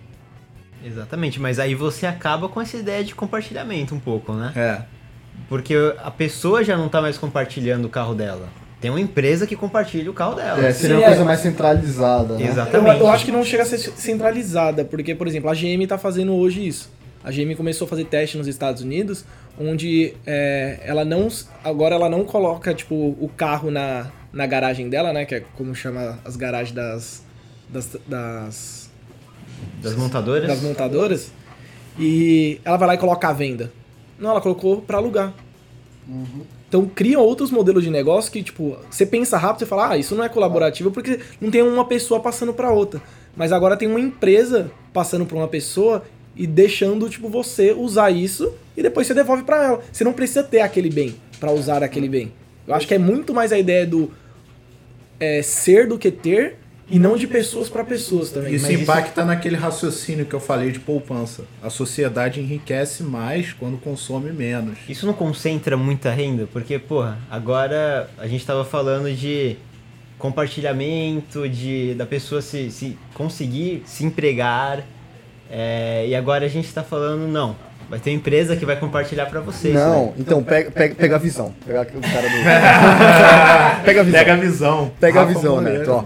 Exatamente, 0.84 1.40
mas 1.40 1.60
aí 1.60 1.76
você 1.76 2.06
acaba 2.06 2.48
com 2.48 2.62
essa 2.62 2.78
ideia 2.78 3.04
de 3.04 3.14
compartilhamento 3.14 3.94
um 3.94 4.00
pouco, 4.00 4.34
né? 4.34 4.54
É. 4.56 4.82
Porque 5.48 5.76
a 6.04 6.12
pessoa 6.12 6.64
já 6.64 6.78
não 6.78 6.90
tá 6.90 7.02
mais 7.02 7.18
compartilhando 7.18 7.86
o 7.86 7.90
carro 7.90 8.14
dela. 8.14 8.50
Tem 8.80 8.90
uma 8.90 9.00
empresa 9.00 9.46
que 9.46 9.56
compartilha 9.56 10.10
o 10.10 10.14
carro 10.14 10.36
dela. 10.36 10.66
É, 10.66 10.72
seria 10.72 10.98
uma 10.98 11.08
coisa 11.08 11.26
mais 11.26 11.40
centralizada. 11.42 12.36
Né? 12.36 12.44
Eu, 12.44 12.48
Exatamente. 12.48 13.00
eu 13.00 13.10
acho 13.10 13.26
que 13.26 13.32
não 13.32 13.44
chega 13.44 13.64
a 13.64 13.66
ser 13.66 13.78
centralizada, 13.78 14.86
porque, 14.86 15.14
por 15.14 15.28
exemplo, 15.28 15.50
a 15.50 15.54
GM 15.54 15.86
tá 15.86 15.98
fazendo 15.98 16.34
hoje 16.34 16.66
isso. 16.66 16.90
A 17.22 17.32
GM 17.32 17.54
começou 17.56 17.86
a 17.86 17.90
fazer 17.90 18.06
teste 18.06 18.38
nos 18.38 18.48
Estados 18.48 18.82
Unidos, 18.82 19.26
onde 19.60 20.14
é, 20.26 20.80
ela 20.84 21.04
não. 21.04 21.28
Agora 21.62 21.96
ela 21.96 22.10
não 22.10 22.24
coloca, 22.24 22.74
tipo, 22.74 22.96
o 22.96 23.30
carro 23.36 23.70
na, 23.70 24.08
na 24.32 24.46
garagem 24.46 24.90
dela, 24.90 25.12
né? 25.12 25.26
Que 25.26 25.36
é 25.36 25.44
como 25.58 25.76
chama 25.76 26.18
as 26.24 26.38
garagens 26.38 26.74
das. 26.74 27.24
das, 27.68 27.98
das 28.08 28.79
Das 29.82 29.96
montadoras. 29.96 30.48
das 30.48 30.62
montadoras 30.62 31.32
e 31.98 32.60
ela 32.64 32.78
vai 32.78 32.88
lá 32.90 32.96
e 32.96 32.98
coloca 32.98 33.28
à 33.28 33.34
venda. 33.34 33.72
Não, 34.18 34.32
ela 34.32 34.42
colocou 34.42 34.82
pra 34.82 34.98
alugar. 34.98 35.34
Então 36.68 36.86
cria 36.86 37.20
outros 37.20 37.52
modelos 37.52 37.84
de 37.84 37.90
negócio 37.90 38.32
que, 38.32 38.44
tipo, 38.44 38.78
você 38.90 39.06
pensa 39.06 39.38
rápido 39.38 39.64
e 39.64 39.66
fala, 39.66 39.90
ah, 39.90 39.98
isso 39.98 40.16
não 40.16 40.24
é 40.24 40.30
colaborativo 40.30 40.92
porque 40.92 41.20
não 41.42 41.50
tem 41.50 41.62
uma 41.62 41.86
pessoa 41.86 42.20
passando 42.20 42.54
pra 42.54 42.72
outra. 42.72 43.02
Mas 43.36 43.52
agora 43.52 43.78
tem 43.78 43.88
uma 43.88 44.00
empresa 44.00 44.72
passando 44.94 45.26
pra 45.26 45.38
uma 45.38 45.48
pessoa 45.48 46.04
e 46.36 46.46
deixando, 46.48 47.10
tipo, 47.10 47.28
você 47.28 47.74
usar 47.74 48.12
isso 48.12 48.54
e 48.78 48.82
depois 48.82 49.08
você 49.08 49.14
devolve 49.14 49.44
pra 49.44 49.64
ela. 49.64 49.82
Você 49.92 50.04
não 50.04 50.14
precisa 50.14 50.44
ter 50.44 50.62
aquele 50.62 50.90
bem 50.90 51.16
pra 51.40 51.52
usar 51.52 51.84
aquele 51.84 52.08
bem. 52.08 52.32
Eu 52.68 52.76
acho 52.76 52.88
que 52.88 52.94
é 52.94 53.00
muito 53.00 53.34
mais 53.34 53.52
a 53.52 53.58
ideia 53.58 53.86
do 53.86 54.12
é, 55.20 55.42
ser 55.42 55.88
do 55.88 55.98
que 55.98 56.12
ter 56.12 56.59
e 56.92 56.98
não 56.98 57.16
de 57.16 57.28
pessoas 57.28 57.70
pra 57.70 57.84
pessoas 57.84 58.32
também. 58.32 58.56
Isso 58.56 58.66
Mas 58.66 58.74
isso- 58.74 58.84
impacta 58.84 59.24
naquele 59.24 59.56
raciocínio 59.56 60.26
que 60.26 60.34
eu 60.34 60.40
falei 60.40 60.72
de 60.72 60.80
poupança. 60.80 61.44
A 61.62 61.70
sociedade 61.70 62.40
enriquece 62.40 63.04
mais 63.04 63.54
quando 63.54 63.78
consome 63.78 64.32
menos. 64.32 64.78
Isso 64.88 65.06
não 65.06 65.14
concentra 65.14 65.78
muita 65.78 66.10
renda? 66.12 66.48
Porque, 66.52 66.80
porra, 66.80 67.20
agora 67.30 68.10
a 68.18 68.28
gente 68.28 68.46
tava 68.46 68.66
falando 68.66 69.14
de 69.14 69.56
compartilhamento, 70.18 71.48
de 71.50 71.94
da 71.96 72.06
pessoa 72.06 72.42
se, 72.42 72.70
se 72.72 72.98
conseguir 73.14 73.84
se 73.86 74.06
empregar. 74.06 74.84
é, 75.52 76.06
e 76.08 76.16
agora 76.16 76.46
a 76.46 76.50
gente 76.50 76.72
tá 76.72 76.84
falando, 76.84 77.28
não. 77.28 77.56
Vai 77.90 78.00
ter 78.00 78.12
uma 78.12 78.18
empresa 78.18 78.56
que 78.56 78.66
vai 78.66 78.80
compartilhar 78.80 79.26
pra 79.26 79.42
vocês. 79.42 79.74
Não, 79.74 80.08
né? 80.08 80.14
então 80.20 80.44
pega, 80.44 80.70
pega, 80.70 80.94
pega 80.94 81.16
a 81.16 81.20
visão. 81.20 81.54
Pega 81.66 81.82
o 81.82 82.02
cara 82.02 82.30
do. 82.30 83.82
pega 83.84 84.02
a 84.02 84.04
visão. 84.04 84.20
Pega 84.20 84.34
a 84.34 84.38
visão. 84.38 84.92
Pega 85.00 85.22
a 85.22 85.26
visão, 85.26 85.56
Moreira. 85.56 85.80
Neto. 85.80 85.92
Ó, 85.92 86.06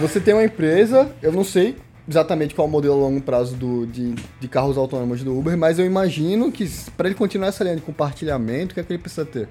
você 0.00 0.20
tem 0.20 0.32
uma 0.32 0.44
empresa, 0.44 1.10
eu 1.20 1.32
não 1.32 1.42
sei 1.42 1.76
exatamente 2.08 2.54
qual 2.54 2.66
é 2.66 2.68
o 2.68 2.70
modelo 2.70 2.94
a 2.94 2.98
longo 2.98 3.20
prazo 3.20 3.56
do, 3.56 3.86
de, 3.86 4.14
de 4.38 4.46
carros 4.46 4.76
autônomos 4.76 5.24
do 5.24 5.36
Uber, 5.36 5.56
mas 5.56 5.78
eu 5.78 5.86
imagino 5.86 6.52
que 6.52 6.70
para 6.96 7.08
ele 7.08 7.14
continuar 7.16 7.48
essa 7.48 7.64
linha 7.64 7.76
de 7.76 7.82
compartilhamento, 7.82 8.72
o 8.72 8.74
que 8.74 8.80
é 8.80 8.82
que 8.82 8.92
ele 8.92 9.00
precisa 9.00 9.24
ter? 9.24 9.48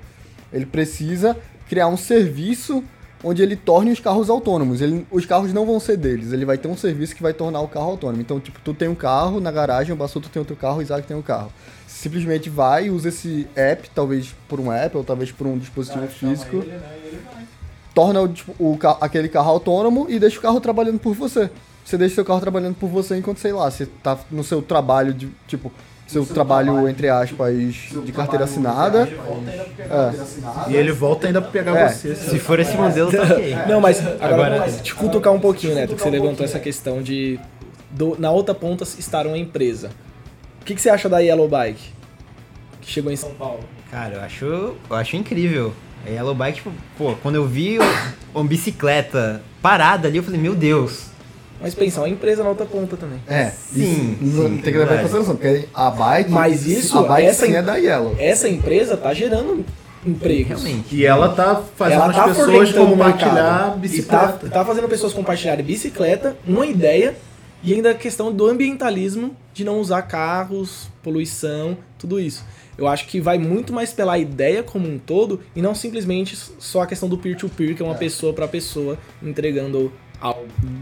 Ele 0.52 0.66
precisa 0.66 1.36
criar 1.68 1.88
um 1.88 1.98
serviço 1.98 2.84
onde 3.24 3.42
ele 3.42 3.56
torne 3.56 3.92
os 3.92 4.00
carros 4.00 4.30
autônomos. 4.30 4.82
Ele- 4.82 5.08
os 5.10 5.26
carros 5.26 5.54
não 5.54 5.66
vão 5.66 5.80
ser 5.80 5.98
deles, 5.98 6.34
ele 6.34 6.46
vai 6.46 6.58
ter 6.58 6.68
um 6.68 6.76
serviço 6.76 7.16
que 7.16 7.24
vai 7.24 7.34
tornar 7.34 7.62
o 7.62 7.68
carro 7.68 7.92
autônomo. 7.92 8.22
Então, 8.22 8.40
tipo, 8.40 8.60
tu 8.64 8.74
tem 8.74 8.88
um 8.88 8.96
carro 8.96 9.40
na 9.40 9.52
garagem, 9.52 9.94
o 9.94 9.96
Bassuto 9.96 10.30
tem 10.30 10.40
outro 10.40 10.56
carro, 10.56 10.80
o 10.80 10.82
Isaac 10.82 11.08
tem 11.08 11.16
um 11.16 11.22
carro. 11.22 11.52
Simplesmente 11.88 12.50
vai, 12.50 12.90
usa 12.90 13.10
esse 13.10 13.48
app, 13.56 13.90
talvez 13.96 14.36
por 14.50 14.60
um 14.60 14.72
app 14.72 14.98
ou 14.98 15.04
talvez 15.04 15.32
por 15.32 15.48
um 15.48 15.58
dispositivo 15.58 16.08
físico 16.08 16.64
torna 17.94 18.22
o, 18.22 18.28
tipo, 18.28 18.54
o 18.60 18.78
aquele 19.00 19.30
carro 19.30 19.52
autônomo 19.52 20.08
e 20.10 20.20
deixa 20.20 20.40
o 20.40 20.42
carro 20.42 20.60
trabalhando 20.60 21.00
por 21.00 21.14
você. 21.14 21.50
Você 21.86 21.98
deixa 21.98 22.16
seu 22.16 22.26
carro 22.26 22.40
trabalhando 22.40 22.76
por 22.76 22.90
você 22.90 23.18
enquanto, 23.18 23.40
sei 23.40 23.52
lá, 23.52 23.70
você 23.70 23.86
tá 23.86 24.18
no 24.32 24.44
seu 24.44 24.62
trabalho 24.62 25.14
de, 25.14 25.30
tipo, 25.48 25.72
seu 26.08 26.26
trabalho, 26.26 26.88
entre 26.88 27.10
aspas, 27.10 27.56
de 27.56 28.12
carteira 28.12 28.46
assinada. 28.46 29.10
É. 29.80 30.72
E 30.72 30.76
ele 30.76 30.92
volta 30.92 31.28
ainda 31.28 31.42
pra 31.42 31.52
pegar 31.52 31.76
É. 31.78 31.90
você. 31.90 32.16
Se 32.16 32.40
for 32.40 32.60
esse 32.60 32.76
modelo, 32.76 33.12
tá 33.12 33.24
ok. 33.24 33.56
Não, 33.68 33.80
mas 33.82 34.00
agora, 34.22 34.56
Agora- 34.56 34.72
te 34.72 34.94
cutucar 34.94 35.34
um 35.34 35.40
pouquinho, 35.40 35.76
Neto, 35.76 35.96
que 35.96 36.02
você 36.02 36.10
levantou 36.10 36.46
essa 36.46 36.60
questão 36.60 37.02
de 37.02 37.40
do- 37.92 38.16
na 38.20 38.32
outra 38.32 38.54
ponta 38.56 38.84
estar 38.84 39.26
uma 39.28 39.38
empresa. 39.38 39.90
O 40.62 40.66
que, 40.66 40.76
que 40.76 40.82
você 40.82 40.90
acha 40.90 41.10
da 41.10 41.20
Yellow 41.20 41.48
Bike? 41.48 41.92
Que 42.82 42.90
chegou 42.92 43.12
em 43.12 43.16
São 43.16 43.32
Paulo. 43.32 43.60
Cara, 43.92 44.16
eu 44.16 44.22
acho, 44.22 44.46
eu 44.46 44.78
acho 44.92 45.16
incrível. 45.16 45.74
A 46.06 46.10
Yellow 46.10 46.34
Bike, 46.36 46.58
tipo, 46.58 46.72
pô, 46.98 47.16
quando 47.22 47.36
eu 47.36 47.46
vi 47.46 47.78
uma 48.34 48.44
bicicleta 48.44 49.42
parada 49.62 50.08
ali, 50.08 50.18
eu 50.18 50.24
falei, 50.24 50.40
meu 50.40 50.56
Deus. 50.56 51.13
Mas 51.62 51.74
pensa, 51.74 52.02
uma 52.02 52.10
empresa 52.10 52.44
na 52.44 52.50
outra 52.50 52.66
ponta 52.66 52.98
também. 52.98 53.20
É, 53.28 53.52
Sim, 53.52 54.18
isso, 54.22 54.42
sim, 54.44 54.58
tem 54.58 54.74
que 54.74 54.80
levar 54.80 54.96
em 54.96 55.02
consideração, 55.02 55.36
porque 55.36 55.66
a 55.74 55.90
bike, 55.90 56.30
Mas 56.30 56.68
isso, 56.68 56.98
a 56.98 57.04
bike 57.04 57.28
essa 57.28 57.46
sim 57.46 57.54
é 57.56 57.62
da 57.62 57.76
Yellow. 57.76 58.16
Essa 58.20 58.50
empresa 58.50 58.98
tá 58.98 59.14
gerando 59.14 59.66
empregos. 60.06 60.62
Realmente. 60.62 60.96
E 60.96 61.06
ela 61.06 61.30
tá 61.30 61.64
fazendo 61.76 62.02
Ela 62.02 62.14
tá 62.14 62.26
as 62.26 62.38
pessoas 62.38 62.72
compartilhar 62.74 63.34
mercado. 63.34 63.80
bicicleta. 63.80 64.46
E 64.46 64.50
tá, 64.50 64.60
tá 64.60 64.66
fazendo 64.66 64.90
pessoas 64.90 65.14
compartilharem 65.14 65.64
bicicleta, 65.66 66.36
uma 66.46 66.66
ideia, 66.66 67.16
e 67.64 67.74
ainda 67.74 67.92
a 67.92 67.96
questão 67.96 68.32
do 68.32 68.46
ambientalismo, 68.46 69.34
de 69.54 69.64
não 69.64 69.80
usar 69.80 70.02
carros, 70.02 70.90
poluição, 71.02 71.78
tudo 71.98 72.20
isso. 72.20 72.44
Eu 72.78 72.88
acho 72.88 73.08
que 73.08 73.22
vai 73.22 73.38
muito 73.38 73.72
mais 73.72 73.94
pela 73.94 74.18
ideia 74.18 74.64
como 74.64 74.88
um 74.90 74.98
todo 74.98 75.40
e 75.56 75.62
não 75.62 75.76
simplesmente 75.76 76.36
só 76.60 76.82
a 76.82 76.88
questão 76.88 77.08
do 77.08 77.18
peer-to-peer, 77.18 77.76
que 77.76 77.82
é 77.82 77.86
uma 77.86 77.96
pessoa 77.96 78.34
para 78.34 78.48
pessoa 78.48 78.98
entregando 79.22 79.92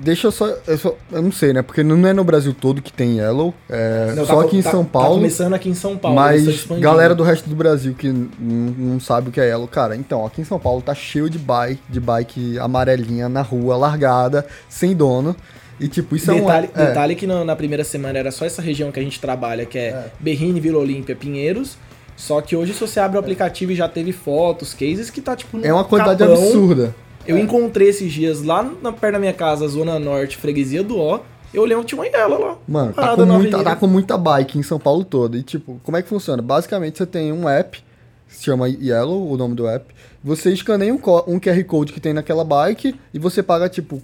Deixa 0.04 0.28
eu 0.28 0.32
só, 0.32 0.48
eu 0.68 0.78
só. 0.78 0.96
Eu 1.12 1.22
não 1.22 1.32
sei, 1.32 1.54
né? 1.54 1.62
Porque 1.62 1.84
não 1.84 2.08
é 2.08 2.14
no 2.14 2.24
Brasil 2.24 2.54
todo 2.54 2.82
que 2.82 2.92
tem 2.92 3.18
Yellow. 3.18 3.54
É 3.70 4.14
Não, 4.16 4.26
só 4.26 4.38
tá- 4.42 4.46
aqui 4.46 4.58
em 4.58 4.62
tá- 4.62 4.72
São 4.72 4.84
Tá 4.84 4.90
Paulo. 4.92 5.16
começando 5.16 5.54
aqui 5.54 5.70
em 5.70 5.74
São 5.74 5.98
Paulo. 5.98 6.16
mas 6.16 6.66
galera 6.80 7.14
do 7.16 7.24
resto 7.24 7.50
do 7.50 7.56
Brasil 7.56 7.94
que 7.94 8.12
não 8.40 9.00
sabe 9.00 9.30
o 9.30 9.32
que 9.32 9.40
é 9.40 9.46
Yellow, 9.48 9.68
cara, 9.68 9.96
então, 9.96 10.26
aqui 10.26 10.42
em 10.42 10.46
São 10.46 10.60
Paulo 10.60 10.82
tá 10.82 10.94
cheio 10.96 11.30
de 11.30 11.38
bike, 11.40 11.82
de 11.90 12.00
bike 12.00 12.60
amarelinha 12.60 13.28
na 13.30 13.42
rua, 13.42 13.76
largada, 13.78 14.46
sem 14.70 14.96
dono. 14.96 15.36
E 15.80 15.88
tipo, 15.88 16.16
isso 16.16 16.32
Detalhe, 16.32 16.70
é 16.76 16.80
um. 16.80 16.84
é, 16.84 16.88
detalhe 16.88 17.16
que 17.16 17.26
na, 17.26 17.44
na 17.44 17.56
primeira 17.56 17.84
semana 17.84 18.20
era 18.20 18.30
só 18.32 18.46
essa 18.46 18.62
região 18.62 18.92
que 18.92 19.00
a 19.00 19.04
gente 19.04 19.20
trabalha, 19.20 19.66
que 19.66 19.78
é, 19.80 20.12
Berrine, 20.20 20.60
Vila 20.60 20.78
Olímpia, 20.78 21.16
Pinheiros. 21.16 21.76
Só 22.16 22.40
que 22.40 22.56
hoje, 22.56 22.74
se 22.74 22.80
você 22.82 23.00
abre 23.00 23.18
o 23.18 23.20
aplicativo 23.20 23.72
e 23.72 23.76
já 23.76 23.88
teve 23.90 24.12
fotos, 24.12 24.76
cases, 24.76 25.10
que 25.10 25.20
tá 25.22 25.36
tipo. 25.36 25.60
é 25.66 25.74
uma 25.74 25.84
quantidade 25.84 26.20
capão. 26.20 26.36
absurda. 26.36 26.96
Eu 27.26 27.38
encontrei 27.38 27.90
esses 27.90 28.12
dias 28.12 28.44
lá 28.44 28.64
na, 28.82 28.92
perto 28.92 29.14
da 29.14 29.20
minha 29.20 29.34
casa, 29.34 29.68
Zona 29.68 30.00
Norte, 30.00 30.38
freguesia 30.38 30.84
do 30.84 30.98
Ó. 30.98 31.20
Eu 31.54 31.64
olhei, 31.64 31.82
tinha 31.84 32.00
uma 32.00 32.08
ela 32.08 32.38
lá. 32.38 32.58
Mano, 32.68 32.94
tá 32.94 33.16
com, 33.16 33.26
muita, 33.26 33.64
tá 33.64 33.76
com 33.76 33.88
muita 33.88 34.18
bike 34.18 34.58
em 34.58 34.64
São 34.64 34.80
Paulo 34.80 35.04
todo. 35.04 35.38
E 35.38 35.44
tipo, 35.44 35.80
como 35.84 35.98
é 35.98 36.02
que 36.02 36.08
funciona? 36.08 36.42
Basicamente 36.42 36.98
você 36.98 37.06
tem 37.06 37.34
um 37.34 37.48
app, 37.48 37.84
se 38.28 38.46
chama 38.46 38.70
Yellow, 38.70 39.30
o 39.30 39.36
nome 39.36 39.56
do 39.56 39.68
app. 39.68 39.94
Você 40.24 40.52
escaneia 40.52 40.94
um, 40.94 41.00
um 41.28 41.40
QR 41.40 41.64
Code 41.66 41.92
que 41.92 42.00
tem 42.00 42.14
naquela 42.14 42.46
bike 42.46 42.96
e 43.14 43.20
você 43.20 43.44
paga, 43.44 43.68
tipo, 43.68 44.02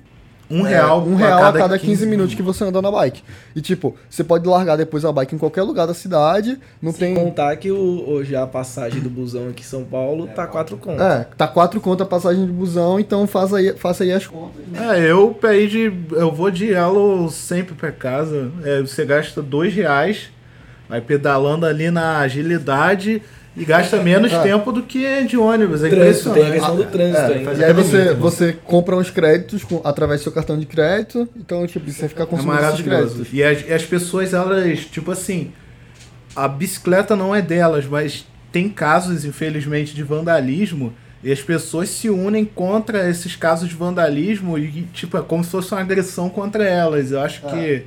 Um 0.49 0.65
É, 0.65 0.69
real, 0.69 1.03
um 1.05 1.15
real 1.15 1.43
a 1.43 1.53
cada 1.53 1.77
15, 1.77 2.05
minutos 2.05 2.33
que 2.33 2.41
você 2.41 2.63
anda 2.63 2.81
na 2.81 2.89
bike. 2.89 3.21
E 3.55 3.61
tipo, 3.61 3.95
você 4.09 4.23
pode 4.23 4.47
largar 4.47 4.77
depois 4.77 5.03
a 5.03 5.11
bike 5.11 5.35
em 5.35 5.37
qualquer 5.37 5.63
lugar 5.63 5.85
da 5.85 5.93
cidade, 5.93 6.57
não 6.81 6.93
tem. 6.93 7.15
Contar 7.15 7.55
que 7.57 7.69
o, 7.69 8.09
hoje 8.09 8.35
a 8.35 8.47
passagem 8.47 9.01
do 9.01 9.09
busão 9.09 9.49
aqui 9.49 9.61
em 9.61 9.65
São 9.65 9.83
Paulo 9.83 10.27
tá 10.27 10.47
4 10.47 10.77
contas. 10.77 11.01
É, 11.01 11.27
tá 11.37 11.47
quatro 11.47 11.81
conto 11.81 12.03
a 12.03 12.05
passagem 12.05 12.45
de 12.45 12.51
busão, 12.51 12.99
então 12.99 13.27
faça 13.27 13.57
aí, 13.57 13.73
faça 13.73 14.03
aí 14.03 14.11
as 14.11 14.25
contas. 14.25 14.63
É, 14.73 15.11
eu 15.11 15.37
ir 15.53 15.67
de. 15.67 15.93
Eu 16.11 16.31
vou 16.31 16.49
de 16.49 16.67
Yellow 16.67 17.29
sempre 17.29 17.75
pra 17.75 17.91
casa. 17.91 18.51
É, 18.63 18.81
você 18.81 19.05
gasta 19.05 19.41
dois 19.41 19.73
reais, 19.73 20.29
vai 20.87 21.01
pedalando 21.01 21.65
ali 21.65 21.91
na 21.91 22.19
agilidade 22.19 23.21
e 23.57 23.65
gasta 23.65 24.01
menos 24.03 24.31
É. 24.31 24.41
tempo 24.43 24.71
do 24.71 24.83
que 24.83 25.23
de 25.23 25.35
ônibus. 25.37 25.83
É 25.83 25.89
Trânsito, 25.89 26.31
tem 26.31 26.45
a 26.47 26.51
questão 26.51 26.75
do 26.75 26.83
trânsito 26.85 27.17
É, 27.31 27.35
ainda. 27.37 27.53
e 27.55 27.63
aí 27.65 27.73
você, 27.73 28.13
você 28.13 28.53
compra 28.63 28.95
uns 28.95 29.09
créditos 29.09 29.63
com, 29.63 29.81
através 29.83 30.19
do 30.21 30.23
seu 30.23 30.31
cartão 30.31 30.57
de 30.59 30.65
crédito, 30.65 31.27
então 31.35 31.65
tipo, 31.65 31.89
você 31.91 32.07
fica 32.07 32.23
É 32.23 32.25
consumindo 32.25 32.53
esses 32.59 32.85
maravilhoso. 32.85 33.15
créditos. 33.23 33.33
E 33.33 33.43
as, 33.43 33.67
e 33.67 33.73
as 33.73 33.83
pessoas, 33.83 34.33
elas, 34.33 34.79
tipo 34.85 35.11
assim, 35.11 35.51
a 36.35 36.47
bicicleta 36.47 37.15
não 37.15 37.33
é 37.35 37.41
delas, 37.41 37.85
mas 37.85 38.25
tem 38.51 38.69
casos, 38.69 39.25
infelizmente, 39.25 39.93
de 39.95 40.03
vandalismo. 40.03 40.93
E 41.23 41.31
as 41.31 41.41
pessoas 41.41 41.89
se 41.89 42.09
unem 42.11 42.45
contra 42.45 43.09
esses 43.09 43.35
casos 43.35 43.67
de 43.67 43.73
vandalismo 43.75 44.55
e, 44.57 44.83
tipo, 44.93 45.17
é 45.17 45.21
como 45.21 45.43
se 45.43 45.49
fosse 45.49 45.71
uma 45.71 45.81
agressão 45.81 46.29
contra 46.29 46.63
elas. 46.63 47.11
Eu 47.11 47.19
acho 47.21 47.41
que 47.41 47.83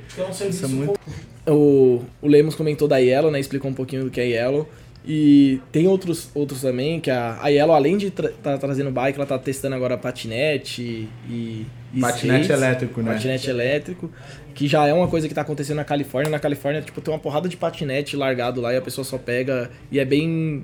isso 0.49 0.65
é 0.65 0.67
muito. 0.67 0.99
O, 1.47 2.01
o 2.21 2.27
Lemos 2.27 2.55
comentou 2.55 2.87
da 2.89 2.97
Yellow, 2.97 3.31
né? 3.31 3.39
Explicou 3.39 3.71
um 3.71 3.73
pouquinho 3.73 4.03
do 4.03 4.09
que 4.11 4.19
é 4.19 4.27
Yellow. 4.27 4.69
E 5.03 5.59
tem 5.71 5.87
outros, 5.87 6.29
outros 6.33 6.61
também, 6.61 6.99
que 6.99 7.09
a, 7.09 7.39
a 7.41 7.47
Yellow, 7.47 7.75
além 7.75 7.97
de 7.97 8.11
tra 8.11 8.29
tá 8.29 8.57
trazendo 8.57 8.91
bike, 8.91 9.17
ela 9.17 9.25
tá 9.25 9.39
testando 9.39 9.75
agora 9.75 9.97
patinete 9.97 11.09
e. 11.27 11.65
e 11.91 11.99
Patinete 11.99 12.41
skates, 12.41 12.49
elétrico, 12.49 13.01
né? 13.01 13.13
Patinete 13.13 13.49
elétrico, 13.49 14.11
que 14.53 14.67
já 14.67 14.85
é 14.85 14.93
uma 14.93 15.07
coisa 15.07 15.27
que 15.27 15.33
tá 15.33 15.41
acontecendo 15.41 15.77
na 15.77 15.83
Califórnia. 15.83 16.29
Na 16.29 16.39
Califórnia, 16.39 16.81
tipo, 16.81 17.01
tem 17.01 17.11
uma 17.11 17.19
porrada 17.19 17.49
de 17.49 17.57
patinete 17.57 18.15
largado 18.15 18.61
lá 18.61 18.73
e 18.73 18.77
a 18.77 18.81
pessoa 18.81 19.03
só 19.03 19.17
pega. 19.17 19.71
E 19.91 19.99
é 19.99 20.05
bem. 20.05 20.63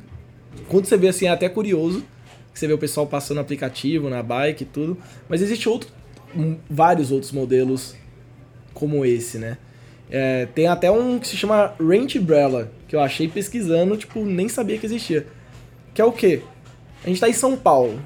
Quando 0.67 0.85
você 0.85 0.97
vê 0.97 1.07
assim, 1.07 1.25
é 1.25 1.29
até 1.29 1.49
curioso. 1.49 2.05
que 2.53 2.59
Você 2.59 2.67
vê 2.67 2.73
o 2.73 2.77
pessoal 2.77 3.07
passando 3.07 3.39
aplicativo 3.39 4.07
na 4.07 4.21
bike 4.21 4.63
e 4.63 4.67
tudo. 4.67 4.97
Mas 5.27 5.41
existe 5.41 5.67
outro, 5.67 5.89
vários 6.69 7.11
outros 7.11 7.31
modelos 7.31 7.95
como 8.71 9.03
esse, 9.03 9.39
né? 9.39 9.57
É, 10.09 10.45
tem 10.53 10.67
até 10.67 10.91
um 10.91 11.17
que 11.17 11.27
se 11.27 11.35
chama 11.35 11.73
Range 11.79 12.19
Umbrella, 12.19 12.71
que 12.87 12.95
eu 12.95 12.99
achei 12.99 13.27
pesquisando, 13.27 13.97
tipo, 13.97 14.23
nem 14.23 14.47
sabia 14.47 14.77
que 14.77 14.85
existia. 14.85 15.25
Que 15.93 16.01
é 16.01 16.05
o 16.05 16.11
quê? 16.11 16.41
A 17.03 17.07
gente 17.07 17.19
tá 17.19 17.27
em 17.29 17.33
São 17.33 17.55
Paulo. 17.55 17.99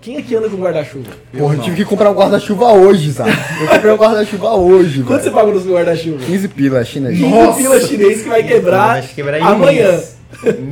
Quem 0.00 0.18
aqui 0.18 0.34
anda 0.36 0.50
com 0.50 0.56
guarda-chuva? 0.58 1.10
Porra, 1.36 1.54
eu 1.54 1.62
tive 1.62 1.76
que 1.76 1.84
comprar 1.86 2.10
um 2.10 2.14
guarda-chuva 2.14 2.72
hoje, 2.72 3.10
Zá. 3.10 3.24
Eu 3.26 3.68
comprei 3.68 3.92
um 3.92 3.96
guarda-chuva 3.96 4.50
hoje, 4.54 5.02
Quanto 5.02 5.20
você 5.22 5.30
velho. 5.30 5.34
pagou 5.34 5.54
nos 5.54 5.66
guarda-chuva? 5.66 6.24
15 6.26 6.48
pila, 6.48 6.80
é 6.80 6.84
chinês. 6.84 7.18
15 7.18 7.56
pila 7.62 7.80
chinês 7.80 8.22
que 8.22 8.28
vai 8.28 8.42
quebrar, 8.42 9.00
Vai 9.00 9.08
quebrar 9.14 9.40
um 9.40 9.46
amanhã. 9.46 9.92
mês. 9.92 10.16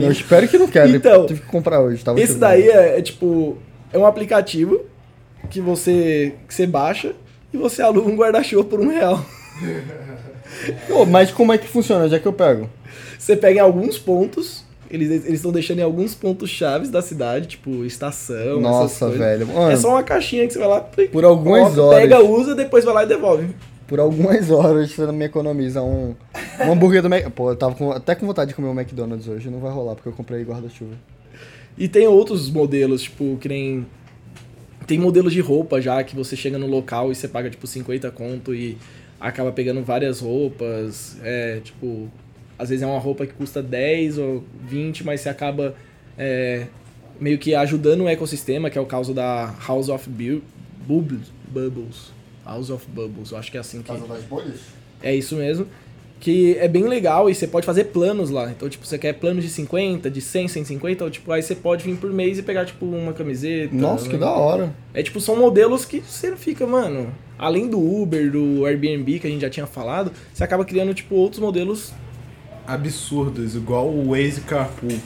Eu 0.00 0.12
espero 0.12 0.46
que 0.48 0.58
não 0.58 0.68
quebre. 0.68 0.96
Então, 0.96 1.24
tive 1.26 1.40
que 1.40 1.46
comprar 1.46 1.80
hoje. 1.80 2.04
Tava 2.04 2.20
Esse 2.20 2.34
daí 2.34 2.68
é, 2.68 2.98
é 2.98 3.02
tipo, 3.02 3.56
é 3.90 3.96
um 3.96 4.04
aplicativo 4.04 4.80
que 5.48 5.60
você, 5.62 6.34
que 6.46 6.52
você 6.52 6.66
baixa 6.66 7.14
e 7.54 7.56
você 7.56 7.80
aluga 7.80 8.10
um 8.10 8.16
guarda-chuva 8.16 8.64
por 8.64 8.80
um 8.80 8.88
real. 8.90 9.24
Ô, 10.90 11.04
mas 11.04 11.30
como 11.30 11.52
é 11.52 11.58
que 11.58 11.66
funciona? 11.68 12.14
É 12.14 12.18
que 12.18 12.26
eu 12.26 12.32
pego? 12.32 12.68
Você 13.18 13.36
pega 13.36 13.58
em 13.58 13.62
alguns 13.62 13.98
pontos, 13.98 14.64
eles 14.90 15.10
eles 15.10 15.26
estão 15.34 15.52
deixando 15.52 15.78
em 15.78 15.82
alguns 15.82 16.14
pontos 16.14 16.50
chaves 16.50 16.90
da 16.90 17.00
cidade, 17.02 17.46
tipo 17.48 17.84
estação, 17.84 18.60
Nossa, 18.60 19.08
velho. 19.10 19.46
Mano, 19.46 19.70
É 19.70 19.76
só 19.76 19.90
uma 19.90 20.02
caixinha 20.02 20.46
que 20.46 20.52
você 20.52 20.58
vai 20.58 20.68
lá, 20.68 20.80
Por 20.80 21.24
algumas 21.24 21.74
coloca, 21.74 21.82
horas. 21.82 22.00
pega, 22.02 22.22
usa, 22.24 22.54
depois 22.54 22.84
vai 22.84 22.94
lá 22.94 23.04
e 23.04 23.06
devolve. 23.06 23.48
por 23.86 24.00
algumas 24.00 24.50
horas 24.50 24.90
você 24.90 25.06
me 25.12 25.24
economiza 25.26 25.82
um, 25.82 26.14
um 26.64 26.72
hambúrguer 26.72 27.02
do 27.02 27.10
Mac. 27.10 27.28
Pô, 27.30 27.50
eu 27.50 27.56
tava 27.56 27.74
com- 27.74 27.92
até 27.92 28.14
com 28.14 28.26
vontade 28.26 28.48
de 28.50 28.54
comer 28.54 28.68
um 28.68 28.72
McDonald's 28.78 29.28
hoje. 29.28 29.50
Não 29.50 29.58
vai 29.60 29.70
rolar, 29.72 29.94
porque 29.94 30.08
eu 30.08 30.12
comprei 30.14 30.42
guarda-chuva. 30.44 30.94
E 31.76 31.88
tem 31.88 32.06
outros 32.08 32.50
modelos, 32.50 33.02
tipo, 33.02 33.36
que 33.40 33.48
nem. 33.48 33.86
Tem 34.86 34.98
modelos 34.98 35.32
de 35.32 35.40
roupa 35.40 35.80
já 35.80 36.02
que 36.02 36.14
você 36.16 36.34
chega 36.36 36.58
no 36.58 36.66
local 36.66 37.10
e 37.12 37.14
você 37.14 37.28
paga, 37.28 37.48
tipo, 37.48 37.66
50 37.66 38.10
conto 38.10 38.54
e 38.54 38.76
acaba 39.28 39.52
pegando 39.52 39.82
várias 39.82 40.20
roupas. 40.20 41.16
É, 41.22 41.60
tipo, 41.62 42.10
às 42.58 42.68
vezes 42.68 42.82
é 42.82 42.86
uma 42.86 42.98
roupa 42.98 43.26
que 43.26 43.32
custa 43.32 43.62
10 43.62 44.18
ou 44.18 44.44
20, 44.68 45.04
mas 45.04 45.20
você 45.20 45.28
acaba 45.28 45.74
é, 46.18 46.66
meio 47.20 47.38
que 47.38 47.54
ajudando 47.54 48.02
o 48.02 48.08
ecossistema, 48.08 48.68
que 48.70 48.76
é 48.76 48.80
o 48.80 48.86
caso 48.86 49.14
da 49.14 49.54
House 49.66 49.88
of 49.88 50.08
Bu- 50.08 50.42
Bubbles. 50.86 52.12
House 52.44 52.70
of 52.70 52.86
Bubbles, 52.88 53.30
eu 53.30 53.38
acho 53.38 53.50
que 53.50 53.56
é 53.56 53.60
assim 53.60 53.82
que. 53.82 53.92
das 53.92 54.24
bolhas? 54.24 54.60
É 55.02 55.14
isso 55.14 55.36
mesmo. 55.36 55.66
Que 56.22 56.56
é 56.58 56.68
bem 56.68 56.84
legal 56.84 57.28
e 57.28 57.34
você 57.34 57.48
pode 57.48 57.66
fazer 57.66 57.86
planos 57.86 58.30
lá. 58.30 58.48
Então, 58.48 58.68
tipo, 58.68 58.86
você 58.86 58.96
quer 58.96 59.12
planos 59.14 59.42
de 59.42 59.50
50, 59.50 60.08
de 60.08 60.20
100, 60.20 60.46
150, 60.46 61.02
ou, 61.02 61.10
tipo, 61.10 61.32
aí 61.32 61.42
você 61.42 61.52
pode 61.52 61.82
vir 61.82 61.96
por 61.96 62.12
mês 62.12 62.38
e 62.38 62.44
pegar, 62.44 62.64
tipo, 62.64 62.86
uma 62.86 63.12
camiseta. 63.12 63.74
Nossa, 63.74 64.06
que 64.06 64.12
né? 64.14 64.20
da 64.20 64.30
hora. 64.30 64.72
É, 64.94 65.02
tipo, 65.02 65.20
são 65.20 65.34
modelos 65.34 65.84
que 65.84 65.98
você 66.00 66.36
fica, 66.36 66.64
mano... 66.64 67.12
Além 67.36 67.66
do 67.66 67.80
Uber, 67.80 68.30
do 68.30 68.64
Airbnb, 68.64 69.18
que 69.18 69.26
a 69.26 69.30
gente 69.30 69.40
já 69.40 69.50
tinha 69.50 69.66
falado, 69.66 70.12
você 70.32 70.44
acaba 70.44 70.64
criando, 70.64 70.94
tipo, 70.94 71.16
outros 71.16 71.40
modelos... 71.40 71.92
absurdos, 72.66 73.56
igual 73.56 73.88
o 73.88 74.10
Waze 74.10 74.42
Carpool. 74.42 74.96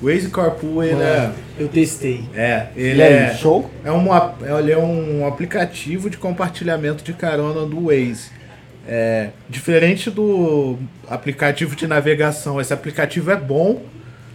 O 0.00 0.06
Waze 0.06 0.30
Carpool, 0.30 0.82
ele 0.82 1.02
é. 1.02 1.30
Eu 1.58 1.68
testei. 1.68 2.24
É, 2.34 2.68
ele 2.74 3.02
aí, 3.02 3.12
é. 3.12 3.34
show? 3.34 3.70
É, 3.84 3.92
um, 3.92 4.10
ap- 4.10 4.40
ele 4.42 4.72
é 4.72 4.78
um 4.78 5.26
aplicativo 5.26 6.08
de 6.08 6.16
compartilhamento 6.16 7.04
de 7.04 7.12
carona 7.12 7.66
do 7.66 7.86
Waze. 7.88 8.30
É, 8.86 9.28
diferente 9.48 10.10
do 10.10 10.76
aplicativo 11.08 11.76
de 11.76 11.86
navegação, 11.86 12.60
esse 12.60 12.72
aplicativo 12.72 13.30
é 13.30 13.36
bom. 13.36 13.82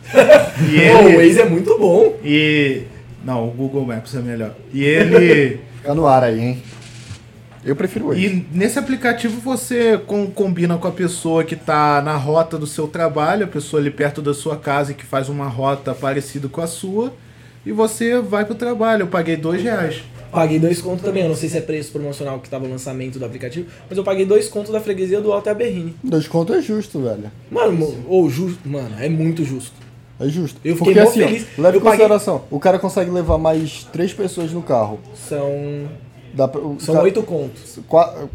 e 0.14 0.90
Pô, 0.92 1.04
o 1.04 1.10
ele. 1.10 1.18
Waze 1.28 1.42
é 1.42 1.46
muito 1.50 1.78
bom. 1.78 2.16
E. 2.24 2.84
Não, 3.26 3.48
o 3.48 3.52
Google 3.52 3.86
Maps 3.86 4.16
é 4.16 4.20
melhor. 4.20 4.52
E 4.74 4.84
ele. 4.84 5.60
Fica 5.78 5.94
no 5.94 6.08
ar 6.08 6.24
aí, 6.24 6.40
hein? 6.40 6.64
Eu 7.66 7.76
prefiro 7.76 8.06
hoje. 8.08 8.26
E 8.26 8.58
nesse 8.58 8.80
aplicativo 8.80 9.42
você 9.42 10.00
com- 10.08 10.32
combina 10.32 10.78
com 10.78 10.88
a 10.88 10.92
pessoa 10.92 11.44
que 11.44 11.56
está 11.56 12.02
na 12.02 12.16
rota 12.16 12.58
do 12.58 12.66
seu 12.66 12.88
trabalho, 12.88 13.44
a 13.44 13.48
pessoa 13.48 13.82
ali 13.82 13.92
perto 13.92 14.22
da 14.22 14.34
sua 14.34 14.56
casa 14.56 14.92
e 14.92 14.96
que 14.96 15.04
faz 15.04 15.28
uma 15.28 15.48
rota 15.50 15.94
parecida 15.94 16.48
com 16.48 16.62
a 16.62 16.68
sua, 16.68 17.14
e 17.66 17.74
você 17.74 18.22
vai 18.22 18.46
pro 18.46 18.56
trabalho. 18.56 19.02
Eu 19.02 19.08
paguei 19.08 19.36
dois 19.36 19.62
reais. 19.62 20.02
Paguei 20.32 20.60
dois 20.60 20.82
contos 20.82 21.04
também. 21.04 21.24
Eu 21.24 21.30
não 21.30 21.36
sei 21.36 21.50
se 21.50 21.58
é 21.58 21.62
preço 21.62 21.92
promocional 21.92 22.40
que 22.40 22.50
tava 22.50 22.66
o 22.66 22.70
lançamento 22.70 23.18
do 23.20 23.26
aplicativo, 23.26 23.68
mas 23.90 23.98
eu 23.98 24.04
paguei 24.04 24.26
dois 24.26 24.48
contos 24.50 24.72
da 24.72 24.80
freguesia 24.82 25.22
do 25.22 25.32
Alto 25.32 25.54
Berrine. 25.56 25.96
Dois 26.04 26.28
contos 26.28 26.56
é 26.56 26.62
justo, 26.62 27.00
velho. 27.02 27.32
Mano, 27.52 28.06
ou 28.08 28.30
justo, 28.30 28.68
mano, 28.68 28.96
é 29.00 29.08
muito 29.10 29.44
justo. 29.44 29.74
É 30.20 30.28
justo. 30.28 30.60
Eu 30.66 30.76
fiquei 30.76 30.94
Porque 30.96 31.08
assim, 31.10 31.22
ó, 31.24 31.28
feliz. 31.28 31.46
leve 31.58 31.78
Eu 31.78 31.82
em 31.82 31.84
paguei- 31.84 32.00
consideração, 32.00 32.42
o 32.50 32.60
cara 32.60 32.80
consegue 32.80 33.12
levar 33.12 33.38
mais 33.38 33.84
três 33.94 34.12
pessoas 34.14 34.52
no 34.52 34.62
carro. 34.64 35.00
São 35.28 35.86
Dá 36.34 36.48
pra, 36.48 36.60
são 36.80 36.94
cara- 36.96 37.04
oito 37.04 37.22
contos. 37.24 37.80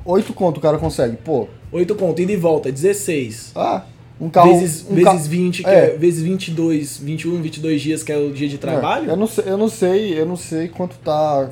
Oito 0.05 0.33
conto 0.33 0.59
o 0.59 0.61
cara 0.61 0.79
consegue. 0.79 1.17
Pô, 1.17 1.49
Oito 1.73 1.95
contos, 1.95 2.23
ida 2.23 2.33
e 2.33 2.37
volta, 2.37 2.71
16. 2.71 3.53
ah, 3.57 3.83
um 4.27 4.31
carro... 4.31 4.59
vezes 4.59 4.87
um 4.89 4.95
vezes 4.95 5.05
ca- 5.05 5.17
20, 5.17 5.63
que 5.65 5.69
É. 5.69 5.95
é. 5.95 5.97
vezes 5.97 6.23
22, 6.23 6.99
21, 6.99 7.43
22 7.43 7.81
dias, 7.83 8.03
que 8.03 8.13
é 8.13 8.17
o 8.17 8.33
dia 8.33 8.49
de 8.49 8.59
trabalho. 8.59 9.09
É, 9.11 9.13
eu, 9.13 9.17
não 9.17 9.27
sei, 9.27 9.45
eu 9.47 9.59
não 9.59 9.69
sei, 9.69 10.21
eu 10.21 10.27
não 10.27 10.37
sei 10.37 10.69
quanto 10.69 10.97
tá 10.99 11.51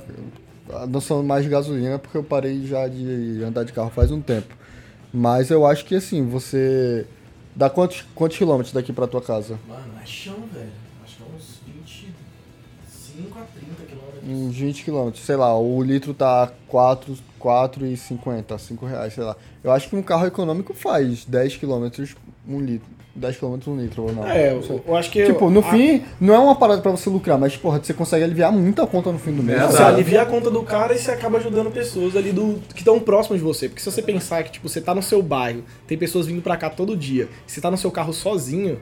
a 0.72 0.86
noção 0.86 1.22
mais 1.22 1.42
de 1.44 1.50
gasolina, 1.50 1.98
porque 1.98 2.16
eu 2.16 2.22
parei 2.22 2.64
já 2.66 2.86
de 2.86 3.42
andar 3.44 3.64
de 3.64 3.72
carro 3.72 3.90
faz 3.90 4.10
um 4.12 4.20
tempo. 4.20 4.54
Mas 5.12 5.50
eu 5.50 5.66
acho 5.66 5.84
que 5.84 5.96
assim, 5.96 6.24
você. 6.26 7.04
Dá 7.56 7.68
quantos, 7.68 8.04
quantos 8.14 8.38
quilômetros 8.38 8.72
daqui 8.72 8.92
pra 8.92 9.08
tua 9.08 9.20
casa? 9.20 9.58
Mano, 9.68 9.82
é 10.00 10.06
chão, 10.06 10.36
velho. 10.54 10.68
Acho 11.04 11.16
que 11.16 11.22
é 11.22 11.26
uns 11.36 11.60
25, 11.66 12.12
25 13.16 13.38
a 13.38 13.42
30 13.42 13.82
quilômetros. 13.84 14.10
Uns 14.28 14.56
20 14.56 14.84
km, 14.84 15.10
sei 15.14 15.36
lá, 15.36 15.58
o 15.58 15.82
litro 15.82 16.12
tá 16.14 16.50
4, 16.68 17.16
4,50, 17.40 18.58
5 18.58 18.86
reais, 18.86 19.14
sei 19.14 19.24
lá. 19.24 19.36
Eu 19.62 19.72
acho 19.72 19.88
que 19.88 19.96
um 19.96 20.02
carro 20.02 20.26
econômico 20.26 20.74
faz 20.74 21.24
10 21.24 21.56
km 21.56 21.88
um 22.48 22.60
litro. 22.60 22.88
10 23.12 23.36
km 23.38 23.58
um 23.66 23.76
litro 23.76 24.04
ou 24.04 24.12
não. 24.12 24.24
É, 24.26 24.52
eu, 24.52 24.82
eu 24.86 24.96
acho 24.96 25.10
que. 25.10 25.24
Tipo, 25.26 25.50
no 25.50 25.60
a- 25.60 25.62
fim, 25.64 26.04
não 26.20 26.32
é 26.32 26.38
uma 26.38 26.54
parada 26.54 26.80
pra 26.80 26.92
você 26.92 27.10
lucrar, 27.10 27.36
mas, 27.38 27.56
porra, 27.56 27.80
você 27.82 27.92
consegue 27.92 28.22
aliviar 28.24 28.52
muita 28.52 28.86
conta 28.86 29.10
no 29.10 29.18
fim 29.18 29.32
do 29.32 29.42
mês. 29.42 29.60
É, 29.60 29.66
Você 29.66 29.82
alivia 29.82 30.22
a 30.22 30.26
conta 30.26 30.48
do 30.50 30.62
cara 30.62 30.94
e 30.94 30.98
você 30.98 31.10
acaba 31.10 31.38
ajudando 31.38 31.70
pessoas 31.72 32.14
ali 32.14 32.30
do 32.32 32.60
que 32.72 32.78
estão 32.78 33.00
próximas 33.00 33.40
de 33.40 33.44
você. 33.44 33.68
Porque 33.68 33.82
se 33.82 33.90
você 33.90 34.00
pensar 34.00 34.44
que, 34.44 34.52
tipo, 34.52 34.68
você 34.68 34.80
tá 34.80 34.94
no 34.94 35.02
seu 35.02 35.20
bairro, 35.22 35.64
tem 35.88 35.98
pessoas 35.98 36.26
vindo 36.26 36.40
pra 36.40 36.56
cá 36.56 36.70
todo 36.70 36.96
dia, 36.96 37.28
você 37.46 37.60
tá 37.60 37.68
no 37.70 37.76
seu 37.76 37.90
carro 37.90 38.12
sozinho. 38.12 38.78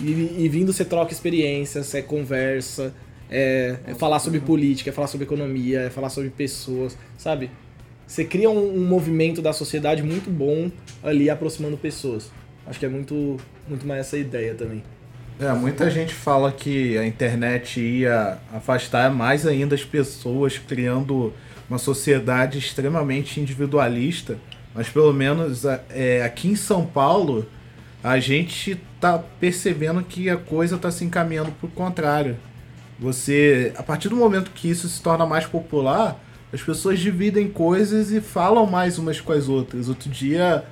E, 0.00 0.44
e 0.44 0.48
vindo 0.48 0.72
você 0.72 0.84
troca 0.84 1.12
experiências, 1.12 1.86
você 1.86 2.02
conversa, 2.02 2.94
é, 3.30 3.76
é 3.86 3.94
falar 3.94 4.18
sobre 4.18 4.40
política, 4.40 4.90
é 4.90 4.92
falar 4.92 5.08
sobre 5.08 5.24
economia, 5.26 5.80
é 5.80 5.90
falar 5.90 6.08
sobre 6.08 6.30
pessoas, 6.30 6.96
sabe? 7.16 7.50
Você 8.06 8.24
cria 8.24 8.48
um, 8.48 8.76
um 8.76 8.84
movimento 8.86 9.42
da 9.42 9.52
sociedade 9.52 10.02
muito 10.02 10.30
bom 10.30 10.70
ali 11.02 11.28
aproximando 11.28 11.76
pessoas. 11.76 12.30
Acho 12.66 12.78
que 12.78 12.86
é 12.86 12.88
muito, 12.88 13.36
muito 13.68 13.86
mais 13.86 14.00
essa 14.00 14.16
ideia 14.16 14.54
também. 14.54 14.82
É, 15.40 15.52
muita 15.52 15.88
gente 15.90 16.14
fala 16.14 16.50
que 16.50 16.98
a 16.98 17.06
internet 17.06 17.80
ia 17.80 18.38
afastar 18.52 19.10
mais 19.10 19.46
ainda 19.46 19.74
as 19.74 19.84
pessoas, 19.84 20.58
criando 20.58 21.32
uma 21.68 21.78
sociedade 21.78 22.58
extremamente 22.58 23.40
individualista. 23.40 24.36
Mas 24.74 24.88
pelo 24.88 25.12
menos 25.12 25.64
é, 25.90 26.22
aqui 26.22 26.48
em 26.48 26.56
São 26.56 26.84
Paulo, 26.84 27.46
a 28.02 28.18
gente 28.18 28.80
tá 29.00 29.18
percebendo 29.40 30.02
que 30.02 30.28
a 30.28 30.36
coisa 30.36 30.78
tá 30.78 30.90
se 30.90 31.04
encaminhando 31.04 31.52
pro 31.52 31.68
contrário. 31.68 32.36
Você, 32.98 33.72
a 33.76 33.82
partir 33.82 34.08
do 34.08 34.16
momento 34.16 34.50
que 34.50 34.68
isso 34.68 34.88
se 34.88 35.00
torna 35.00 35.24
mais 35.24 35.46
popular, 35.46 36.18
as 36.52 36.62
pessoas 36.62 36.98
dividem 36.98 37.48
coisas 37.48 38.10
e 38.10 38.20
falam 38.20 38.66
mais 38.66 38.98
umas 38.98 39.20
com 39.20 39.32
as 39.32 39.48
outras. 39.48 39.88
Outro 39.88 40.10
dia 40.10 40.64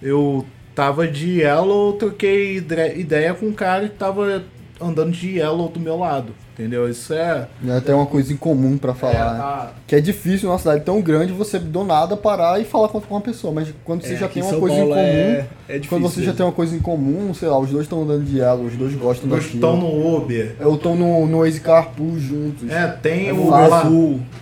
eu 0.00 0.46
tava 0.74 1.06
de 1.06 1.40
Yellow, 1.40 1.94
troquei 1.94 2.56
ideia 2.56 3.34
com 3.34 3.46
um 3.46 3.52
cara 3.52 3.88
que 3.88 3.96
tava 3.96 4.44
andando 4.80 5.12
de 5.12 5.38
Yellow 5.38 5.68
do 5.68 5.78
meu 5.80 5.98
lado. 5.98 6.34
Entendeu? 6.54 6.88
Isso 6.88 7.12
é. 7.12 7.48
Né, 7.60 7.82
Tem 7.84 7.92
uma 7.94 8.06
coisa 8.06 8.32
em 8.32 8.36
comum 8.36 8.78
pra 8.78 8.94
falar. 8.94 9.34
né? 9.34 9.40
a- 9.40 9.68
Que 9.88 9.96
é 9.96 10.00
difícil 10.00 10.48
numa 10.48 10.58
cidade 10.58 10.84
tão 10.84 11.00
grande 11.00 11.32
você 11.32 11.58
do 11.58 11.82
nada 11.82 12.16
parar 12.16 12.60
e 12.60 12.64
falar 12.64 12.88
com 12.88 13.02
uma 13.10 13.20
pessoa. 13.20 13.52
Mas 13.52 13.74
quando 13.84 14.02
você 14.02 14.14
É, 14.14 14.16
já 14.18 14.28
tem 14.28 14.40
em 14.40 14.44
uma 14.46 14.50
São 14.52 14.60
coisa 14.60 14.76
em 14.76 14.78
Paulo 14.78 14.94
comum. 14.94 15.02
é- 15.04 15.46
é 15.68 15.72
difícil 15.74 15.88
quando 15.88 16.02
você 16.02 16.20
já 16.20 16.26
mesmo. 16.26 16.36
tem 16.36 16.46
uma 16.46 16.52
coisa 16.52 16.76
em 16.76 16.78
comum, 16.78 17.34
sei 17.34 17.48
lá, 17.48 17.58
os 17.58 17.70
dois 17.70 17.82
estão 17.82 18.02
andando 18.02 18.24
de 18.24 18.40
ela, 18.40 18.60
os 18.60 18.72
dois 18.76 18.94
gostam 18.94 19.28
Nós 19.28 19.42
daquilo. 19.42 19.56
estão 19.56 19.76
no 19.76 20.16
Uber. 20.16 20.54
Ou 20.62 20.74
estão 20.76 20.94
no, 20.94 21.26
no 21.26 21.38
Waze 21.40 21.60
Carpool 21.60 22.18
juntos. 22.20 22.70
É, 22.70 22.86
tem 23.02 23.28
É 23.28 23.32
o. 23.32 23.46
Bla- 23.46 23.90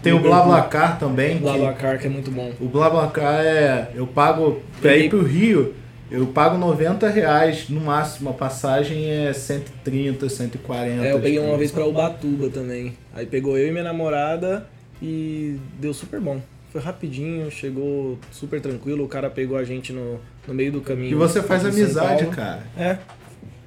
tem 0.02 0.12
o 0.12 0.20
BlaBlaCar 0.20 0.98
também. 0.98 1.36
que- 1.38 1.42
BlaBlaCar 1.44 1.98
que 1.98 2.06
é 2.06 2.10
muito 2.10 2.30
bom. 2.30 2.50
O 2.60 2.66
BlaBlaCar 2.68 3.40
é. 3.44 3.88
Eu 3.94 4.06
pago. 4.06 4.60
Pra 4.82 4.96
ir 4.96 5.08
pro 5.08 5.22
Rio, 5.24 5.72
eu 6.12 6.26
pago 6.26 6.58
90 6.58 7.08
reais 7.08 7.68
no 7.70 7.80
máximo. 7.80 8.30
A 8.30 8.32
passagem 8.34 9.10
é 9.10 9.32
130, 9.32 10.28
140. 10.28 11.04
É, 11.04 11.12
eu 11.12 11.20
peguei 11.20 11.38
uma 11.38 11.46
tipo. 11.46 11.58
vez 11.58 11.70
pra 11.70 11.86
Ubatuba 11.86 12.50
também. 12.50 12.92
Aí 13.14 13.24
pegou 13.24 13.56
eu 13.56 13.68
e 13.68 13.70
minha 13.70 13.82
namorada 13.82 14.66
e 15.00 15.56
deu 15.80 15.94
super 15.94 16.20
bom. 16.20 16.40
Foi 16.70 16.80
rapidinho, 16.80 17.50
chegou 17.50 18.18
super 18.30 18.60
tranquilo. 18.60 19.04
O 19.04 19.08
cara 19.08 19.30
pegou 19.30 19.56
a 19.56 19.64
gente 19.64 19.92
no, 19.92 20.20
no 20.46 20.52
meio 20.52 20.70
do 20.70 20.82
caminho. 20.82 21.12
E 21.12 21.14
você 21.14 21.42
faz 21.42 21.64
amizade, 21.64 22.26
cara. 22.26 22.62
É. 22.76 22.98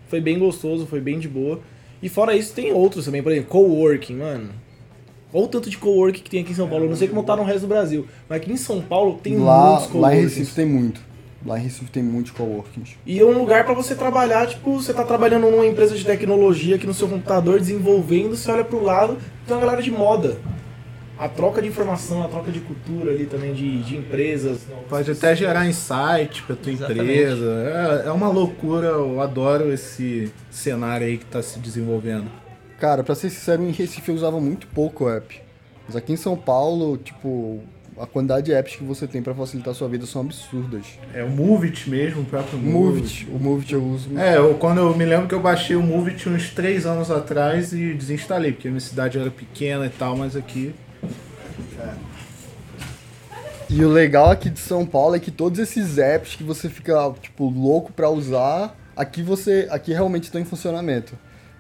Foi 0.08 0.22
bem 0.22 0.38
gostoso, 0.38 0.86
foi 0.86 1.02
bem 1.02 1.20
de 1.20 1.28
boa. 1.28 1.60
E 2.02 2.10
fora 2.10 2.36
isso, 2.36 2.54
tem 2.54 2.72
outros 2.72 3.06
também. 3.06 3.24
Por 3.24 3.32
exemplo, 3.32 3.50
coworking, 3.50 4.18
mano. 4.18 4.50
Olha 5.34 5.46
o 5.46 5.48
tanto 5.48 5.70
de 5.70 5.78
coworking 5.78 6.22
que 6.22 6.30
tem 6.30 6.41
aqui 6.41 6.52
em 6.52 6.56
São 6.56 6.70
Paulo. 6.70 6.86
Eu 6.86 6.89
não 6.89 6.96
sei 6.96 7.08
como 7.08 7.24
tá 7.24 7.36
no 7.36 7.43
resto 7.43 7.62
do 7.62 7.68
Brasil. 7.68 8.06
Mas 8.30 8.38
aqui 8.39 8.52
em 8.52 8.58
São 8.58 8.82
Paulo 8.82 9.20
tem 9.22 9.36
lá, 9.38 9.72
muitos 9.72 9.86
lá 9.88 9.89
em 9.89 9.91
coworkings. 9.91 10.38
Recife 10.38 10.56
tem 10.56 10.66
muito. 10.66 11.14
Lá 11.46 11.60
em 11.60 11.64
Recife 11.64 11.91
tem 11.91 12.02
muitos 12.02 12.32
coworkings. 12.32 12.98
E 13.06 13.20
é 13.20 13.24
um 13.24 13.38
lugar 13.38 13.66
pra 13.66 13.76
você 13.76 13.93
trabalhar, 13.93 14.48
tipo, 14.48 14.82
você 14.82 14.91
tá 14.91 15.04
trabalhando 15.04 15.52
numa 15.52 15.66
empresa 15.66 15.96
de 15.96 16.04
tecnologia 16.04 16.76
aqui 16.76 16.88
no 16.88 16.93
seu 16.93 17.08
computador, 17.08 17.60
desenvolvendo, 17.60 18.36
você 18.36 18.52
olha 18.52 18.64
pro 18.64 18.82
lado, 18.84 19.18
tem 19.46 19.56
uma 19.56 19.62
galera 19.64 19.82
de 19.82 19.91
moda. 19.91 20.38
A 21.18 21.30
troca 21.30 21.62
de 21.62 21.68
informação, 21.68 22.24
a 22.24 22.28
troca 22.28 22.52
de 22.52 22.60
cultura 22.60 23.12
ali 23.12 23.26
também, 23.26 23.54
de, 23.54 23.84
de 23.84 23.96
empresas. 23.96 24.62
Pode 24.89 25.12
até 25.12 25.36
gerar 25.36 25.66
insight 25.68 26.41
pra 26.43 26.56
tua 26.56 26.74
Exatamente. 26.74 27.04
empresa. 27.04 28.04
É, 28.04 28.08
é 28.08 28.12
uma 28.12 28.28
loucura, 28.28 28.88
eu 28.88 29.22
adoro 29.22 29.72
esse 29.72 30.34
cenário 30.50 31.06
aí 31.06 31.18
que 31.18 31.26
tá 31.26 31.41
se 31.41 31.60
desenvolvendo. 31.60 32.30
Cara, 32.80 33.04
pra 33.04 33.16
ser 33.16 33.30
sincero, 33.30 33.64
em 33.64 33.72
Recife 33.72 34.10
eu 34.10 34.16
usava 34.16 34.41
muito 34.41 34.68
pouco 34.68 35.08
app. 35.08 35.39
Mas 35.88 35.96
aqui 35.96 36.12
em 36.12 36.18
São 36.18 36.36
Paulo, 36.36 36.98
tipo, 36.98 37.62
a 37.98 38.06
quantidade 38.06 38.46
de 38.48 38.54
apps 38.54 38.76
que 38.76 38.84
você 38.84 39.08
tem 39.08 39.22
pra 39.22 39.34
facilitar 39.34 39.72
a 39.72 39.76
sua 39.76 39.88
vida 39.88 40.06
são 40.06 40.22
absurdas. 40.22 40.86
É 41.14 41.24
o 41.24 41.30
Movit 41.30 41.89
mesmo, 41.89 42.22
o 42.22 42.26
próprio 42.26 42.60
Movit, 42.60 43.28
o 43.32 43.39
Movit 43.39 43.74
eu 43.74 43.84
uso. 43.84 44.18
É, 44.18 44.38
eu, 44.38 44.56
quando 44.56 44.80
eu 44.80 44.96
me 44.96 45.06
lembro 45.06 45.28
que 45.28 45.34
eu 45.34 45.39
baixei 45.39 45.76
o 45.76 45.82
Movit 45.82 46.28
uns 46.28 46.50
3 46.50 46.86
anos 46.86 47.10
atrás 47.10 47.74
e 47.74 47.93
desinstalei, 47.93 48.52
porque 48.52 48.68
a 48.68 48.72
minha 48.72 48.82
cidade 48.82 49.18
era 49.18 49.32
pequena 49.32 49.86
e 49.86 49.89
tal, 49.89 50.18
mas 50.18 50.36
aqui. 50.36 50.76
E 53.70 53.84
o 53.84 53.89
legal 53.89 54.30
aqui 54.30 54.50
de 54.50 54.60
São 54.60 54.86
Paulo 54.86 55.16
é 55.16 55.20
que 55.20 55.32
todos 55.32 55.60
esses 55.60 55.98
apps 55.98 56.36
que 56.36 56.43
você 56.43 56.70
fica, 56.70 57.14
tipo, 57.22 57.50
louco 57.50 57.91
pra 57.91 58.10
usar, 58.10 58.78
aqui 58.96 59.24
você, 59.24 59.68
aqui 59.72 59.91
realmente 59.91 60.26
estão 60.26 60.39
em 60.39 60.46
funcionamento. 60.46 61.18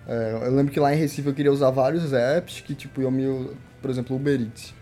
É, 0.07 0.39
eu 0.43 0.53
lembro 0.53 0.71
que 0.71 0.79
lá 0.79 0.93
em 0.93 0.97
Recife 0.97 1.27
eu 1.27 1.33
queria 1.33 1.51
usar 1.51 1.71
vários 1.71 2.13
apps 2.13 2.61
que, 2.61 2.75
tipo, 2.75 3.01
iam 3.01 3.09
me, 3.09 3.49
por 3.81 3.89
exemplo, 3.89 4.15
Uber 4.15 4.39
Eats. 4.39 4.73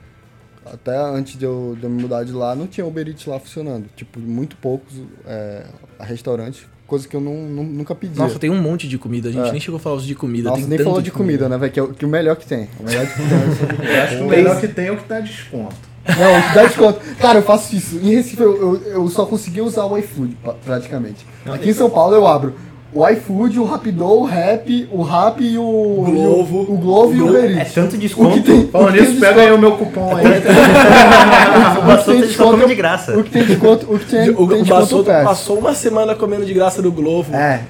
Até 0.66 0.96
antes 0.98 1.38
de 1.38 1.46
eu, 1.46 1.76
de 1.78 1.84
eu 1.84 1.90
me 1.90 2.02
mudar 2.02 2.24
de 2.24 2.32
lá, 2.32 2.56
não 2.56 2.68
tinha 2.68 2.86
Uber 2.86 3.08
Eats 3.08 3.26
lá 3.26 3.40
funcionando. 3.40 3.86
Tipo, 3.96 4.20
muito 4.20 4.56
poucos 4.58 4.94
é, 5.26 5.64
restaurantes, 6.00 6.62
coisa 6.88 7.08
que 7.08 7.16
eu 7.16 7.22
não, 7.22 7.34
nu- 7.36 7.64
nunca 7.64 7.94
pedia. 7.94 8.22
Nossa, 8.24 8.40
tem 8.40 8.50
um 8.50 8.62
monte 8.62 8.88
de 8.88 8.98
comida, 8.98 9.30
a 9.30 9.32
gente 9.32 9.48
É. 9.50 9.52
nem 9.52 9.60
chegou 9.60 9.78
a 9.78 9.80
falar 9.80 10.00
de 10.02 10.16
comida. 10.16 10.50
Nossa, 10.50 10.62
tem 10.62 10.70
nem 10.70 10.78
tanto 10.78 10.88
falou 10.88 11.02
de 11.02 11.12
comida, 11.12 11.50
né, 11.50 11.58
velho? 11.58 11.72
Que, 11.72 11.80
é 11.80 11.84
o- 11.84 11.94
que 11.94 12.06
o 12.06 12.10
melhor 12.10 12.36
que 12.36 12.46
tem. 12.48 12.70
O 12.80 12.84
melhor 12.84 13.06
que 13.08 13.14
tem. 13.16 13.28
Eu 13.96 14.04
acho 14.04 14.18
que 14.18 14.24
o 14.24 14.28
melhor 14.30 14.60
que 14.62 14.68
tem 14.68 14.86
é 14.88 14.92
o 14.92 14.98
que 14.98 15.08
dá 15.10 15.20
desconto. 15.20 15.76
Não, 16.06 16.40
o 16.40 16.44
que 16.50 16.56
dá 16.56 16.64
desconto. 16.66 17.00
Cara, 17.18 17.40
eu 17.40 17.44
faço 17.44 17.74
isso. 17.76 17.96
Em 17.98 18.14
Recife 18.16 18.42
eu, 18.42 18.58
eu, 18.58 18.82
eu 18.92 19.08
só 19.08 19.26
consegui 19.26 19.62
usar 19.62 19.86
o 19.86 19.98
iFood, 19.98 20.38
praticamente. 20.66 21.26
Aqui 21.46 21.70
em 21.70 21.74
São 21.74 21.90
Paulo 21.90 22.14
eu 22.14 22.28
abro 22.28 22.54
o 22.96 23.08
iFood, 23.10 23.60
o 23.60 23.64
Rapido, 23.66 24.06
o 24.06 24.24
Rap, 24.24 24.88
o 24.92 25.02
Rap 25.02 25.42
e 25.44 25.58
o... 25.58 25.62
Glovo. 26.06 26.58
O, 26.58 26.74
o 26.74 26.78
Glovo 26.78 27.14
e 27.16 27.22
o 27.22 27.28
Uber 27.30 27.58
É 27.60 27.66
tanto 27.66 27.98
desconto. 27.98 28.42
tem, 28.42 28.68
Falando 28.68 28.94
tem 28.94 29.02
nisso, 29.02 29.20
pega 29.20 29.42
aí 29.42 29.52
o 29.52 29.58
meu 29.58 29.72
cupom 29.74 30.16
aí. 30.16 30.26
O 30.26 31.76
tem 31.76 31.86
Bassota 31.86 32.04
só 32.20 32.26
desconto- 32.26 32.52
come 32.52 32.66
de 32.68 32.76
graça. 32.76 33.18
O 33.18 33.24
que 33.24 33.32
tem 33.32 33.44
desconto, 33.46 33.94
o 33.94 34.00
que 34.00 34.06
tem, 34.06 34.30
O, 34.30 34.48
tem 34.48 34.64
desconto 34.64 35.04
passou 35.04 35.58
uma 35.58 35.74
semana 35.74 36.14
comendo 36.16 36.46
de 36.46 36.54
graça 36.54 36.82
do 36.82 36.92
Glovo. 36.92 37.34
É, 37.36 37.62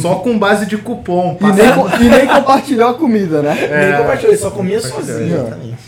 Só 0.00 0.16
com 0.16 0.38
base 0.38 0.66
de 0.66 0.76
cupom. 0.76 1.36
e 1.40 1.44
nem, 1.52 1.72
co- 1.72 1.88
e 2.00 2.08
nem 2.08 2.26
compartilhou 2.26 2.88
a 2.90 2.94
comida, 2.94 3.42
né? 3.42 3.54
Nem 3.88 3.98
compartilhou, 3.98 4.32
ele 4.32 4.40
só 4.40 4.50
comia 4.50 4.80
sozinho. 4.80 5.46
Ó. 5.52 5.87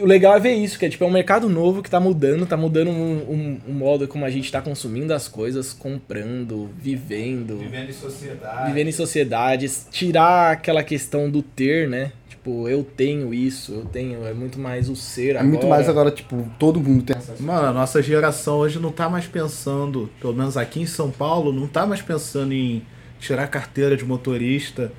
O 0.00 0.06
legal 0.06 0.34
é 0.36 0.40
ver 0.40 0.54
isso, 0.54 0.78
que 0.78 0.86
é 0.86 0.88
tipo, 0.88 1.04
é 1.04 1.06
um 1.06 1.10
mercado 1.10 1.48
novo 1.48 1.82
que 1.82 1.90
tá 1.90 2.00
mudando, 2.00 2.46
tá 2.46 2.56
mudando 2.56 2.88
um, 2.90 3.16
um- 3.30 3.58
um 3.68 3.72
modo 3.72 4.06
como 4.08 4.24
a 4.24 4.30
gente 4.30 4.50
tá 4.50 4.60
consumindo 4.62 5.12
as 5.12 5.28
coisas, 5.28 5.72
comprando, 5.72 6.70
vivendo, 6.78 7.58
Vivendo 7.58 7.90
em 7.90 7.92
sociedade. 7.92 8.66
vivendo 8.72 8.88
em 8.88 8.92
sociedades, 8.92 9.86
tirar 9.90 10.52
aquela 10.52 10.82
questão 10.82 11.30
do 11.30 11.42
ter, 11.42 11.88
né? 11.88 12.12
Tipo, 12.28 12.68
eu 12.68 12.82
tenho 12.82 13.34
isso, 13.34 13.72
eu 13.74 13.84
tenho, 13.84 14.26
é 14.26 14.32
muito 14.32 14.58
mais 14.58 14.88
o 14.88 14.96
ser 14.96 15.30
É 15.30 15.38
agora. 15.40 15.44
muito 15.46 15.66
mais 15.66 15.88
agora, 15.88 16.10
tipo, 16.10 16.48
todo 16.58 16.80
mundo 16.80 17.02
tem 17.04 17.16
acesso. 17.16 17.42
Mano, 17.42 17.66
a 17.68 17.72
nossa 17.72 18.02
geração 18.02 18.58
hoje 18.58 18.78
não 18.78 18.90
tá 18.90 19.08
mais 19.10 19.26
pensando, 19.26 20.08
pelo 20.20 20.32
menos 20.34 20.56
aqui 20.56 20.80
em 20.80 20.86
São 20.86 21.10
Paulo, 21.10 21.52
não 21.52 21.66
tá 21.66 21.84
mais 21.86 22.00
pensando 22.00 22.52
em 22.54 22.82
tirar 23.18 23.46
carteira 23.48 23.94
de 23.96 24.04
motorista, 24.06 24.90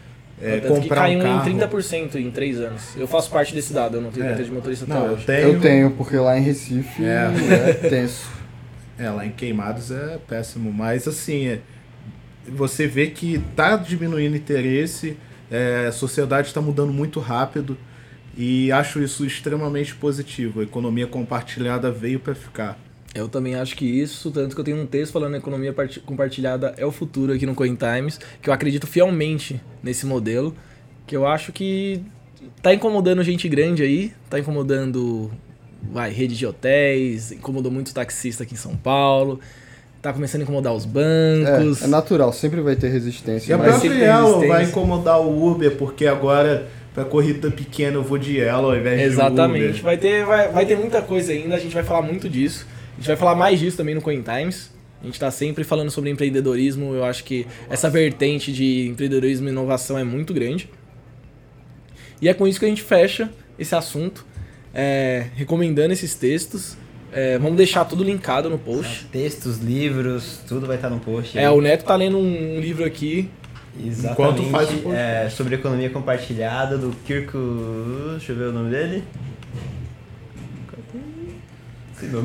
é, 0.42 0.60
Tanto 0.60 0.74
que 0.76 0.82
comprar 0.82 0.96
caiu 1.02 1.20
um 1.20 1.22
carro. 1.22 1.50
em 1.50 1.58
30% 1.60 2.16
em 2.16 2.32
3 2.32 2.60
anos. 2.60 2.96
Eu 2.98 3.08
faço 3.08 3.30
parte 3.30 3.54
desse 3.54 3.72
dado, 3.74 3.98
eu 3.98 4.02
não 4.02 4.12
tenho 4.12 4.26
É. 4.26 4.30
carteira 4.30 4.50
de 4.50 4.56
motorista 4.56 4.86
até 4.86 4.94
Não, 4.94 5.06
eu 5.06 5.14
hoje. 5.14 5.26
tenho. 5.26 5.39
Eu 5.50 5.60
tenho, 5.60 5.92
porque 5.92 6.16
lá 6.18 6.38
em 6.38 6.42
Recife 6.42 7.04
É. 7.04 7.30
é, 7.52 7.74
tenso. 7.89 8.30
É, 9.00 9.10
lá 9.10 9.26
em 9.26 9.32
Queimados 9.32 9.89
é 9.89 10.20
péssimo, 10.28 10.72
mas 10.72 11.08
assim, 11.08 11.48
é, 11.48 11.60
você 12.48 12.86
vê 12.86 13.08
que 13.08 13.39
tá 13.56 13.76
diminuindo 13.76 14.36
interesse, 14.36 15.18
é, 15.50 15.86
a 15.88 15.92
sociedade 15.92 16.50
está 16.50 16.62
mudando 16.62 16.94
muito 16.94 17.20
rápido 17.20 17.76
e 18.38 18.72
acho 18.72 19.02
isso 19.02 19.26
extremamente 19.26 19.96
positivo. 19.96 20.60
A 20.60 20.64
economia 20.64 21.08
compartilhada 21.08 21.89
veio 21.92 22.20
para 22.20 22.36
ficar. 22.36 22.78
Eu 23.14 23.28
também 23.28 23.55
acho 23.55 23.76
que 23.76 23.86
isso, 23.86 24.32
tanto 24.32 24.55
que 24.55 24.62
eu 24.62 24.66
tenho 24.66 24.78
um 24.78 24.86
texto 24.86 25.12
falando 25.12 25.36
economia 25.36 25.74
parti- 25.74 25.99
compartilhada 25.99 26.74
é 26.78 26.86
o 26.86 26.91
futuro 26.91 27.34
aqui 27.34 27.45
no 27.45 27.53
Coin 27.53 27.76
Times, 27.76 28.20
que 28.41 28.49
eu 28.49 28.53
acredito 28.53 28.88
fielmente 28.88 29.59
nesse 29.84 30.05
modelo, 30.05 30.55
que 31.05 31.16
eu 31.16 31.28
acho 31.28 31.51
que 31.51 32.01
tá 32.62 32.74
incomodando 32.74 33.22
gente 33.22 33.49
grande 33.49 33.84
aí, 33.84 34.14
tá 34.30 34.39
incomodando 34.39 35.30
vai, 35.91 36.12
rede 36.12 36.38
de 36.38 36.45
hotéis, 36.45 37.32
incomodou 37.32 37.72
muito 37.72 37.93
taxista 37.93 38.43
aqui 38.43 38.53
em 38.53 38.57
São 38.57 38.76
Paulo, 38.78 39.39
tá 40.01 40.14
começando 40.14 40.41
a 40.41 40.43
incomodar 40.43 40.74
os 40.74 40.86
bancos. 40.86 41.82
É, 41.82 41.86
é 41.86 41.88
natural, 41.88 42.32
sempre 42.32 42.62
vai 42.62 42.76
ter 42.78 42.89
resistência. 42.89 43.51
E 43.51 43.53
a 43.53 43.57
sempre 43.57 43.70
própria 43.70 43.93
Yellow 44.05 44.47
vai 44.47 44.64
incomodar 44.64 45.20
o 45.20 45.51
Uber, 45.51 45.76
porque 45.76 46.05
agora 46.07 46.70
pra 46.93 47.03
corrida 47.05 47.49
pequena 47.51 47.95
eu 47.95 48.03
vou 48.03 48.18
de 48.18 48.38
Yellow 48.38 48.72
ao 48.72 48.78
invés 48.78 49.01
Exatamente. 49.01 49.59
de 49.59 49.70
Uber. 49.72 49.84
Vai 49.84 49.97
ter, 49.97 50.26
vai, 50.26 50.47
vai 50.49 50.66
ter 50.66 50.78
muita 50.78 51.01
coisa 51.01 51.32
ainda, 51.34 51.55
a 51.55 51.59
gente 51.59 51.74
vai 51.74 51.84
falar 51.84 52.01
muito 52.01 52.30
disso. 52.30 52.66
A 52.94 52.96
gente 52.98 53.08
vai 53.08 53.16
falar 53.16 53.36
mais 53.36 53.60
disso 53.60 53.78
também 53.78 53.96
no 53.96 54.02
Coin 54.02 54.22
Times. 54.22 54.72
A 55.02 55.06
gente 55.06 55.20
tá 55.20 55.32
sempre 55.32 55.64
falando 55.64 55.89
sobre 55.89 56.10
empreendedorismo. 56.10 56.94
Eu 56.94 57.04
acho 57.04 57.24
que 57.24 57.48
essa 57.70 57.89
vertente 57.89 58.54
de 58.54 58.88
empreendedorismo 58.88 59.48
e 59.48 59.52
inovação 59.52 59.98
é 59.98 60.04
muito 60.04 60.34
grande. 60.34 60.70
E 62.22 62.30
é 62.30 62.34
com 62.34 62.48
isso 62.48 62.60
que 62.60 62.66
a 62.66 62.70
gente 62.70 62.84
fecha 62.84 63.32
esse 63.58 63.74
assunto, 63.74 64.26
é, 64.74 65.28
recomendando 65.36 65.92
esses 65.92 66.14
textos. 66.14 66.78
É, 67.12 67.38
vamos 67.39 67.58
deixar 67.58 67.84
tudo 67.86 68.04
linkado 68.04 68.50
no 68.50 68.60
post. 68.60 69.06
Textos, 69.12 69.58
livros, 69.58 70.39
tudo 70.48 70.68
vai 70.68 70.76
estar 70.76 70.89
no 70.89 71.00
post. 71.00 71.38
É, 71.38 71.48
aí. 71.48 71.54
o 71.54 71.60
Neto 71.60 71.84
tá 71.84 71.96
lendo 71.96 72.18
um 72.18 72.60
livro 72.60 72.86
aqui. 72.86 73.30
Exatamente. 73.84 74.12
Enquanto 74.14 74.52
faz 74.52 74.70
o 74.70 74.78
podcast. 74.78 75.26
é, 75.26 75.30
sobre 75.30 75.56
economia 75.56 75.89
compartilhada 75.89 76.78
do 76.78 76.96
Kirko. 77.06 77.38
Deixa 78.12 78.32
eu 78.32 78.36
ver 78.36 78.46
o 78.46 78.52
nome 78.52 78.70
dele. 78.70 79.04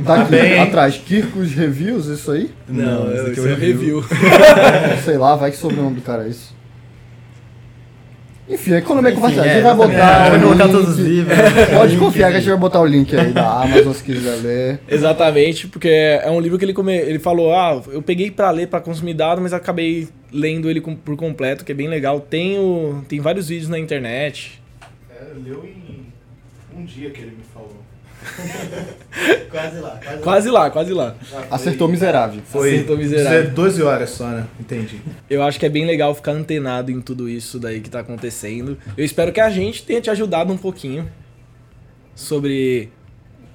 Tá 0.05 0.22
aqui 0.22 0.31
bem. 0.31 0.59
atrás, 0.59 0.97
Kirkus 0.97 1.53
Reviews, 1.53 2.07
isso 2.07 2.31
aí? 2.31 2.51
Não, 2.68 3.12
esse 3.12 3.20
aqui 3.20 3.31
esse 3.33 3.41
é 3.41 3.43
o 3.43 3.49
é 3.49 3.53
o 3.53 3.57
review. 3.57 4.01
review. 4.01 4.99
Sei 5.05 5.18
lá, 5.18 5.37
vai 5.37 5.51
que 5.51 5.57
sobrenome 5.57 5.97
do 5.97 6.03
cara 6.03 6.24
é 6.24 6.29
isso. 6.29 6.57
Enfim, 8.49 8.74
a 8.74 8.79
economia 8.79 9.11
Enfim, 9.11 9.20
compartilhada. 9.20 9.49
é, 9.49 9.53
a 9.53 9.55
gente 9.57 9.64
vai 9.64 9.74
botar. 9.89 10.31
vai 10.31 10.45
o 10.45 10.53
link. 10.53 10.70
todos 10.70 10.89
os 10.91 10.99
livros. 10.99 11.37
Pode 11.74 11.93
link 11.93 11.99
confiar 12.01 12.31
que 12.31 12.37
a 12.37 12.41
gente 12.41 12.49
vai 12.49 12.59
botar 12.59 12.81
o 12.81 12.87
link 12.87 13.16
aí 13.16 13.33
da 13.33 13.62
Amazon 13.62 13.93
se 13.93 14.05
quiser 14.05 14.37
ler. 14.37 14.81
Exatamente, 14.89 15.66
porque 15.66 15.89
é 15.89 16.31
um 16.31 16.39
livro 16.41 16.57
que 16.57 16.64
ele, 16.64 16.72
come... 16.72 16.95
ele 16.95 17.18
falou, 17.18 17.53
ah, 17.53 17.83
eu 17.89 18.01
peguei 18.01 18.31
pra 18.31 18.53
ler, 18.53 18.68
pra 18.68 18.81
consumir 18.81 19.14
dado, 19.14 19.41
mas 19.41 19.53
acabei 19.53 20.09
lendo 20.33 20.70
ele 20.70 20.81
por 20.81 21.16
completo, 21.16 21.64
que 21.64 21.72
é 21.72 21.74
bem 21.74 21.89
legal. 21.89 22.20
Tem, 22.20 22.57
o... 22.57 23.05
Tem 23.09 23.18
vários 23.18 23.49
vídeos 23.49 23.68
na 23.68 23.81
internet. 23.81 24.62
É, 25.11 25.24
leu 25.45 25.64
em 25.64 26.07
um 26.79 26.85
dia 26.85 27.11
que 27.11 27.22
ele 27.22 27.33
me 27.33 27.45
falou. 27.53 27.86
Quase 29.51 29.79
lá, 29.79 30.01
quase, 30.03 30.22
Quase 30.22 30.51
lá, 30.51 30.70
quase 30.70 30.93
lá. 30.93 31.14
Acertou 31.51 31.89
miserável. 31.89 32.43
Foi 32.45 32.74
Acertou 32.74 32.97
miserável. 32.97 33.51
12 33.51 33.83
horas 33.83 34.11
só, 34.11 34.29
né? 34.29 34.47
Entendi. 34.61 35.01
Eu 35.31 35.43
acho 35.43 35.59
que 35.59 35.66
é 35.66 35.68
bem 35.68 35.87
legal 35.87 36.14
ficar 36.14 36.33
antenado 36.33 36.91
em 36.91 37.01
tudo 37.01 37.29
isso 37.29 37.59
daí 37.59 37.81
que 37.81 37.89
tá 37.89 38.01
acontecendo. 38.01 38.77
Eu 38.97 39.05
espero 39.05 39.33
que 39.33 39.41
a 39.41 39.51
gente 39.51 39.85
tenha 39.85 40.01
te 40.01 40.11
ajudado 40.11 40.53
um 40.53 40.59
pouquinho 40.59 41.11
sobre 42.14 42.91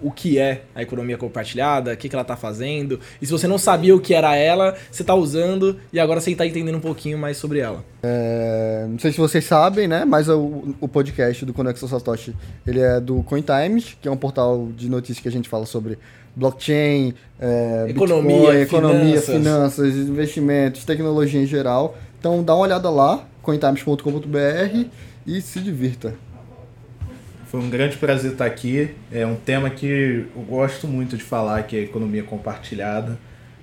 o 0.02 0.12
que 0.12 0.38
é 0.38 0.64
a 0.74 0.82
economia 0.82 1.18
compartilhada, 1.18 1.93
o 1.93 1.97
que, 1.97 2.10
que 2.10 2.16
ela 2.16 2.26
tá 2.26 2.36
fazendo. 2.36 2.99
E 3.22 3.26
se 3.26 3.32
você 3.32 3.47
não 3.47 3.58
sabia 3.58 3.95
o 3.95 3.99
que 3.99 4.14
era 4.14 4.36
ela, 4.36 4.76
você 4.91 5.04
tá 5.04 5.14
usando 5.14 5.78
e 5.93 5.99
agora 5.99 6.20
você 6.20 6.36
tá 6.36 6.45
entendendo 6.45 6.76
um 6.76 6.82
pouquinho 6.82 7.18
mais 7.18 7.38
sobre 7.38 7.60
ela. 7.60 7.84
É, 8.04 8.86
não 8.89 8.97
sei 8.97 9.12
se 9.12 9.18
vocês 9.18 9.43
sabem, 9.45 9.88
né? 9.88 10.06
Mas 10.06 10.28
o, 10.28 10.76
o 10.80 10.88
podcast 10.88 11.45
do 11.45 11.54
Conexão 11.54 11.88
Satoshi, 11.88 12.36
ele 12.66 12.80
é 12.80 12.99
do 12.99 13.24
CoinTimes, 13.24 13.97
que 14.02 14.08
é 14.08 14.12
um 14.12 14.18
portal 14.18 14.70
de 14.76 14.89
notícias 14.89 15.20
que 15.20 15.28
a 15.28 15.32
gente 15.32 15.47
fala 15.47 15.66
sobre 15.66 15.97
blockchain, 16.36 17.14
é, 17.39 17.88
Economia, 17.89 18.36
Bitcoin, 18.36 18.62
economia, 18.62 19.22
finanças. 19.22 19.36
finanças, 19.36 19.95
investimentos, 19.95 20.86
tecnologia 20.86 21.41
em 21.41 21.45
geral. 21.45 21.97
Então 22.20 22.43
dá 22.43 22.56
uma 22.56 22.64
olhada 22.64 22.89
lá, 22.89 23.26
cointimes.com.br 23.41 24.86
e 25.26 25.41
se 25.41 25.60
divirta. 25.60 26.14
Foi 27.52 27.60
um 27.60 27.70
grande 27.70 27.97
prazer 27.97 28.32
estar 28.32 28.45
aqui. 28.45 28.91
É 29.12 29.26
um 29.28 29.36
tema 29.36 29.70
que 29.70 30.26
eu 30.34 30.41
gosto 30.43 30.88
muito 30.88 31.18
de 31.18 31.24
falar, 31.24 31.64
que 31.64 31.76
é 31.76 31.80
a 31.80 31.84
economia 31.84 32.24
compartilhada. 32.24 33.20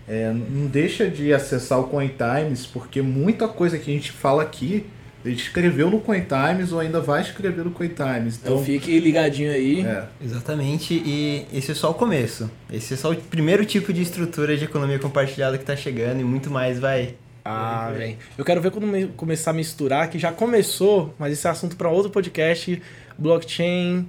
É, 0.06 0.30
não 0.32 0.66
deixa 0.66 1.08
de 1.08 1.32
acessar 1.32 1.80
o 1.80 1.84
CoinTimes, 1.84 2.66
porque 2.66 3.00
muita 3.02 3.48
coisa 3.48 3.78
que 3.78 3.90
a 3.90 3.94
gente 3.94 4.12
fala 4.12 4.42
aqui, 4.42 4.84
a 5.24 5.28
gente 5.28 5.42
escreveu 5.42 5.90
no 5.90 6.00
CoinTimes 6.00 6.70
ou 6.72 6.80
ainda 6.80 7.00
vai 7.00 7.22
escrever 7.22 7.64
no 7.64 7.70
CoinTimes. 7.70 8.38
Então 8.40 8.54
Então, 8.54 8.64
fique 8.64 8.98
ligadinho 9.00 9.50
aí. 9.50 9.80
é, 9.80 10.04
Exatamente, 10.22 10.94
e 10.94 11.46
esse 11.52 11.72
é 11.72 11.74
só 11.74 11.90
o 11.90 11.94
começo. 11.94 12.50
Esse 12.72 12.92
é 12.94 12.96
só 12.96 13.10
o 13.10 13.16
primeiro 13.16 13.64
tipo 13.64 13.92
de 13.92 14.02
estrutura 14.02 14.56
de 14.56 14.64
economia 14.64 14.98
compartilhada 14.98 15.56
que 15.58 15.64
tá 15.64 15.74
chegando 15.76 16.20
e 16.20 16.24
muito 16.24 16.50
mais 16.50 16.78
vai. 16.78 17.14
Ah, 17.44 17.90
vem. 17.96 18.18
Eu 18.36 18.44
quero 18.44 18.60
ver 18.60 18.70
quando 18.70 18.86
me- 18.86 19.06
começar 19.16 19.52
a 19.52 19.54
misturar, 19.54 20.08
que 20.10 20.18
já 20.18 20.30
começou, 20.30 21.14
mas 21.18 21.32
esse 21.32 21.46
é 21.46 21.50
assunto 21.50 21.76
para 21.76 21.88
outro 21.88 22.10
podcast. 22.10 22.82
Blockchain, 23.18 24.06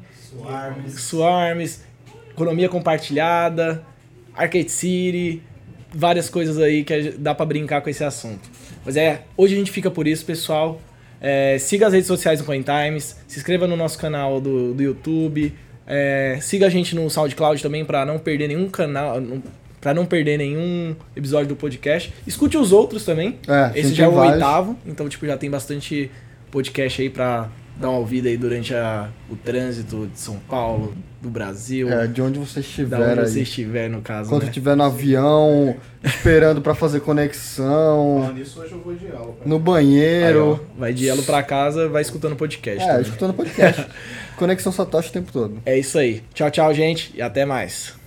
Swarms, 0.88 1.82
economia 2.32 2.70
compartilhada, 2.70 3.84
Arcade 4.36 4.70
City, 4.70 5.42
várias 5.94 6.30
coisas 6.30 6.58
aí 6.60 6.84
que 6.84 7.12
dá 7.18 7.34
para 7.34 7.46
brincar 7.46 7.82
com 7.82 7.90
esse 7.90 8.04
assunto. 8.04 8.50
Mas 8.86 8.96
é, 8.96 9.24
hoje 9.36 9.56
a 9.56 9.58
gente 9.58 9.72
fica 9.72 9.90
por 9.92 10.08
isso, 10.08 10.26
pessoal. 10.26 10.80
É, 11.22 11.58
siga 11.60 11.88
as 11.88 11.94
redes 11.94 12.08
sociais 12.08 12.40
do 12.40 12.46
CoinTimes, 12.46 13.18
se 13.28 13.38
inscreva 13.40 13.68
no 13.68 13.76
nosso 13.76 13.98
canal 14.00 14.40
do, 14.40 14.74
do 14.74 14.82
YouTube, 14.82 15.54
é, 15.86 16.38
siga 16.42 16.68
a 16.68 16.70
gente 16.70 16.96
no 16.96 17.10
SoundCloud 17.10 17.62
também 17.62 17.84
para 17.84 18.06
não 18.06 18.18
perder 18.18 18.48
nenhum 18.48 18.70
canal, 18.70 19.22
para 19.82 19.94
não 19.94 20.06
perder 20.06 20.38
nenhum 20.38 20.96
episódio 21.16 21.48
do 21.50 21.56
podcast. 21.58 22.14
Escute 22.26 22.58
os 22.58 22.72
outros 22.72 23.04
também. 23.04 23.38
É, 23.48 23.78
Esse 23.78 23.94
já 23.94 24.06
é 24.06 24.08
o 24.08 24.12
vários. 24.12 24.36
oitavo, 24.36 24.78
então 24.86 25.10
tipo 25.10 25.26
já 25.26 25.36
tem 25.38 25.50
bastante 25.50 26.10
podcast 26.50 27.02
aí 27.02 27.10
pra 27.10 27.50
dar 27.80 27.90
uma 27.90 28.00
ouvida 28.00 28.28
aí 28.30 28.36
durante 28.38 28.74
a- 28.76 29.10
o 29.30 29.36
trânsito 29.36 30.08
de 30.14 30.20
São 30.20 30.36
Paulo, 30.50 30.94
do 31.22 31.30
Brasil, 31.30 31.90
É, 31.92 32.08
de 32.08 32.22
onde 32.22 32.40
você 32.40 32.56
da 32.56 32.66
estiver 32.66 32.98
onde 33.12 33.20
aí. 33.22 33.28
você 33.28 33.42
estiver 33.42 33.90
no 33.90 34.02
caso, 34.02 34.30
Quando 34.30 34.44
né? 34.44 34.48
estiver 34.50 34.76
no 34.76 34.84
avião, 34.84 35.76
esperando 36.04 36.62
pra 36.62 36.74
fazer 36.74 37.00
conexão, 37.02 38.20
falando 38.22 38.38
nisso, 38.38 38.60
hoje 38.62 38.72
eu 38.72 38.80
vou 38.80 38.96
de 38.96 39.08
aula. 39.12 39.36
no 39.46 39.56
Aí, 39.56 39.62
ó, 39.62 39.64
banheiro. 39.64 40.66
vai 40.78 40.94
de 40.94 41.08
elo 41.10 41.24
pra 41.24 41.44
casa, 41.44 41.88
vai 41.90 42.02
escutando 42.02 42.36
podcast. 42.36 42.82
É, 42.84 42.88
também. 42.88 43.02
escutando 43.02 43.34
podcast. 43.34 43.86
Conexão 44.38 44.72
Satoshi 44.72 45.10
o 45.10 45.12
tempo 45.14 45.32
todo. 45.34 45.58
É 45.66 45.78
isso 45.78 45.98
aí. 46.00 46.24
Tchau, 46.34 46.50
tchau, 46.50 46.74
gente, 46.74 47.12
e 47.16 47.22
até 47.22 47.46
mais. 47.46 47.99